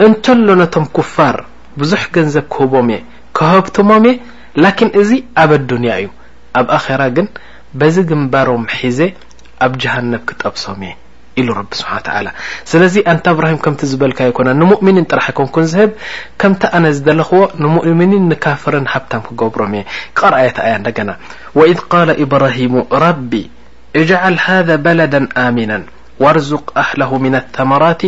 እንተሎ 0.07 0.47
ነቶም 0.63 0.87
ኩፋር 0.99 1.37
ብዙሕ 1.83 2.03
ገንዘብ 2.17 2.45
ክህቦም 2.55 2.89
እየ 2.97 3.01
ክኸብትሞም 3.39 4.05
እየ 4.13 4.17
ላኪን 4.65 4.91
እዚ 5.03 5.11
ኣብ 5.43 5.51
ኣዱንያ 5.59 5.93
እዩ 6.05 6.09
ኣብ 6.61 6.67
ኣኼራ 6.79 7.03
ግን 7.19 7.27
በዚ 7.81 7.97
ግንባሮም 8.13 8.65
ሒዜ 8.79 9.01
ኣብ 9.67 9.73
ጀሃነብ 9.85 10.23
ክጠብሶም 10.31 10.81
እየ 10.89 10.95
ر 11.47 11.63
سلىل 12.71 12.95
نت 13.17 13.29
براهم 13.29 13.57
ت 13.79 13.85
لكن 14.03 14.59
نمؤمني 14.61 15.05
حك 15.27 15.39
ب 15.43 15.45
مت 16.45 16.63
ن 16.83 16.85
ل 17.09 17.11
نمؤمني 17.65 18.19
نكفر 18.33 18.75
برموإذ 19.55 21.77
قال 21.93 22.09
ابراهيم 22.25 22.75
ربي 23.07 23.45
اجعل 23.97 24.35
هذا 24.49 24.75
بلدا 24.89 25.21
آمنا 25.49 25.79
وارزق 26.23 26.67
اهله 26.79 27.11
من 27.19 27.35
الثمرات 27.43 28.03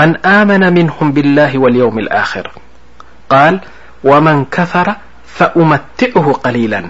من 0.00 0.10
آمن 0.40 0.62
منهم 0.78 1.06
بالله 1.16 1.50
واليوم 1.58 1.96
الخر 1.98 2.46
قال 3.30 3.54
ومن 4.04 4.44
كفر 4.56 4.86
فأمتعه 5.36 6.26
قليلا 6.44 6.82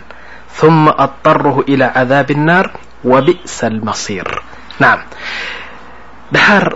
ثم 0.60 0.84
اضطره 1.04 1.56
الى 1.68 1.84
عذاب 1.96 2.28
النار 2.30 2.64
وبئس 3.04 3.56
المصير 3.64 4.26
ድር 6.34 6.66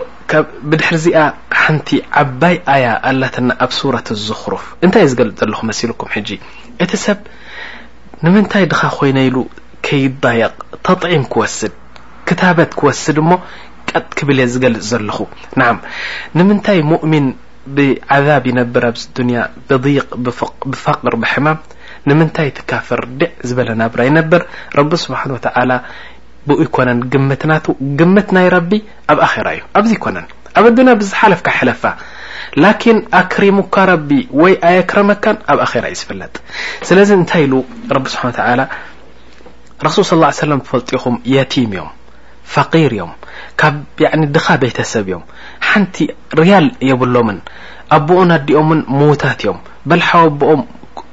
ብድሕር 0.71 0.97
ዚኣ 1.03 1.17
ሓንቲ 1.61 1.87
ዓባይ 2.21 2.55
ኣያ 2.73 2.85
ኣላት 3.09 3.35
ኣብ 3.63 3.71
ሱرة 3.79 4.07
زሩፍ 4.27 4.63
እንታ 4.85 4.95
ዝገልፅ 5.11 5.35
ዘለኹ 5.41 5.59
መልكም 5.69 6.07
حج 6.13 6.29
እቲ 6.83 6.91
ሰብ 7.05 7.19
ንምንታይ 8.25 8.63
ድኻ 8.71 8.81
ኮይነ 8.97 9.17
ከይضيቕ 9.85 10.53
ተطም 10.85 11.23
ክوስድ 11.33 11.73
كታبት 12.27 12.71
ክوስድ 12.79 13.17
እሞ 13.23 13.31
ቀጥ 13.89 14.05
ክብል 14.17 14.39
ዝገልፅ 14.53 14.81
ዘለኹ 14.91 15.17
ع 15.61 15.63
ንምንታይ 16.37 16.79
مؤምن 16.93 17.25
ብعذب 17.75 18.43
ይነبር 18.51 18.83
ኣ 18.89 18.93
ብض 20.23 20.27
فقር 20.85 21.13
ብحማም 21.21 21.59
ንምታይ 22.09 22.49
ትكፍር 22.57 23.01
ዕ 23.23 23.25
ዝበለ 23.47 23.69
ናብራ 23.81 23.99
ይነበر 24.09 24.41
رቢ 24.79 24.89
ስብሓ 25.05 25.21
و 25.35 25.37
ይኮነ 26.63 26.89
ግምትና 27.13 27.53
ግምት 27.99 28.29
ናይ 28.35 28.47
ረቢ 28.55 28.71
ኣብ 29.11 29.19
ኣራ 29.29 29.47
እዩ 29.55 29.59
ኣብዘ 29.79 29.91
ኮነን 30.03 30.25
ኣብ 30.59 30.65
ኣድናያ 30.69 30.95
ብዝሓለፍካ 31.01 31.47
ሕለፋ 31.57 31.83
ላን 32.63 32.97
ኣክሪሙካ 33.19 33.75
ረቢ 33.91 34.09
ወይ 34.41 34.53
ኣየክረመካን 34.69 35.37
ኣብ 35.51 35.59
ኣራ 35.65 35.83
እዩ 35.91 35.95
ዝፈለጥ 36.01 36.33
ስለዚ 36.87 37.09
እንታይ 37.19 37.43
ሉ 37.51 37.63
ረቢ 37.95 38.05
ስሓ 38.15 38.23
ረሱ 39.85 39.97
صى 40.09 40.15
ه 40.37 40.57
ተፈልጢኹም 40.65 41.15
ያتም 41.35 41.71
እዮም 41.75 41.89
ፈقር 42.53 42.91
እዮም 42.97 43.13
ድኻ 44.35 44.47
ቤተሰብ 44.63 45.05
እዮም 45.09 45.23
ሓንቲ 45.67 45.95
ርያል 46.39 46.67
የብሎምን 46.89 47.39
ኣቦኦን 47.97 48.31
ኣዲኦምን 48.37 48.81
ምዉታት 48.99 49.39
እዮም 49.43 49.57
በልሓ 49.89 50.09
ኣኦም 50.45 50.61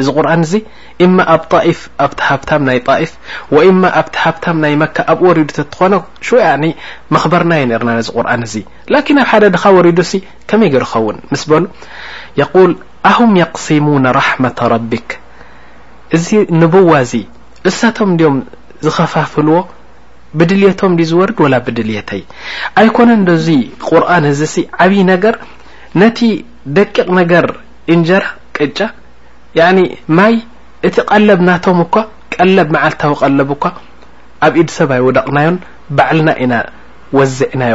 እዚ 0.00 0.08
ቁር 0.16 0.26
እዚ 0.32 0.52
ኣብ 1.34 1.42
ፍ 1.70 1.78
ኣ 2.04 2.06
ሃብ 2.26 2.60
ናይ 2.68 2.78
ئፍ 3.04 3.12
ኣብቲ 3.98 4.14
ሃብታ 4.24 4.46
ናይ 4.62 4.74
መ 4.80 4.84
ኣብ 5.12 5.18
ዱ 5.36 5.44
ትኾነ 5.72 5.94
በርና 7.32 7.52
ና 7.88 7.98
ዚ 8.06 8.12
ቁር 8.16 8.26
ኣብ 8.34 8.44
ደ 9.46 9.48
ድኻ 9.54 9.64
ሪዱ 9.86 9.98
ከመይ 10.48 10.70
ኸውን 10.92 11.16
ስ 11.40 11.44
በ 11.50 11.56
ኣه 13.08 13.18
يقسሙن 13.42 14.04
رحمة 14.20 14.58
رቢ 14.74 14.92
እዚ 16.16 16.28
نቡዋ 16.62 16.90
እዚ 17.04 17.12
እሳቶም 17.68 18.10
ኦም 18.28 18.36
ዝከፋፍልዎ 18.84 19.56
ብድልيቶም 20.38 20.92
ዝርድ 21.10 21.38
و 21.44 21.46
ብድልيተይ 21.66 22.22
ኣኮነ 22.82 23.10
ቁርን 23.88 24.24
እ 24.32 24.44
ዓብይ 24.84 25.00
ገር 25.24 25.36
ቲ 26.18 26.28
ደቂቕ 26.76 27.06
ገር 27.32 27.46
ጀ 28.08 28.20
ن 28.66 28.72
ت 30.94 31.00
قلب 31.12 31.40
نتم 31.46 31.82
قل 31.94 32.56
معلتو 32.72 33.12
قلب 33.22 33.48
ب 33.64 33.64
د 34.66 34.68
سيوقني 34.78 35.46
بعلن 35.98 36.30
ن 36.52 36.52
وزعني 37.18 37.74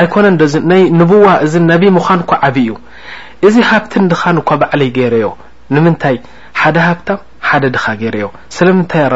ኣ 0.00 0.04
ኮነ 0.14 0.24
ናይ 0.70 0.82
ቡዋ 1.10 1.26
እ 1.46 1.60
ምዃኑ 1.68 1.84
እኳ 2.24 2.30
ዓብ 2.48 2.56
እዩ 2.62 2.68
እዚ 3.46 3.56
ሃብት 3.70 3.92
ድኻኳ 4.10 4.48
በዕይ 4.60 4.90
ገረዮ 4.98 5.26
ንታይ 5.84 6.16
ሃ 6.60 6.70
ደ 7.62 7.64
ድኻ 7.76 7.84
ረ 8.14 8.16
ስለይ 8.56 8.74
ተذ 8.92 9.14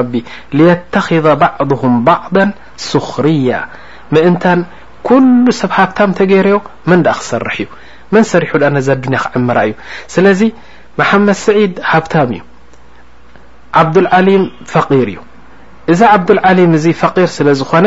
ዕض 1.34 2.36
ዕ 2.40 2.46
سርያ 2.90 3.50
እን 4.28 4.36
ሰብ 5.60 5.70
ሃብ 5.78 5.90
ተገረዮ 6.20 6.56
ክሰርሕ 7.20 7.56
እዩ 7.62 8.22
ሰሪሑ 8.32 8.52
ዚ 8.88 8.98
ድ 9.02 9.14
ክም 9.24 9.44
እዩ 9.64 9.72
ስለዚ 10.14 10.40
መመድ 11.00 11.36
ስዒድ 11.44 11.74
ሃብታ 11.90 12.14
እዩ 12.32 12.40
ብዓሊም 13.96 14.42
ር 14.84 15.04
እዩ 15.06 15.18
እዚ 15.92 16.00
ብዓሊም 16.28 16.72
እ 16.78 16.82
ር 17.24 17.28
ስለ 17.38 17.48
ዝኾነ 17.60 17.86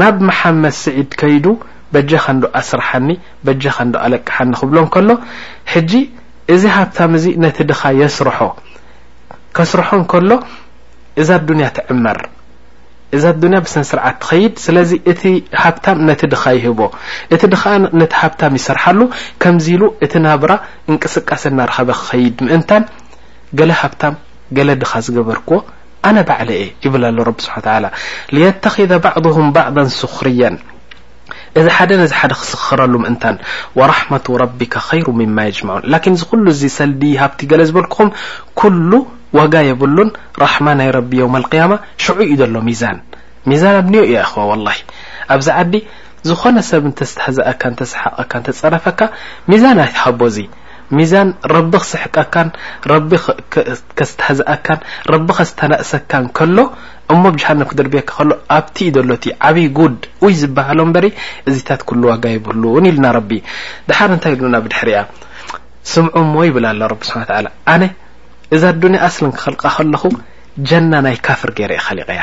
ናብ 0.00 0.16
መድ 0.64 0.74
ስዒድ 0.84 1.10
ከይዱ 1.20 1.46
በጀኻ 1.94 2.24
ንዶ 2.36 2.44
ኣስርሓኒ 2.60 3.08
በጀኻ 3.46 3.76
ዶ 3.94 3.98
ኣለቅሓኒ 4.06 4.50
ክብሎ 4.60 4.76
ን 4.84 4.88
ከሎ 4.94 5.10
ሕጂ 5.72 5.92
እዚ 6.54 6.62
ሃብታም 6.76 7.12
እዚ 7.18 7.24
ነቲ 7.44 7.58
ድኻ 7.70 7.80
የስርሖ 8.00 8.38
ከስርሖ 9.56 9.88
ንከሎ 10.02 10.30
እዛ 11.22 11.30
ዱንያ 11.48 11.66
ትዕመር 11.76 12.18
እዛ 13.16 13.24
ዱንያ 13.42 13.58
ብሰንስርዓት 13.66 14.16
ትኸይድ 14.22 14.52
ስለዚ 14.64 14.90
እቲ 15.10 15.22
ሃብታም 15.62 15.98
ነቲ 16.08 16.20
ድካ 16.32 16.44
ይህቦ 16.56 16.80
እቲ 17.34 17.42
ድከዓ 17.52 17.72
ነቲ 18.00 18.12
ሃብታም 18.20 18.52
ይሰርሓሉ 18.58 19.00
ከምዚ 19.42 19.66
ሉ 19.82 19.84
እቲ 20.06 20.12
ናብራ 20.26 20.52
እንቅስቃሰ 20.90 21.42
እናረከበ 21.52 21.90
ክኸይድ 22.00 22.36
ምእንታን 22.46 22.84
ገለ 23.60 23.70
ሃብታም 23.82 24.14
ገለ 24.58 24.70
ድኻ 24.82 24.92
ዝገበርክዎ 25.06 25.58
ኣነ 26.08 26.16
ባዕለ 26.28 26.48
እየ 26.60 26.68
ይብላሎ 26.84 27.18
ብ 27.36 27.38
ስብሓ 27.46 27.56
ተኺ 28.64 28.76
ባዕም 29.06 29.48
ባዕን 29.56 29.88
ስኽርየን 30.00 30.54
እዚ 31.58 31.66
ሓደ 31.76 31.90
ነዚ 32.00 32.12
ሓደ 32.20 32.32
ክስክረሉ 32.40 32.92
ምእንታ 33.04 33.22
وራحمة 33.78 34.26
ረቢካ 34.42 34.74
خይሩ 34.88 35.06
ምማ 35.20 35.36
يጅمዑን 35.48 35.82
ላكن 35.92 36.12
ዚ 36.20 36.22
ኩሉ 36.30 36.46
ዚ 36.60 36.62
ሰልዲ 36.78 37.02
ሃብቲ 37.22 37.40
ገለ 37.50 37.60
ዝበልክኹም 37.68 38.08
ኩሉ 38.60 38.90
ዋጋ 39.38 39.54
የብሉን 39.68 40.10
ራحማ 40.44 40.66
ናይ 40.80 40.88
ረቢ 40.98 41.10
የم 41.22 41.34
لقያማ 41.44 41.72
ሽዑ 42.04 42.18
እዩ 42.28 42.36
ዘሎ 42.40 42.54
ሚዛን 42.68 42.98
ሚዛን 43.50 43.74
ኣብ 43.80 43.86
ን 43.92 43.94
خዋ 44.30 44.42
والላه 44.50 44.76
ኣብዚ 45.34 45.46
ዓዲ 45.62 45.74
ዝኾነ 46.28 46.56
ሰብ 46.70 46.82
ተዝተሃዘእካ 46.98 47.62
ተሰሓቀካ 47.80 48.32
ተፀረፈካ 48.46 49.00
ሚዛን 49.50 49.78
ኣሃቦዚ 49.88 50.36
ሚዛን 50.98 51.28
ረቢ 51.54 51.72
ክስሕቀካን 51.82 52.48
ቢ 53.10 53.18
ከስተሃዘኣካን 53.98 54.78
ረቢ 55.12 55.28
ከስተናእሰካን 55.38 56.24
ከሎ 56.38 56.56
እሞ 57.12 57.22
ኣብጃሃን 57.30 57.60
ክድር 57.70 57.88
ቤካ 57.94 58.08
ከሎ 58.18 58.30
ኣብቲ 58.56 58.76
እዩ 58.90 58.96
ሎቲ 59.10 59.24
ዓብይ 59.48 59.68
ጉድ 59.78 60.00
ይ 60.24 60.32
ዝበሃሎም 60.40 60.90
በሪ 60.96 61.06
እዚታት 61.50 61.80
ኩሉዋጋይብሉ 61.90 62.62
እውን 62.72 62.84
ኢሉና 62.90 63.06
ረቢ 63.18 63.30
ድሓር 63.88 64.10
እንታይ 64.16 64.34
ና 64.54 64.58
ብድሕሪ 64.64 64.88
ያ 64.96 65.00
ስምዑ 65.92 66.16
ሞ 66.32 66.42
ይብላ 66.48 66.66
ኣሎ 66.86 66.92
ቢስሓ 67.02 67.16
ኣነ 67.74 67.82
እዛ 68.56 68.62
ድንያ 68.82 68.98
ኣስሊ 69.08 69.24
ክክልቃ 69.38 69.62
ከለኹ 69.76 70.02
ጀና 70.68 70.92
ናይ 71.06 71.16
ካፍር 71.26 71.50
ገረ 71.58 71.72
የኸሊቀያ 71.80 72.22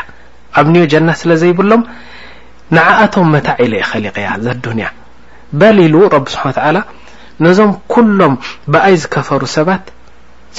ኣብንዮ 0.60 0.84
ጀና 0.92 1.10
ስለ 1.22 1.30
ዘይብሎም 1.42 1.84
ንዓኣቶም 2.76 3.28
መታዕ 3.34 3.58
ኢለ 3.66 3.74
ይኸሊቀ 3.84 4.16
ያ 4.28 4.32
እዛ 4.40 4.48
ዱንያ 4.66 4.88
በል 5.60 5.78
ኢሉ 5.88 5.96
ረቢ 6.16 6.26
ስብሓ 6.36 6.46
ነዞም 7.46 7.72
ኩሎም 7.94 8.34
ብኣይ 8.74 8.96
ዝከፈሩ 9.02 9.42
ሰባት 9.56 9.84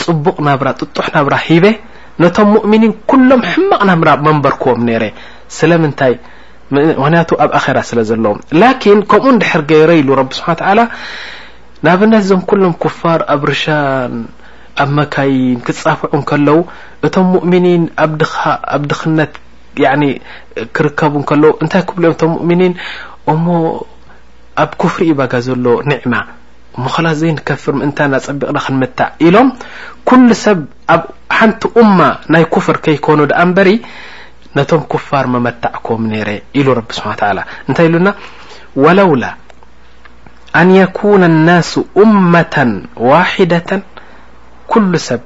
ፅቡቕ 0.01 0.37
ናብራ 0.49 0.69
ጥጡሕ 0.81 1.07
ናብራ 1.17 1.35
ሂበ 1.47 1.65
ነቶም 2.23 2.49
ሙؤምኒን 2.55 2.93
ኩሎም 3.11 3.43
ሕማቕና 3.53 3.91
መንበርክዎም 4.27 4.81
ነረ 4.89 5.05
ስለንታይ 5.57 6.15
ምክንያቱ 6.77 7.31
ኣብ 7.45 7.51
ኣራ 7.61 7.79
ስለ 7.91 7.99
ዘለዎ 8.11 8.33
ላን 8.61 8.75
ከምኡ 9.11 9.23
ድሕር 9.43 9.63
ገይረኢሉ 9.73 10.09
ብ 10.25 10.31
ስብሓ 10.39 10.49
ንኣብነት 11.87 12.23
እዞም 12.25 12.41
ሎም 12.63 12.75
ኩፋር 12.83 13.21
ኣብ 13.35 13.43
ርሻን 13.51 14.15
ኣብ 14.83 14.89
መካይን 14.97 15.59
ክፃፍዑ 15.67 16.13
ከለው 16.31 16.59
እቶም 17.09 17.27
ሙؤምኒን 17.35 17.85
ኣብ 18.75 18.83
ድክነት 18.93 19.35
ክርከቡ 20.77 21.15
ው 21.51 21.53
እንታይ 21.65 21.83
ብዮም 21.99 22.17
እም 22.29 22.33
ሙؤሚኒ 22.39 22.63
እሞ 23.33 23.47
ኣብ 24.65 24.71
كፍሪ 24.83 25.03
ኢባጋ 25.13 25.33
ዘሎ 25.49 25.67
ኒዕማ 25.91 26.15
مخ 26.85 26.97
ዘይ 27.21 27.31
نكፍر 27.37 27.75
እንታ 27.87 27.99
ፀቢቕ 28.27 28.49
ክንምታع 28.67 29.09
ኢሎም 29.27 29.49
كل 30.09 30.27
ሰብ 30.45 30.59
ኣብ 30.95 31.03
ሓንቲ 31.39 31.63
እማ 31.83 31.99
ናይ 32.33 32.45
كፍር 32.55 32.77
ከيكኑ 32.85 33.19
በሪ 33.57 33.69
ነቶም 34.57 34.83
كፋር 34.93 35.25
መመታع 35.35 35.73
كም 35.87 36.01
ነረ 36.13 36.29
رቢ 36.79 36.89
ስሓ 36.99 37.07
لى 37.37 37.43
እንታይ 37.69 37.89
ሉና 37.93 38.09
وለውላا 38.85 39.33
أن 40.61 40.69
يكن 40.83 41.21
الناس 41.33 41.71
أمة 42.05 42.57
وحدة 43.11 43.71
كل 44.73 44.93
ሰብ 45.09 45.23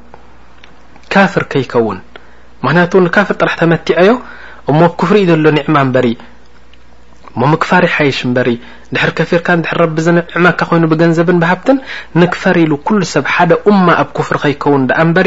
ካፍر 1.13 1.43
ከيከውን 1.53 1.99
مክንያቱ 2.65 2.93
ካፍر 3.17 3.35
ጥራح 3.41 3.55
ተመቲዐዮ 3.61 4.11
እሞ 4.71 4.81
كፍر 5.01 5.17
እዩ 5.23 5.25
ዘሎ 5.35 5.47
ኒዕማ 5.59 5.77
በ 5.95 5.97
ممكፋر 7.37 7.87
حيش 7.87 8.27
بر 8.27 8.57
حر 8.97 9.11
كፊርካ 9.17 9.65
حر 9.67 9.81
ر 9.81 9.89
نعمك 10.13 10.61
ይن 10.73 10.85
بنዘب 10.91 11.29
بحብت 11.43 11.69
نكفر 12.17 12.57
ل 12.71 12.75
كل 12.87 13.07
سብ 13.13 13.25
حደ 13.35 13.53
أم 13.69 13.87
ኣብ 13.91 14.09
كفر 14.17 14.37
ከيكو 14.37 14.77
بر 15.17 15.27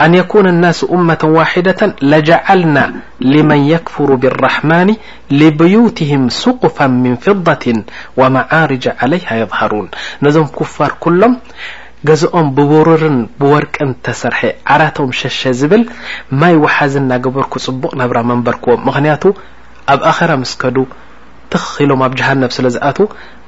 أن 0.00 0.14
يكون 0.14 0.46
الناس 0.54 0.86
امة 0.96 1.22
وحدة 1.38 1.80
لجعلن 2.10 2.76
لمن 3.20 3.60
يكفر 3.74 4.14
بالرحمن 4.14 4.88
لبيتهم 5.30 6.22
سقفا 6.42 6.86
من 6.86 7.16
فضة 7.16 7.66
ومعارج 8.16 8.84
عليه 9.00 9.32
يظهرون 9.42 9.86
نዞم 10.22 10.46
كፋر 10.58 10.92
كሎم 11.02 11.34
قزኦም 12.08 12.46
ببرر 12.56 13.02
بورቅ 13.40 13.76
ተسርح 14.04 14.40
عرتم 14.72 15.08
شش 15.20 15.40
ብل 15.70 15.82
مي 16.40 16.56
وحز 16.64 16.94
ናقበرك 16.98 17.54
ፅبق 17.64 17.92
نብر 18.00 18.16
مንبركዎ 18.30 18.76
خ 20.18 20.20
س 20.52 20.54
ኣ 21.54 22.06
جهنب 22.18 22.50
ስل 22.56 22.66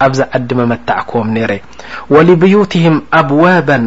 ኣز 0.06 0.18
عدم 0.34 0.58
متعكዎم 0.72 1.28
نر 1.38 1.52
ولبيتهم 2.14 2.94
أبوابا 3.22 3.78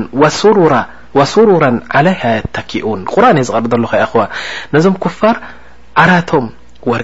وسررا 1.18 1.72
عليه 1.96 2.22
يتكئن 2.38 3.00
قرآن 3.14 3.38
قر 3.54 4.06
خو 4.12 4.20
نዞم 4.76 4.94
كفر 5.04 5.36
عراቶم 6.04 6.46
ور 6.92 7.02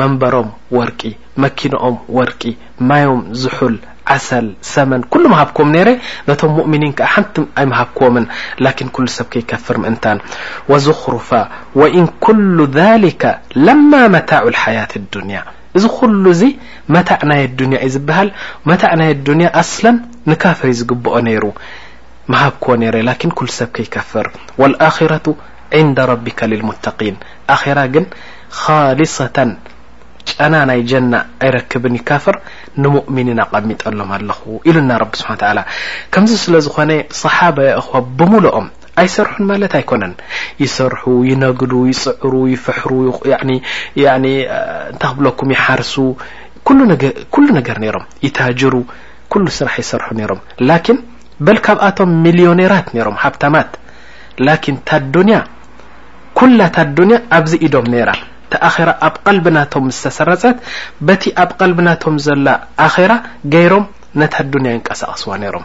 منبሮم 0.00 0.48
ور 0.78 0.90
مكنኦم 1.42 1.96
ور 2.16 2.30
ميم 2.88 3.20
زحل 3.42 3.74
عسل 4.12 4.46
ثمن 4.72 5.00
كل 5.12 5.24
مهبكم 5.32 5.66
نر 5.76 5.88
م 6.28 6.30
مؤمني 6.58 6.90
ك 6.98 7.00
ت 7.34 7.36
يمهبكዎم 7.64 8.16
لكن 8.64 8.86
كل 8.94 9.06
س 9.16 9.18
كيكفر 9.32 9.76
እن 9.90 10.18
وزخرف 10.70 11.30
وإن 11.80 12.04
كل 12.26 12.56
ذلك 12.80 13.22
لما 13.66 14.02
متاع 14.16 14.40
الحياة 14.52 14.92
الدني 15.02 15.38
እዚ 15.78 15.84
ኩሉ 15.98 16.24
እዚ 16.34 16.42
መታዕ 16.94 17.20
ናይ 17.30 17.42
ዱንያ 17.58 17.76
እዩ 17.84 17.90
ዝበሃል 17.94 18.28
መታዕ 18.70 18.92
ናይ 19.00 19.10
ድንያ 19.26 19.48
ኣስለን 19.60 19.96
ንካፍር 20.30 20.68
ይዝግብኦ 20.72 21.14
ነይሩ 21.26 21.44
መሃብክዎ 22.32 22.72
ነረ 22.82 22.96
ላን 23.08 23.32
ኩል 23.38 23.48
ሰብ 23.58 23.68
ከይከፍር 23.76 24.26
ولኣረቱ 24.60 25.26
عንد 25.78 25.98
ረቢካ 26.12 26.40
ልሙተقን 26.52 27.16
ኣራ 27.56 27.78
ግን 27.94 28.04
ካሊصة 28.60 29.36
ጨና 30.32 30.54
ናይ 30.68 30.80
ጀና 30.90 31.12
ኣይረክብን 31.44 31.94
ይካፍር 32.00 32.36
ንሙؤምኒን 32.82 33.38
ኣቀሚጠሎም 33.44 34.10
ኣለኹ 34.16 34.40
ኢሉ 34.68 34.76
ና 34.90 34.98
ቢ 35.10 35.12
ስብሓ 35.22 35.30
ላ 35.58 35.60
ከምዚ 36.12 36.32
ስለ 36.44 36.54
ዝኾነ 36.66 36.90
صሓባ 37.22 37.56
ክዋ 37.86 37.94
ብሙሉኦም 38.18 38.66
ኣይሰርሑን 39.00 39.44
ማለት 39.50 39.72
ኣይኮነን 39.78 40.14
ይሰርሑ 40.62 41.02
ይነግዱ 41.30 41.72
ይፅዕሩ 41.92 42.32
ይፍሕሩ 42.54 42.90
እንታ 43.44 45.02
ክብለኩም 45.10 45.50
ይሓርሱ 45.56 45.94
ኩሉ 46.66 46.78
ነገር 47.60 47.76
ነይሮም 47.84 48.04
ይታጅሩ 48.26 48.74
ኩሉ 49.34 49.44
ስራሕ 49.58 49.74
ይሰርሑ 49.84 50.08
ነይሮም 50.18 50.40
ላኪን 50.70 50.98
በልካብኣቶም 51.46 52.10
ሚሊዮነራት 52.26 52.88
ነይሮም 52.96 53.16
ሃብታማት 53.22 53.70
ላን 54.46 54.76
ታዱንያ 54.90 55.38
ኩላ 56.40 56.60
ታ 56.76 56.82
ዱንያ 56.98 57.16
ኣብዚ 57.36 57.52
ኢዶም 57.66 57.86
ነራ 57.94 58.10
ተኣራ 58.52 58.90
ኣብ 59.06 59.14
ቀልቢናቶም 59.24 59.84
ምስ 59.88 59.98
ተሰረፀት 60.04 60.58
በቲ 61.06 61.22
ኣብ 61.42 61.50
ቀልብናቶም 61.60 62.16
ዘላ 62.26 62.48
ኣራ 62.86 63.12
ገይሮም 63.54 63.84
ነታ 64.20 64.34
ዱንያ 64.52 64.70
ይንቀሳቀስዋ 64.74 65.30
ነይሮም 65.42 65.64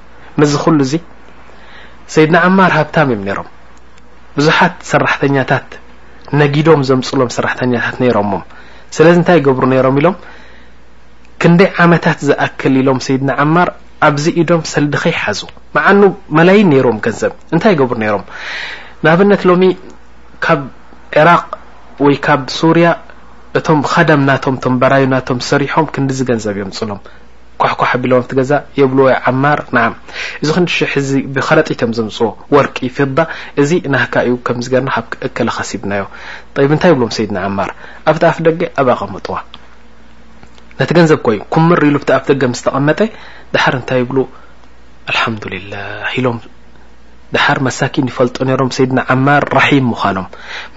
ምዚ 0.39 0.53
ኩሉ 0.63 0.79
እዙ 0.87 0.93
ሰይድና 2.13 2.37
ዓማር 2.47 2.71
ሃብታም 2.77 3.09
እዮም 3.13 3.23
ነሮም 3.27 3.47
ብዙሓት 4.37 4.75
ሰራሕተኛታት 4.91 5.69
ነጊዶም 6.41 6.81
ዘምፅሎም 6.89 7.29
ሰራሕተኛታት 7.37 7.95
ነይሮሞም 8.03 8.43
ስለዚ 8.97 9.15
እንታይ 9.21 9.39
ገብሩ 9.47 9.63
ነይሮም 9.73 9.97
ኢሎም 10.01 10.15
ክንደይ 11.41 11.69
ዓመታት 11.83 12.17
ዝኣክል 12.27 12.73
ኢሎም 12.81 12.99
ሰይድና 13.07 13.31
ዓማር 13.43 13.69
ኣብዚ 14.07 14.25
ኢዶም 14.41 14.61
ሰልዲ 14.73 14.93
ኸይ 15.03 15.13
ይሓዙ 15.15 15.39
መዓኑ 15.75 16.01
መላይን 16.37 16.67
ነይሮዎም 16.73 16.99
ገንዘብ 17.05 17.33
እንታይ 17.53 17.73
ገብሩ 17.81 17.95
ነይሮም 18.03 18.23
ንኣብነት 19.05 19.41
ሎሚ 19.49 19.63
ካብ 20.45 20.61
ዕራቅ 21.21 21.43
ወይ 22.05 22.15
ካብ 22.27 22.41
ሱርያ 22.59 22.87
እቶም 23.59 23.79
ከዳም 23.91 24.21
ናቶም 24.29 24.55
እቶም 24.59 24.75
በራዩ 24.81 25.05
ናቶም 25.13 25.39
ሰሪሖም 25.51 25.85
ክንዲዝገንዘብ 25.95 26.55
የምፅሎም 26.61 26.99
ኳሕኳሕ 27.61 27.91
ቢሎም 28.03 28.21
ብት 28.23 28.31
ገዛ 28.39 28.51
የብልዎ 28.79 29.05
ዓማር 29.31 29.59
ንዓም 29.75 29.93
እዚ 30.41 30.49
ክንዲሽሕ 30.57 30.91
እዚ 31.01 31.09
ብከለጢቶም 31.35 31.91
ዘምፅ 31.97 32.17
ወልቂ 32.55 32.77
ፊባ 32.97 33.17
እዚ 33.61 33.71
ናህካ 33.93 34.13
እዩ 34.27 34.35
ከምዝገና 34.47 34.89
ከለ 35.37 35.49
ከሲብናዮ 35.57 36.03
እንታይ 36.67 36.91
ይብሎም 36.93 37.11
ሰይድና 37.17 37.37
ኣማር 37.49 37.69
ኣብቲ 38.11 38.23
ኣፍ 38.31 38.37
ደገ 38.47 38.61
ኣብ 38.83 38.87
ኣቐመጥዋ 38.95 39.35
ነቲ 40.79 40.89
ገንዘብ 40.99 41.19
ኮይኑ 41.27 41.41
ኩ 41.55 41.65
መሪ 41.69 41.81
ኢሉ 41.91 41.97
ብተኣፍ 42.03 42.23
ደገ 42.31 42.41
ምስ 42.53 42.61
ተቐመጠ 42.67 42.99
ድሓር 43.53 43.75
እንታይ 43.81 43.99
ይብሉ 44.03 44.17
ኣልሓምዱላ 45.11 45.73
ኢሎ 46.19 46.25
ድሓር 47.35 47.59
መሳኪን 47.67 48.07
ይፈልጦ 48.11 48.37
ነሮም 48.49 48.69
ሰይድና 48.77 48.99
ዓማር 49.13 49.43
ራሒም 49.57 49.85
ምዃኖም 49.91 50.27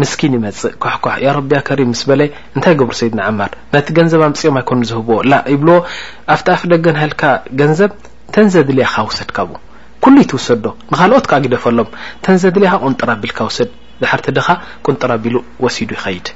ምስኪን 0.00 0.34
ይመፅእ 0.38 0.74
ኳኳሕ 0.82 1.14
ያ 1.26 1.32
ረቢያ 1.36 1.58
ከሪም 1.68 1.88
ምስ 1.92 2.02
በለ 2.10 2.22
እንታይ 2.54 2.74
ግብሩ 2.80 2.94
ሰይድና 3.00 3.20
ዓማር 3.30 3.52
ነቲ 3.74 3.86
ገንዘብ 3.98 4.20
ኣምፅኦም 4.28 4.56
ኣይኮኑ 4.60 4.80
ዝህብዎ 4.90 5.18
ይብልዎ 5.54 5.78
ኣብታፍ 6.34 6.62
ደገናሃልካ 6.72 7.22
ገንዘብ 7.62 7.92
ተን 8.36 8.46
ዘድልያካ 8.54 8.96
ውሰድ 9.08 9.30
ካብኡ 9.38 9.58
ኩሉይ 10.04 10.24
ትውሰዶ 10.30 10.66
ንካልኦትከ 10.92 11.32
ግደፈሎም 11.44 11.90
ተንዘድልያካ 12.24 12.74
ቁንጥራ 12.86 13.10
ቢልካ 13.22 13.38
ውስድ 13.50 13.70
ድሓር 14.02 14.20
እቲ 14.22 14.28
ድኻ 14.38 14.48
ቁንጥራ 14.86 15.10
ቢሉ 15.24 15.36
ወሲዱ 15.64 15.90
ይኸይድ 15.98 16.28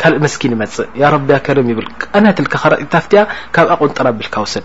ካልእ 0.00 0.18
ምስኪን 0.24 0.52
ይመፅእ 0.54 0.88
ያ 1.02 1.10
ረቢያ 1.14 1.36
ከሪም 1.46 1.68
ይብል 1.72 1.86
ኣነትካ 2.18 2.54
ፍትያ 3.04 3.20
ካብኣ 3.56 3.72
ቁንጥራ 3.84 4.06
ቢልካ 4.18 4.34
ውስድ 4.46 4.64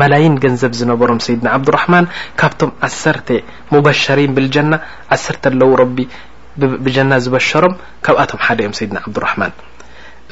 መላይን 0.00 0.34
ገንዘብ 0.44 0.72
ዝነበሮም 0.78 1.20
ሰይድና 1.26 1.48
ዓብድራማን 1.56 2.06
ካብቶም 2.40 2.70
ዓሰርተ 2.86 3.28
ሙባሸሪን 3.74 4.32
ብልጀና 4.36 4.72
ዓሰርተ 5.14 5.44
ኣለው 5.50 5.70
ረቢ 5.80 5.96
ብጀና 6.84 7.12
ዝበሸሮም 7.24 7.74
ካብኣቶም 8.04 8.40
ሓደ 8.46 8.58
እዮም 8.64 8.74
ሰይድና 8.78 8.98
ዓብዱራሕማን 9.06 9.52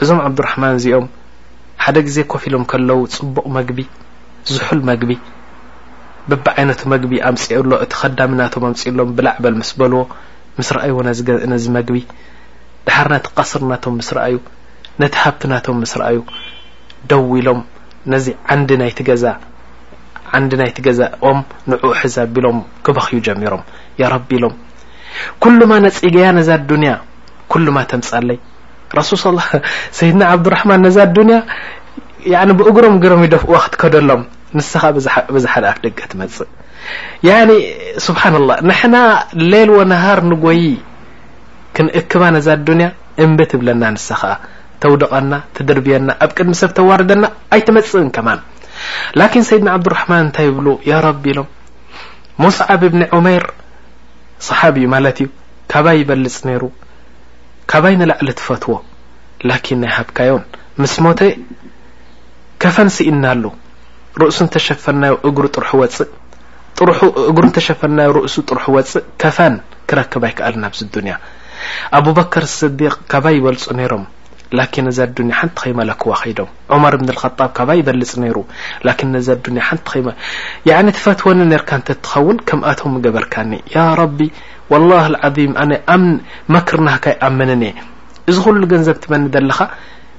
እዞም 0.04 0.20
ዓብዱርሕማን 0.28 0.76
እዚኦም 0.78 1.06
ሓደ 1.84 1.96
ግዜ 2.08 2.16
ኮፍ 2.32 2.42
ኢሎም 2.50 2.64
ከለዉ 2.72 3.00
ፅቡቕ 3.16 3.46
መግቢ 3.58 3.80
ዝሑል 4.54 4.80
መግቢ 4.90 5.10
በቢዓይነቱ 6.30 6.82
መግቢ 6.94 7.14
ኣምፅኡሎ 7.30 7.70
እቲ 7.84 7.92
ኸዳሚ 8.00 8.30
ናቶም 8.40 8.64
ኣምፅእሎም 8.70 9.10
ብላዕበል 9.18 9.54
ምስ 9.60 9.70
በልዎ 9.80 10.02
ምስ 10.58 10.68
ረኣይ 10.76 10.92
ነዚ 11.52 11.64
መግቢ 11.78 11.98
ድሓር 12.88 13.08
ነቲ 13.14 13.26
ቀስር 13.40 13.62
ናቶም 13.72 13.94
ምስ 14.00 14.10
ረኣዩ 14.18 14.36
ነቲ 15.02 15.14
ሃብቲ 15.24 15.42
ናቶም 15.52 15.78
ምስ 15.84 15.92
ረኣዩ 16.00 16.18
ደው 17.12 17.24
ኢሎም 17.40 17.60
ዚ 18.24 18.30
ይ 18.30 18.34
ዛኦም 21.00 21.38
ንዑኡ 21.70 21.90
ሕዛ 22.00 22.16
ቢሎም 22.34 22.58
ክበኺ 22.86 23.06
ዩ 23.16 23.18
ሚሮም 23.42 23.62
رቢ 24.14 24.30
ሎም 24.44 24.54
كلማ 25.42 25.70
ፅያ 25.98 26.26
ዛ 26.48 26.50
لማ 27.66 27.76
ተምፃለይ 27.92 28.38
ሱ 29.10 29.12
ሰድና 29.98 30.22
ብر 30.44 30.54
ዛ 30.96 30.98
ብእሮም 31.16 32.96
ም 33.20 33.22
ይደዎ 33.26 33.52
ትከደሎም 33.72 34.22
ስ 34.70 34.72
ብዛ 35.36 35.46
ኣ 35.72 35.74
ደቀ 35.84 35.98
ትመፅ 36.10 36.34
ስብ 38.06 38.16
ه 38.22 38.24
ሌ 39.52 39.54
ዎ 39.76 39.78
ር 40.18 40.20
ጎይ 40.44 40.62
ክንእክ 41.76 42.12
እብ 43.24 43.30
ብለና 43.60 43.82
ስ 44.08 44.10
ተውደቐና 44.84 45.34
ትድርብየና 45.56 46.10
ኣብ 46.24 46.30
ቅድሚ 46.38 46.52
ሰብ 46.60 46.70
ተዋርደና 46.78 47.24
ኣይተመፅእን 47.54 48.08
ከማ 48.16 48.28
ላኪን 49.20 49.44
ሰይድና 49.48 49.68
ዓብድርሕማን 49.76 50.22
እንታይ 50.24 50.48
ብሉ 50.56 50.66
ያ 50.90 50.96
ረቢ 51.06 51.24
ኢሎም 51.32 51.48
ሙስዓብ 52.44 52.82
እብኒ 52.88 53.02
ዑሜይር 53.16 53.44
صሓቢ 54.48 54.74
ዩ 54.84 54.88
ማለት 54.94 55.16
እዩ 55.24 55.28
ካባይ 55.72 55.96
ይበልፅ 56.00 56.36
ነይሩ 56.48 56.62
ካባይ 57.72 57.94
ንላዕሊ 58.00 58.28
ትፈትዎ 58.40 58.72
ላኪን 59.50 59.78
ናይ 59.84 59.92
ሃብካዮን 59.98 60.44
ምስ 60.82 60.94
ሞተ 61.06 61.20
ከፈን 62.64 62.88
ስኢና 62.96 63.24
ሉ 63.42 63.44
ርእሱ 64.22 64.38
እተሸፈና 64.48 65.02
እ 65.30 65.32
ጥ 65.54 65.56
ወፅእእሩ 65.82 67.36
እተሸፈና 67.50 67.98
ርእሱ 68.18 68.36
ጥሩሑ 68.50 68.64
ወፅእ 68.76 69.02
ከፈን 69.22 69.56
ክረክብ 69.92 70.22
ኣይከኣልናዚ 70.28 70.78
ንያኣር 71.06 72.44
ላኪን 74.58 74.86
እዚ 74.90 74.98
ዱንያ 75.18 75.34
ሓንቲ 75.38 75.54
ከይመለክዋ 75.62 76.12
ከይዶም 76.20 76.50
ዑማር 76.74 76.94
እብን 76.96 77.08
ከጣብ 77.20 77.50
ካባ 77.56 77.68
ይበልፅ 77.80 78.10
ነይሩ 78.24 78.36
ላን 78.86 79.10
ነዚ 79.14 79.28
ዱንያ 79.46 79.64
ንቲኒ 79.76 80.88
ትፈትወኒ 80.96 81.40
ነርካ 81.52 81.70
ንተ 81.80 81.88
ትኸውን 82.04 82.38
ከም 82.48 82.60
ኣቶ 82.70 82.80
ገበርካኒ 83.06 83.52
ያ 83.74 83.78
ረቢ 84.00 84.18
وላه 84.72 85.06
ዓም 85.28 85.52
ኣነ 85.62 85.72
ኣም 85.94 86.04
መክር 86.54 86.80
ናካ 86.88 87.04
ይኣመንን 87.14 87.62
እየ 87.68 87.72
እዚ 88.30 88.36
ኩሉ 88.44 88.60
ገንዘብ 88.72 88.96
ትበኒ 89.02 89.24
ዘለኻ 89.34 89.58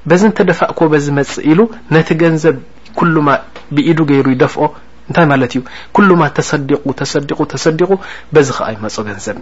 በዚ 0.09 0.21
እንተደፋእክዎ 0.31 0.85
በዚ 0.93 1.05
መፅእ 1.19 1.43
ኢሉ 1.51 1.59
ነቲ 1.95 2.09
ገንዘብ 2.23 2.57
ኩሉማ 2.99 3.27
ብኢዱ 3.75 3.99
ገይሩ 4.11 4.25
ይደፍኦ 4.33 4.65
እንታይ 5.09 5.25
ማለት 5.31 5.51
እዩ 5.55 5.61
ኩሉማ 5.95 6.21
ተሰዲቁ 6.37 6.81
ተሰዲቁ 7.01 7.37
ተሰዲቁ 7.53 7.89
በዚ 8.35 8.47
ከ 8.57 8.69
ይመፅ 8.75 8.95
ገንዘብ 9.07 9.37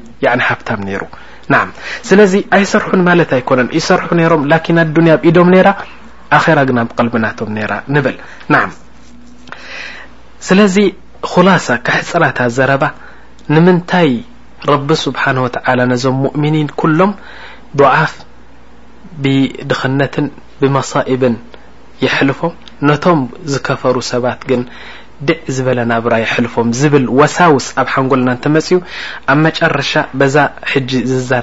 ሃብታም 0.47 0.81
ነይሩ 0.87 1.03
ና 1.53 1.57
ስለዚ 2.09 2.33
ኣይሰርሑን 2.57 3.01
ማለት 3.09 3.29
ኣይኮነ 3.37 3.61
ይሰርሑ 3.77 4.09
ሮም 4.33 4.41
ላን 4.51 4.77
ኣድንያ 4.83 5.13
ኢዶም 5.29 5.49
ነራ 5.55 5.69
ኣራ 6.39 6.59
ግን 6.69 6.79
ኣብ 6.83 6.89
ቀልብናቶም 6.97 7.55
ራ 7.71 7.75
ንብል 7.95 8.17
ስለዚ 10.47 10.75
خላሳ 11.33 11.67
ክሕፅራታ 11.87 12.39
ዘረባ 12.57 12.83
ንምንታይ 13.53 14.09
ረቢ 14.71 14.89
ስብሓ 15.05 15.23
ነዞም 15.91 16.15
ሙእምኒን 16.23 16.69
ኩሎም 16.81 17.11
በዓፍ 17.79 18.13
ብድኽነትን 19.23 20.27
ብመሳኢብን 20.61 21.35
ይሕልፎም 22.03 22.53
ነቶም 22.89 23.19
ዝከፈሩ 23.51 23.95
ሰባት 24.11 24.39
ግን 24.49 24.61
ዝበለብ 25.55 26.05
ፎም 26.53 26.67
ዝ 26.79 26.89
وሳውስ 27.19 27.65
ኣብ 27.81 27.87
ሓንጎና 27.93 28.29
ፅዩ 28.67 28.75
ኣብ 29.33 29.39
ረሻ 29.79 29.91
ዛ 30.35 30.45
ዝ 30.91 31.33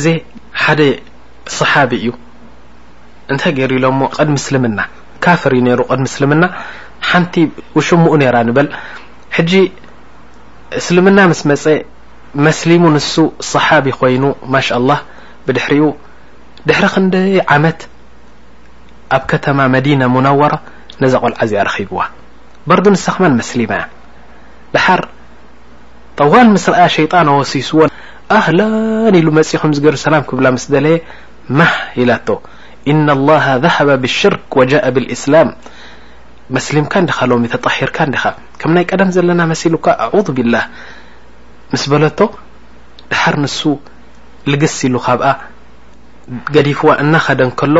ዝ 0.00 0.08
ይ 0.88 0.90
صሓቢ 1.58 1.90
እዩ 2.00 2.06
ታይ 3.42 3.52
ሎ 3.82 3.86
ቐድ 4.16 4.28
ስلምና 4.48 4.80
ካፍ 5.24 5.42
ر 5.52 5.56
ድ 6.02 6.06
ስና 6.16 6.44
ቲ 7.34 7.46
ሽኡ 7.86 8.12
ል 8.56 8.70
እስልምና 10.80 11.18
ስ 11.40 11.46
ፀ 11.62 11.72
መስሙ 12.46 12.82
صቢ 13.52 13.86
ኮይኑ 14.00 14.24
له 16.68 17.74
ኣብ 19.16 19.22
كተم 19.30 19.58
مدينة 19.76 20.04
منورة 20.06 20.56
ነዛ 21.02 21.12
ቆلዓ 21.22 21.38
ز 21.50 21.52
رخبو 21.68 21.98
برد 22.68 22.86
نسم 22.94 23.20
مسلم 23.40 23.72
دحር 24.74 25.00
طول 26.18 26.46
مسر 26.54 26.72
شيጣن 26.96 27.28
وሲስዎ 27.40 27.80
ኣهل 28.38 28.60
ل 29.26 29.28
مخ 29.36 29.60
ر 29.94 29.94
سلم 30.06 30.22
ብل 30.28 30.56
لየ 30.86 30.98
م 31.58 31.60
إلت 32.00 32.28
إن 32.90 33.06
الله 33.18 33.44
ذهب 33.64 33.88
بالشرك 34.02 34.44
وجاء 34.58 34.84
بالإسلام 34.94 35.48
مسلم 36.56 36.84
ዲ 36.92 37.20
ل 37.30 37.32
ተطهርካ 37.54 37.98
كም 38.60 38.70
ይ 38.82 38.84
ቀደم 38.90 39.08
ዘلن 39.16 39.40
مሲل 39.52 39.74
اعذ 40.04 40.28
بالله 40.36 40.62
مس 41.72 41.84
በለت 41.90 42.20
دحር 43.12 43.34
نس 43.44 43.58
لقስ 44.50 44.78
ل 44.86 44.96
قዲفو 46.54 46.88
እنخደ 47.02 47.40
ሎ 47.74 47.76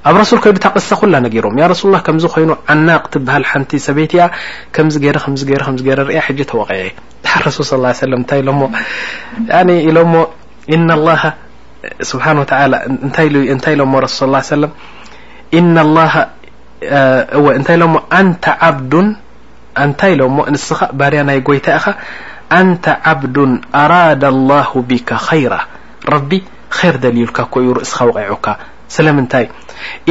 ኣብ 0.08 0.14
رሱ 0.22 0.30
ይዱ 0.48 0.58
ታቕሰ 0.66 0.88
ኩላ 1.00 1.14
ነሮም 1.24 1.54
ሱ 1.80 1.82
ه 1.96 2.00
ከም 2.06 2.16
ኮይኑ 2.34 2.50
ዓናቕ 2.72 3.04
ሃል 3.34 3.44
ሓንቲ 3.50 3.72
ሰበይቲ 3.88 4.14
ከም 4.76 4.88
ተቀع 4.96 5.96
ታይ 13.14 13.28
ሎ 13.32 13.54
ታይ 17.68 17.78
ሎ 17.82 19.02
እታይ 19.84 20.12
ሎ 20.20 20.28
ስ 20.66 20.78
ባርያ 21.00 21.20
ናይ 21.30 21.38
ጎይታ 21.50 21.66
ኢ 21.84 21.92
أنت 22.62 22.86
عبد 23.10 23.36
أراد 23.84 24.22
الله 24.34 24.68
بك 24.90 25.08
خير 25.28 25.52
رቢ 26.14 26.32
خر 26.78 26.94
لል 27.16 27.30
ك 27.36 27.38
رእስኻ 27.76 27.98
وغعካ 28.08 28.46
ስለታይ 28.94 29.44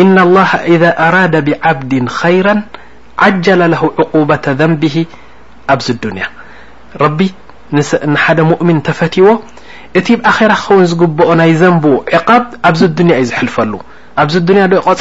إن 0.02 0.16
الله 0.28 0.50
إذا 0.74 0.92
أراد 1.08 1.34
بعبድ 1.48 1.94
خيرا 2.22 2.56
عجل 3.24 3.62
له 3.74 3.82
عقبة 4.00 4.46
ذንبه 4.62 4.98
ኣብዚ 5.74 5.88
ድنያ 6.04 6.26
رቢ 7.04 7.20
ሓደ 8.24 8.40
مؤምن 8.52 8.78
ተፈትዎ 8.88 9.28
እቲ 10.00 10.08
ብኣر 10.22 10.52
ክኸን 10.62 10.82
ዝقبኦ 10.92 11.28
ናይ 11.42 11.52
ዘንب 11.62 11.84
عقب 12.16 12.44
ኣብዚ 12.68 12.82
ዱنያ 12.98 13.14
እዩ 13.22 13.26
ዝحልፈሉ 13.30 13.74
ኣብዚ 14.22 14.34
ዶ 14.48 14.52
ቆፅ 14.86 15.00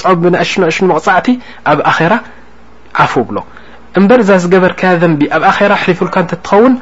ሽሽ 0.50 0.76
መቕዕቲ 0.90 1.26
ኣብ 1.70 1.78
ر 2.10 2.12
ዓف 3.04 3.14
ብሎ 3.28 3.36
بر 3.98 4.22
برك 4.46 4.84
ذنب 4.84 5.22
آخر 5.32 5.74
حلفل 5.74 6.08
خون 6.44 6.72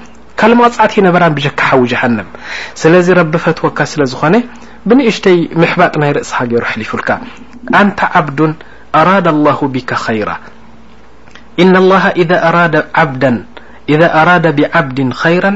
لمعت 0.45 0.75
ر 1.01 1.49
ك 1.61 1.61
وجنم 1.83 2.27
ل 2.85 3.11
رب 3.21 3.35
فو 3.37 3.71
ن 4.33 4.37
بنشتي 4.89 5.37
محبط 5.61 5.95
رأس 6.17 6.33
ر 6.41 6.67
لفل 6.81 7.01
أنت 7.81 8.01
عبد 8.17 8.41
أراد 9.01 9.27
الله 9.35 9.59
بك 9.75 9.91
خير 10.05 10.29
إن 11.63 11.75
الله 11.83 12.05
إذا 13.93 14.07
راد 14.29 14.47
بعبد 14.59 14.99
خيرا 15.23 15.53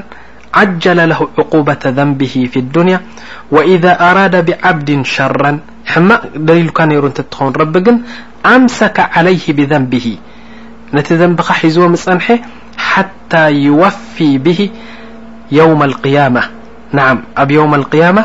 عجل 0.58 0.98
له 1.10 1.20
عقوبة 1.38 1.82
ذنبه 1.98 2.34
في 2.52 2.58
الدنيا 2.64 2.98
وإذا 3.54 3.92
راد 4.18 4.34
بعبد 4.48 4.90
شرا 5.14 5.50
ق 5.92 6.22
دلل 6.48 6.68
ر 7.04 7.08
ون 7.44 7.52
ربن 7.62 7.86
مسك 8.46 8.96
عليه 9.16 9.44
بذنبه 9.58 10.06
نت 10.94 11.12
نب 11.12 11.40
حو 11.40 11.88
نح 12.16 12.38
حتى 12.78 13.52
يوفي 13.54 14.38
به 14.38 14.70
يوم 15.52 15.82
القيامة 15.82 16.42
نع 16.92 17.18
يوم 17.50 17.74
القيامة 17.74 18.24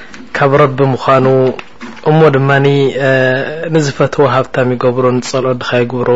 ካብ 0.37 0.51
ረቢ 0.61 0.79
ምዃኑ 0.91 1.25
እሞ 2.09 2.19
ድማ 2.35 2.49
ንዝፈትዎ 3.73 4.23
ሃብታ 4.33 4.55
ይገብሮ 4.73 5.05
ንፀልኦ 5.17 5.51
ድካይግብሮ 5.61 6.09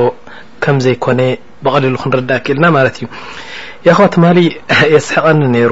ከም 0.64 0.78
ዘይኮነ 0.86 1.22
ብቐሊሉ 1.66 1.96
ክንርዳእ 2.04 2.40
ክእልና 2.46 2.66
ማለት 2.78 2.96
እዩ 3.00 3.06
ይ 3.88 3.92
ኸ 3.98 4.08
ትማ 4.14 4.24
የስሕቐኒ 4.94 5.42
ነይሩ 5.56 5.72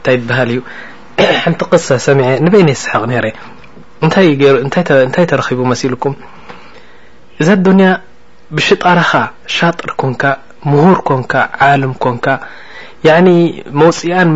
ንታይ 0.00 0.16
በሃል 0.28 0.50
እዩ 0.54 0.60
ሓንቲ 1.42 1.60
ቅሰ 1.70 1.88
ሰሚዐ 2.06 2.28
ንበይኒ 2.44 2.68
የስሕቕ 2.74 3.02
ነረ 3.10 3.26
ንታይ 5.10 5.26
ተረኪቡ 5.32 5.60
መሲ 5.72 5.82
ልኩም 5.94 6.14
እዛ 7.40 7.48
ዱንያ 7.66 7.88
ብሽጣረኻ 8.56 9.10
ሻጥር 9.56 9.90
ኮንካ 10.02 10.22
ምሁር 10.70 10.98
ኮንካ 11.10 11.34
ዓልም 11.68 11.92
ኮንካ 12.06 12.26
መውፅኣን 13.82 14.30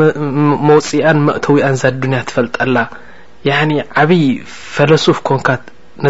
መእተዊኣን 1.28 1.74
ዛ 1.80 1.84
ዱንያ 2.02 2.18
ትፈልጠላ 2.28 2.76
ፈف 3.46 5.22
ኮ 5.28 5.30
ነ 6.04 6.06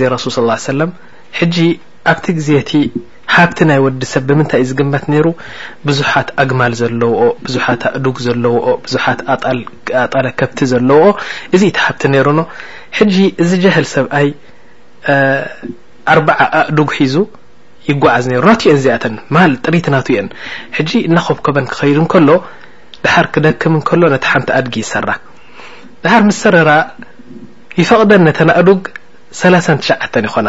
ዜ 0.00 0.08
رሱ 0.14 0.24
صلى 0.36 0.52
اه 0.76 1.58
ي 1.64 1.66
ኣ 2.12 2.14
ዜ 2.48 2.48
ሓብቲ 3.34 3.58
ናይ 3.70 3.78
ወዲ 3.84 4.02
ሰብ 4.12 4.22
ብምንታይ 4.28 4.62
ዝግመት 4.68 5.04
ነይሩ 5.12 5.26
ብዙሓት 5.88 6.28
ኣግማል 6.42 6.72
ዘለውኦ 6.80 7.22
ብዙሓት 7.46 7.82
ኣእዱግ 7.90 8.16
ዘለውኦ 8.26 8.66
ብዙሓት 8.84 9.20
ኣጣለ 10.04 10.26
ከብቲ 10.40 10.58
ዘለውኦ 10.72 11.06
እዚ 11.56 11.62
እቲ 11.70 11.76
ሃብቲ 11.86 12.02
ነይሩኖ 12.14 12.40
ሕጂ 12.98 13.14
እዚ 13.42 13.50
ጀሃል 13.64 13.86
ሰብኣይ 13.94 14.28
ኣርባዓ 16.14 16.40
ኣእዱግ 16.60 16.90
ሒዙ 16.98 17.16
ይጓዓዝ 17.90 18.24
ነይሩ 18.32 18.42
ናት 18.52 18.62
ዮን 18.68 18.80
ዚኣተን 18.84 19.14
ማል 19.36 19.52
ጥሪቲ 19.64 19.86
ናት 19.96 20.08
እየን 20.14 20.28
ሕጂ 20.78 20.90
እናከብከበን 21.08 21.66
ክኸይድ 21.72 21.98
ንከሎ 22.06 22.30
ድሓር 23.04 23.26
ክደክም 23.34 23.74
ንከሎ 23.82 24.02
ነቲ 24.14 24.24
ሓንቲ 24.32 24.48
ኣድጊ 24.58 24.74
ይሰራ 24.84 25.10
ድሓር 26.04 26.22
ምስ 26.30 26.38
ሰረራ 26.44 26.70
ይፈቕደን 27.80 28.22
ነተን 28.28 28.50
እዱግ 28.62 28.82
ሰላትሸዓተ 29.40 30.14
ይኮና 30.28 30.48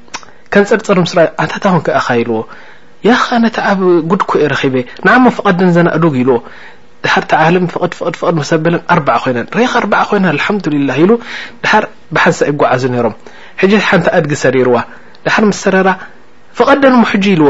كنፅرر 0.53 1.05
ስر 1.11 1.19
ع 1.41 1.45
كخ 1.79 2.07
يلዎ 2.19 2.39
ي 3.09 3.13
خ 3.23 3.27
نت 3.43 3.57
ኣብ 3.71 3.79
قድك 4.11 4.31
رخب 4.53 4.75
نعم 5.07 5.23
فቐدን 5.35 5.69
ዘن 5.75 5.87
أዱግ 5.97 6.13
يلዎ 6.21 6.37
دحر 7.03 7.21
تعلم 7.31 7.65
ف 7.73 7.75
ف 7.97 7.99
ف 8.19 8.21
ሰበل 8.51 8.75
ኣرب 8.93 9.09
ኮይن 9.23 9.37
ر 9.55 9.57
ኣربع 9.77 9.99
ኮن 10.09 10.23
الحمدله 10.35 11.19
دحر 11.63 11.83
بሓنሳ 12.13 12.39
ጓعዙ 12.61 12.81
نሮም 12.95 13.15
حج 13.61 13.71
ሓنቲ 13.89 14.05
أድق 14.17 14.31
سررو 14.43 14.75
دحر 15.25 15.43
مسረر 15.49 15.87
فቐد 16.57 16.83
حج 17.11 17.23
يلዎ 17.35 17.49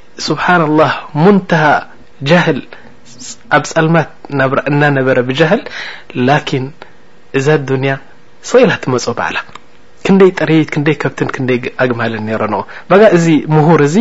ስብሓ 0.27 0.45
له 0.79 0.91
ሙንሃ 1.23 2.31
ህል 2.45 2.59
ኣብ 3.57 3.63
ፀልማት 3.73 4.09
እናነበረ 4.73 5.17
ብል 5.27 5.39
ላን 6.27 6.65
እዛ 7.39 7.47
ዱንያ 7.69 7.91
ስغኢላ 8.49 8.71
ትመፅ 8.83 9.05
በዕላ 9.19 9.37
ክንደይ 10.05 10.31
ጥሪት 10.37 10.69
ክይ 10.75 10.95
ከብት 11.01 11.19
ክይ 11.35 11.59
ኣግማል 11.83 12.13
ነሮ 12.27 12.43
ጋ 13.01 13.01
እዚ 13.17 13.25
ምሁር 13.55 13.81
እዚ 13.87 13.95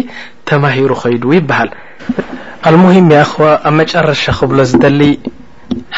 ተማሂሩ 0.51 0.91
ከይዱ 1.03 1.25
ይበሃል 1.39 1.71
ኣሙሂም 2.71 3.09
ዋ 3.43 3.47
ኣብ 3.71 3.75
መጨረሻ 3.81 4.23
ክብሎ 4.39 4.59
ዝደሊ 4.71 5.03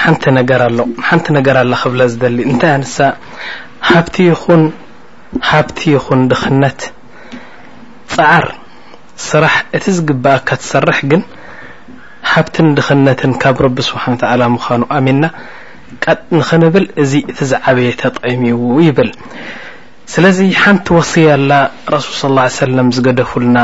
ኣሎሓቲ 0.09 1.29
ነገር 1.39 1.57
ኣ 1.65 1.73
ብ 1.93 2.33
ሊ 2.37 2.41
ታይ 2.63 2.75
ሳ 2.97 3.11
ብቲ 4.07 4.17
ይኹን 5.95 6.23
ድክነት 6.31 6.81
ፀዓር 8.17 8.47
ስራሕ 9.29 9.55
እቲ 9.77 9.85
ዝግብእ 9.97 10.39
ካ 10.49 10.57
ትሰርሕ 10.61 10.99
ግን 11.11 11.23
ሓብት 12.33 12.57
ድኽነት 12.77 13.21
ካብ 13.43 13.57
ረቢ 13.67 13.79
ስሓ 13.89 14.05
ምኑ 14.53 14.85
ኣሚና 14.97 15.25
ቀጥ 16.05 16.19
ንክንብል 16.39 16.85
እዚ 17.03 17.13
እቲ 17.31 17.39
ዝዓበየ 17.51 17.91
ተጠعም 18.03 18.43
ይብል 18.87 19.11
ስለዚ 20.13 20.39
ሓንቲ 20.63 20.87
ወስያ 20.99 21.29
ላ 21.51 21.59
ሱ 22.07 22.07
ص 22.21 22.23
ل 22.37 22.39
ه 22.45 22.93
ዝገደፍልና 22.97 23.59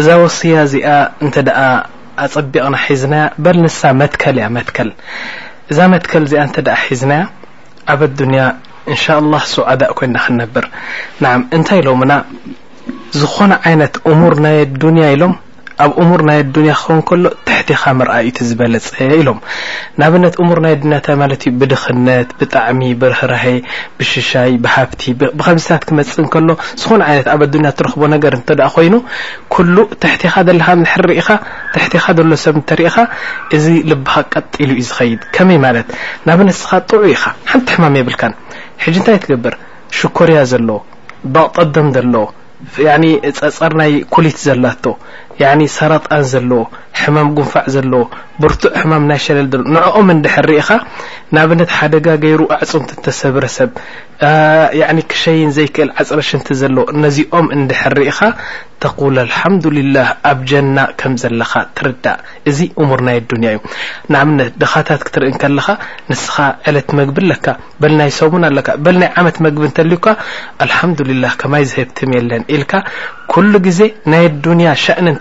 እዛ 0.00 0.06
ወስያ 0.24 0.54
ዚኣ 0.72 0.88
ኣፀቢቕና 2.26 2.76
ሒዝና 2.84 3.14
በ 3.44 3.52
ሳ 3.80 3.92
መከ 4.02 4.22
እያ 4.32 4.46
እዛ 5.70 5.78
ዚኣ 6.32 6.44
ሒዝና 6.94 7.12
ኣብ 7.94 8.00
ه 8.94 9.44
ስዓዳ 9.54 9.82
ኮይና 9.98 10.16
ክነብ 10.24 10.54
ይ 11.78 11.82
ሎ 11.88 11.92
ዝኾነ 13.20 13.52
ይነት 13.72 13.94
እሙር 14.12 14.34
ናይ 14.44 14.56
ኣዱንያ 14.64 15.04
ኢሎም 15.16 15.30
ኣብ 15.84 15.92
እሙር 16.02 16.20
ናይ 16.28 16.38
ኣዱንያ 16.44 16.72
ክኸውን 16.78 17.00
ከሎ 17.08 17.24
ተሕቲኻ 17.48 17.82
ርኣእዩ 18.08 18.36
ዝበለፀ 18.48 18.88
ኢሎም 19.18 19.38
ናብነት 20.00 20.34
ሙር 20.46 20.58
ናይ 20.64 20.74
ድታ 20.82 21.06
ዩ 21.44 21.50
ብድክነት 21.60 22.28
ብጣዕሚ 22.40 22.80
ብህራይ 23.00 23.54
ብሽሻይ 23.98 24.50
ብሃብቲ 24.64 25.02
ብከምት 25.38 25.84
ክመፅእ 25.90 26.26
ከሎ 26.34 26.48
ዝ 26.82 26.84
ኣብ 27.34 27.42
ኣ 27.46 27.70
ትክቦገ 27.80 28.26
ኮይ 28.74 28.88
ሕካ 30.48 31.30
ርኢካ 31.78 32.36
ሰብኢ 32.44 32.86
እዚ 33.58 33.64
ልብካ 33.92 34.12
ቀሉዩ 34.56 34.80
መይ 35.52 35.58
ብነትስጥዑ 36.40 36.98
ኢ 37.14 37.14
ሓንቲ 37.24 37.68
ማ 37.84 37.90
የብል 38.00 38.16
ሕ 38.82 38.96
ንታይ 39.00 39.18
ትገብር 39.24 39.54
ሽኮርያ 40.00 40.38
ዘለ 40.52 40.68
ቅጠዶም 41.46 41.88
ለዎ 42.12 42.26
يعن 42.78 43.20
ري 43.76 44.04
كلت 44.04 44.36
زلت 44.36 44.96
ሰጣ 45.38 46.02
ጉንፋዕ 46.14 46.50
ይ 47.06 47.08
ሰ 47.74 47.76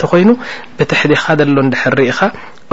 خይن 0.09 0.29
بتحኻ 0.77 1.03
ሎ 1.09 1.13
حرኢኻ 1.81 2.19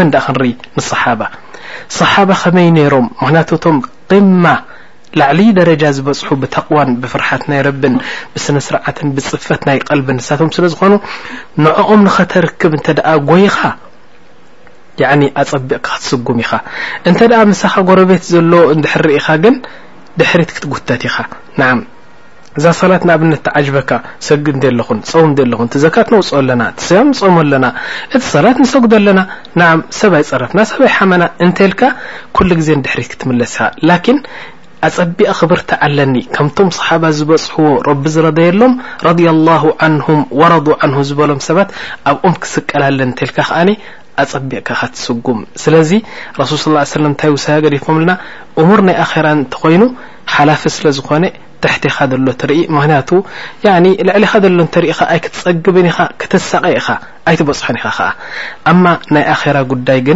ክኢ 0.26 0.52
نصحب 0.78 1.20
صب 1.98 2.28
ከመይ 2.40 2.68
ክ 4.10 4.60
ላዕሊ 5.20 5.40
ደረጃ 5.58 5.82
ዝበፅሑ 5.96 6.28
ብተቕዋን 6.42 6.90
ብፍርሓት 7.02 7.42
ናይ 7.50 7.60
ረብን 7.66 7.94
ብስነስርዓትን 8.34 9.08
ብፅፈት 9.16 9.62
ናይ 9.68 9.78
ቀልቢ 9.88 10.08
ንሳቶም 10.18 10.50
ስለ 10.56 10.64
ዝኾኑ 10.74 10.92
ንዕኦም 11.64 12.00
ንኸተርክብ 12.08 12.72
እንተ 12.78 12.88
ጎይኻ 13.30 13.58
ኣፀቢቕካ 15.42 15.86
ክትስጉም 15.86 16.38
ኢኻ 16.44 16.52
እንተ 17.10 17.20
ምሳኻ 17.52 17.74
ጎረቤት 17.88 18.24
ዘሎ 18.34 18.52
ድሕር 18.84 19.06
ኢኻ 19.20 19.26
ግን 19.44 19.54
ድሕሪት 20.20 20.50
ክትጉተት 20.56 21.04
ኢኻ 21.10 21.16
እዛ 22.58 22.66
ሰላት 22.78 23.04
ንኣብነት 23.08 23.46
ጅበካ 23.66 23.92
ሰግድ 24.26 24.64
ኣለኹን 24.68 24.98
ፀው 25.10 25.24
ኣኹ 25.54 25.62
ዘካ 25.84 25.96
ንውፅኦ 26.12 26.40
ኣ 26.66 26.68
ስ 26.88 26.98
ንፀም 27.06 27.32
ኣና 27.40 27.66
እቲ 28.16 28.20
ሰላት 28.34 28.58
ንሰጉድ 28.62 28.92
ኣለና 28.98 29.20
ሰብኣይ 30.00 30.24
ፀረፍናብ 30.30 30.70
መ 32.40 32.54
ግዜ 32.60 32.68
ድት 32.84 33.10
ክትስ 33.22 33.56
ኣፀቢቕ 34.86 35.26
ክብርቲዓለኒ 35.38 36.14
ከምቶም 36.34 36.68
صሓባ 36.78 37.02
ዝበፅሕዎ 37.18 37.68
ረቢ 37.88 38.04
ዝረዘየሎም 38.14 38.72
ረ 39.06 39.12
ላه 39.48 39.62
ን 39.92 40.18
ወረض 40.40 40.66
ን 40.90 41.02
ዝበሎም 41.08 41.40
ሰባት 41.48 41.68
ኣብኦም 42.10 42.34
ክስቀላለን 42.42 43.10
እተልካ 43.14 43.36
ከኣ 43.48 43.56
ኣፀቢቕካ 44.24 44.68
ትስጉም 44.94 45.38
ስለዚ 45.62 45.90
ሱል 46.62 46.74
ስ 46.92 47.02
ለ 47.04 47.12
ታይ 47.22 47.30
ውሳ 47.36 47.46
ገዲፍም 47.64 47.96
ና 48.10 48.16
እሙር 48.62 48.80
ናይ 48.88 48.96
ራ 49.26 49.26
እንት 49.38 49.54
ኮይኑ 49.62 49.82
ሓላፊ 50.34 50.62
ስለዝኾነ 50.76 51.24
ተሕቲኻ 51.64 51.96
ዘሎ 52.12 52.28
ትርኢ 52.40 52.60
ምክንያቱ 52.76 53.10
ልዕሊኻ 54.08 54.32
ሎ 54.58 54.62
እተኢ 54.66 54.86
ኣ 55.12 55.14
ክትፀግብን 55.24 55.86
ትሳቀ 56.32 56.84
ኢበ 57.34 57.50
ይ 60.00 60.14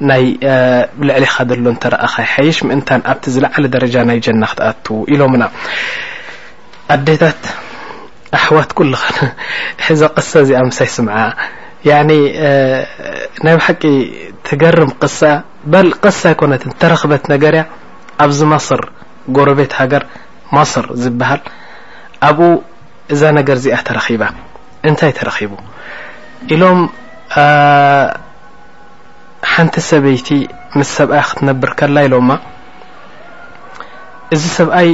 لعلኻ 0.00 1.42
ሎ 1.42 1.74
ترأخ 1.80 2.14
حيش 2.20 2.62
مእن 2.68 2.82
ኣ 3.12 3.14
ዝلعل 3.34 3.70
درج 3.70 3.96
ናይ 4.08 4.18
جن 4.20 4.44
ክتأت 4.44 4.86
إلمن 5.08 5.42
قدታት 6.90 7.42
ኣحوት 8.36 8.72
كل 8.72 8.94
ዚ 10.00 10.04
قص 10.16 10.32
ዚ 10.48 10.52
ሳي 10.78 10.86
ስمع 10.96 11.14
يعن 11.88 12.10
ናይ 13.44 13.58
حቂ 13.66 13.82
تقرم 14.44 14.90
قص 15.02 15.20
قص 16.04 16.22
كነ 16.26 16.52
ተرخبت 16.80 17.24
نገር 17.34 17.54
ኣብዚ 18.24 18.40
مصر 18.52 18.80
جرቤت 19.36 19.72
ሃገر 19.80 20.02
مصر 20.56 20.84
ዝبሃል 21.02 21.40
ኣብኡ 22.28 22.50
እዛ 23.12 23.22
نገر 23.38 23.56
ዚኣ 23.64 23.76
ترخب 23.88 24.22
نታይ 24.84 25.12
ترخب 25.20 25.52
ሎ 26.60 26.62
ሓንቲ 29.52 29.74
ሰበይቲ 29.88 30.28
ምስ 30.78 30.88
ሰብኣይ 30.98 31.22
ክትነብር 31.28 31.70
ከላሎማ 31.78 32.30
እዚ 34.34 34.42
ሰብኣይ 34.58 34.88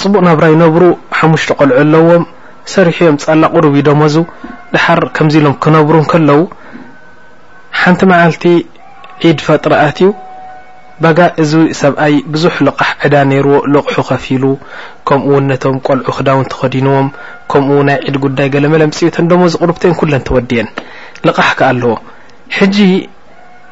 ፅቡቅ 0.00 0.20
ናብራ 0.28 0.44
ይነብሩ 0.52 0.84
ሓሙሽጢ 1.18 1.50
ቆልዑ 1.60 1.76
ኣለዎም 1.84 2.24
ሰሪሕዮም 2.74 3.16
ፃላ 3.24 3.42
قሩብ 3.54 3.72
ይደመዙ 3.80 4.14
ድሓር 4.72 5.00
ከምዚ 5.16 5.34
ሎም 5.44 5.54
ክነብሩ 5.64 5.94
ከለው 6.12 6.40
ሓንቲ 7.80 8.00
መዓልቲ 8.12 8.44
ዒድ 9.26 9.38
ፈጥረኣት 9.48 9.96
ዩ 10.04 10.06
ጋ 11.18 11.20
እዚ 11.42 11.52
ሰብኣይ 11.82 12.14
ብዙሕ 12.34 12.54
لሕ 12.66 12.78
ዕዳ 13.06 13.14
ነዎ 13.32 13.48
ልቕሑ 13.74 13.96
ከፊሉ 14.08 14.44
ከምኡ 15.08 15.30
ነቶም 15.50 15.76
ቆልዑ 15.88 16.08
ክዳውንቲ 16.16 16.52
ከዲንዎም 16.62 17.08
ከምኡ 17.52 17.76
ናይ 17.88 17.98
ዕድ 18.08 18.16
ጉዳይ 18.24 18.46
ገለ 18.54 18.64
መለምፅ 18.74 18.98
ደመዝ 19.30 19.52
قሩብ 19.62 19.76
ድኣዎ 19.82 21.92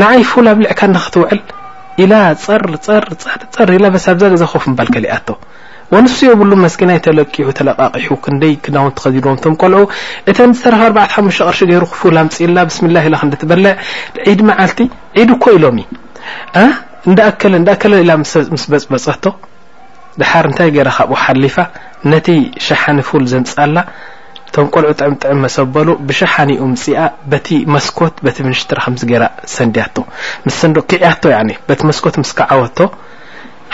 نዓይ 0.00 0.20
فل 0.30 0.46
ኣብ 0.52 0.58
لعካ 0.64 0.80
ክትውዕል 1.04 1.40
إ 2.02 2.04
ፀ 2.44 4.06
ብዛ 4.32 4.36
ዛ 4.42 4.44
خف 4.52 4.64
ባል 4.78 4.88
ሊኣ 5.04 5.14
ንሱ 6.04 6.16
የብሉ 6.28 6.50
መስكና 6.64 6.90
ተለቂሑ 7.06 7.48
ተለቓقሑ 7.58 8.06
ክደይ 8.24 8.54
ክዳው 8.64 8.86
ከዚድዎምቶም 9.00 9.54
ልዑ 9.72 9.80
እተ 10.30 10.38
ዝ 10.60 10.64
ኣ 11.00 11.02
ሓሙሽተ 11.14 11.48
ቕርሺ 11.48 11.70
ፉ 12.00 12.00
ኣምፅላ 12.22 12.56
ብስاله 12.68 13.18
ክበع 13.40 13.64
عድ 14.30 14.40
መዓልቲ 14.48 14.78
عድ 15.20 15.30
ኮ 15.42 15.44
ኢሎም 15.56 15.76
إ 16.62 16.64
ስ 18.62 18.64
በፀቶ 18.94 19.24
ሓር 20.30 20.46
ታይ 20.58 20.70
ካብ 20.96 21.12
ሓሊፋ 21.24 21.56
ነቲ 22.12 22.26
شሓኒ 22.66 22.98
فل 23.08 23.24
ዘምፅላ 23.32 23.76
ቶም 24.56 24.66
ቆልዑ 24.74 24.88
ዕሚ 25.04 25.12
ጥዕሚ 25.24 25.36
መሰበሉ 25.44 25.88
ብሻሓኒኡ 26.08 26.62
ምፅኣ 26.72 27.04
በቲ 27.32 27.48
መስኮት 27.74 28.14
በቲ 28.24 28.36
ምኒሽት 28.46 28.70
ከምገራ 28.84 29.24
ሰንድያቶ 29.54 29.96
ሰ 30.58 30.68
ክዕያ 30.90 31.10
በቲ 31.68 31.80
መስኮት 31.90 32.16
ምስ 32.22 32.30
ከዓወቶ 32.38 32.78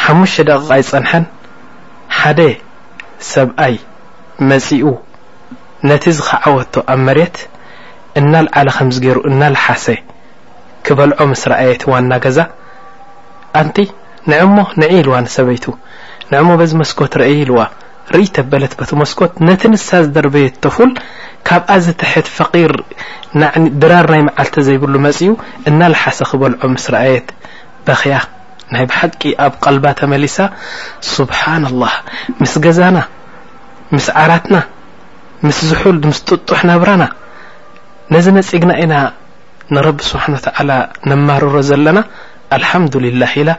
ሓሙሽተ 0.04 0.44
ደቂቃ 0.50 0.70
ይፀንሐን 0.82 1.24
ሓደ 2.18 2.40
ሰብኣይ 3.32 3.74
መፅኡ 4.50 4.84
ነቲ 5.90 6.04
ዝከዓወቶ 6.18 6.74
ኣብ 6.94 7.00
መሬት 7.08 7.36
እና 8.20 8.32
ዓለ 8.60 8.68
ከምዝገይሩ 8.78 9.18
እና 9.32 9.40
ሓሰ 9.64 9.86
ክበልዖ 10.86 11.20
ምስ 11.32 11.42
ረአየት 11.54 11.82
ዋና 11.94 12.12
ገዛ 12.26 12.38
ኣንቲ 13.62 13.76
ንዕሞ 14.30 14.56
ንዕ 14.82 14.90
ኢልዋ 15.00 15.14
ሰበይቱ 15.36 15.66
ንሞ 16.32 16.48
በዚ 16.60 16.70
መስኮት 16.82 17.12
ርአ 17.22 17.28
ኢልዋ 17.42 17.60
ርኢተ 18.14 18.36
በለት 18.50 18.72
በቲ 18.80 18.90
መስኮት 19.02 19.32
ነቲ 19.48 19.62
ንሳ 19.72 19.88
ዝደርበየ 20.04 20.46
ተፉል 20.64 20.90
ካብኣ 21.48 21.70
ዝተሐት 21.86 22.26
فር 22.36 22.72
ድራር 23.80 24.06
ናይ 24.12 24.22
መዓልተ 24.28 24.54
ዘይብሉ 24.66 24.94
መፅኡ 25.06 25.32
እናلሓሰ 25.70 26.18
ክበልዖ 26.30 26.62
ምስረአየት 26.76 27.26
በخያ 27.86 28.14
ናይ 28.74 28.84
ሓቂ 28.98 29.20
ኣብ 29.44 29.52
ቀልባ 29.64 29.84
ተመሊሳ 30.00 30.36
ስብሓن 31.14 31.62
الله 31.70 31.94
ምስ 32.42 32.54
ገዛና 32.64 32.96
ምስ 33.96 34.06
ዓራትና 34.22 34.56
ምስ 35.46 35.58
ዝል 35.70 35.98
ምስ 36.10 36.18
ጥጡሕ 36.28 36.60
ናብራና 36.70 37.04
ነዚ 38.14 38.26
ነፅግና 38.38 38.72
ኢና 38.84 38.94
ንቢ 39.76 39.96
ስሓ 40.12 40.24
ነማርሮ 41.10 41.54
ዘለና 41.70 41.98
ኣلحዱላه 42.56 43.32
ኢላ 43.40 43.50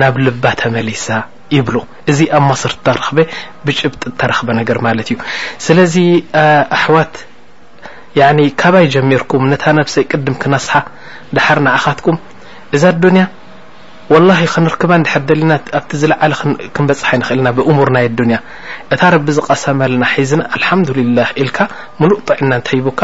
ናብ 0.00 0.14
ልባ 0.26 0.44
ተመሊሳ 0.60 1.06
ዚ 1.52 2.18
ኣብ 2.36 2.42
مصر 2.50 2.72
ر 2.94 2.98
بشبط 3.66 4.02
ተرክب 4.20 4.46
ر 4.64 4.78
እዩ 5.02 5.10
ስለዚ 5.66 5.94
ኣحوት 6.76 7.14
كبي 8.60 8.84
جمركم 8.94 9.42
ن 9.52 9.54
نفس 9.78 9.94
ቅድم 10.10 10.34
ክنስح 10.42 10.74
دحر 11.36 11.58
نعخትكم 11.66 12.16
እዛ 12.76 12.82
ادني 12.94 13.24
واله 14.12 14.38
ክنركب 14.54 14.90
ح 15.12 15.14
ና 15.50 15.52
ዝلعل 16.00 16.32
በፅح 16.88 17.10
نክእلና 17.20 17.48
ብأمر 17.56 17.88
ይ 18.02 18.06
اዱني 18.10 18.38
እታ 18.92 19.02
رب 19.14 19.26
ዝغሰم 19.36 19.80
لن 19.92 20.04
ح 20.12 20.14
الحمدلله 20.58 21.28
إلك 21.40 21.58
ملእ 22.00 22.18
طዕና 22.28 22.50
ተيبካ 22.68 23.00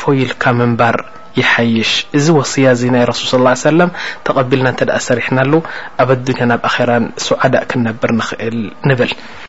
فيلك 0.00 0.42
نبر 0.70 0.96
يحش 1.40 1.90
እዚ 2.18 2.26
وصي 2.38 2.66
ና 2.92 2.94
رسل 3.10 3.24
صلى 3.30 3.40
اله 3.42 3.54
ع 3.68 3.70
سلم 3.70 3.90
ተقቢلና 4.26 4.66
ت 4.78 4.80
ሰሪحና 5.08 5.38
ل 5.50 5.52
ኣብ 6.02 6.08
ادني 6.16 6.44
ናብ 6.50 6.60
ኣخራ 6.68 6.90
سعዳ 7.26 7.54
كنبر 7.70 8.10
نእل 8.20 8.58
نبل 8.90 9.10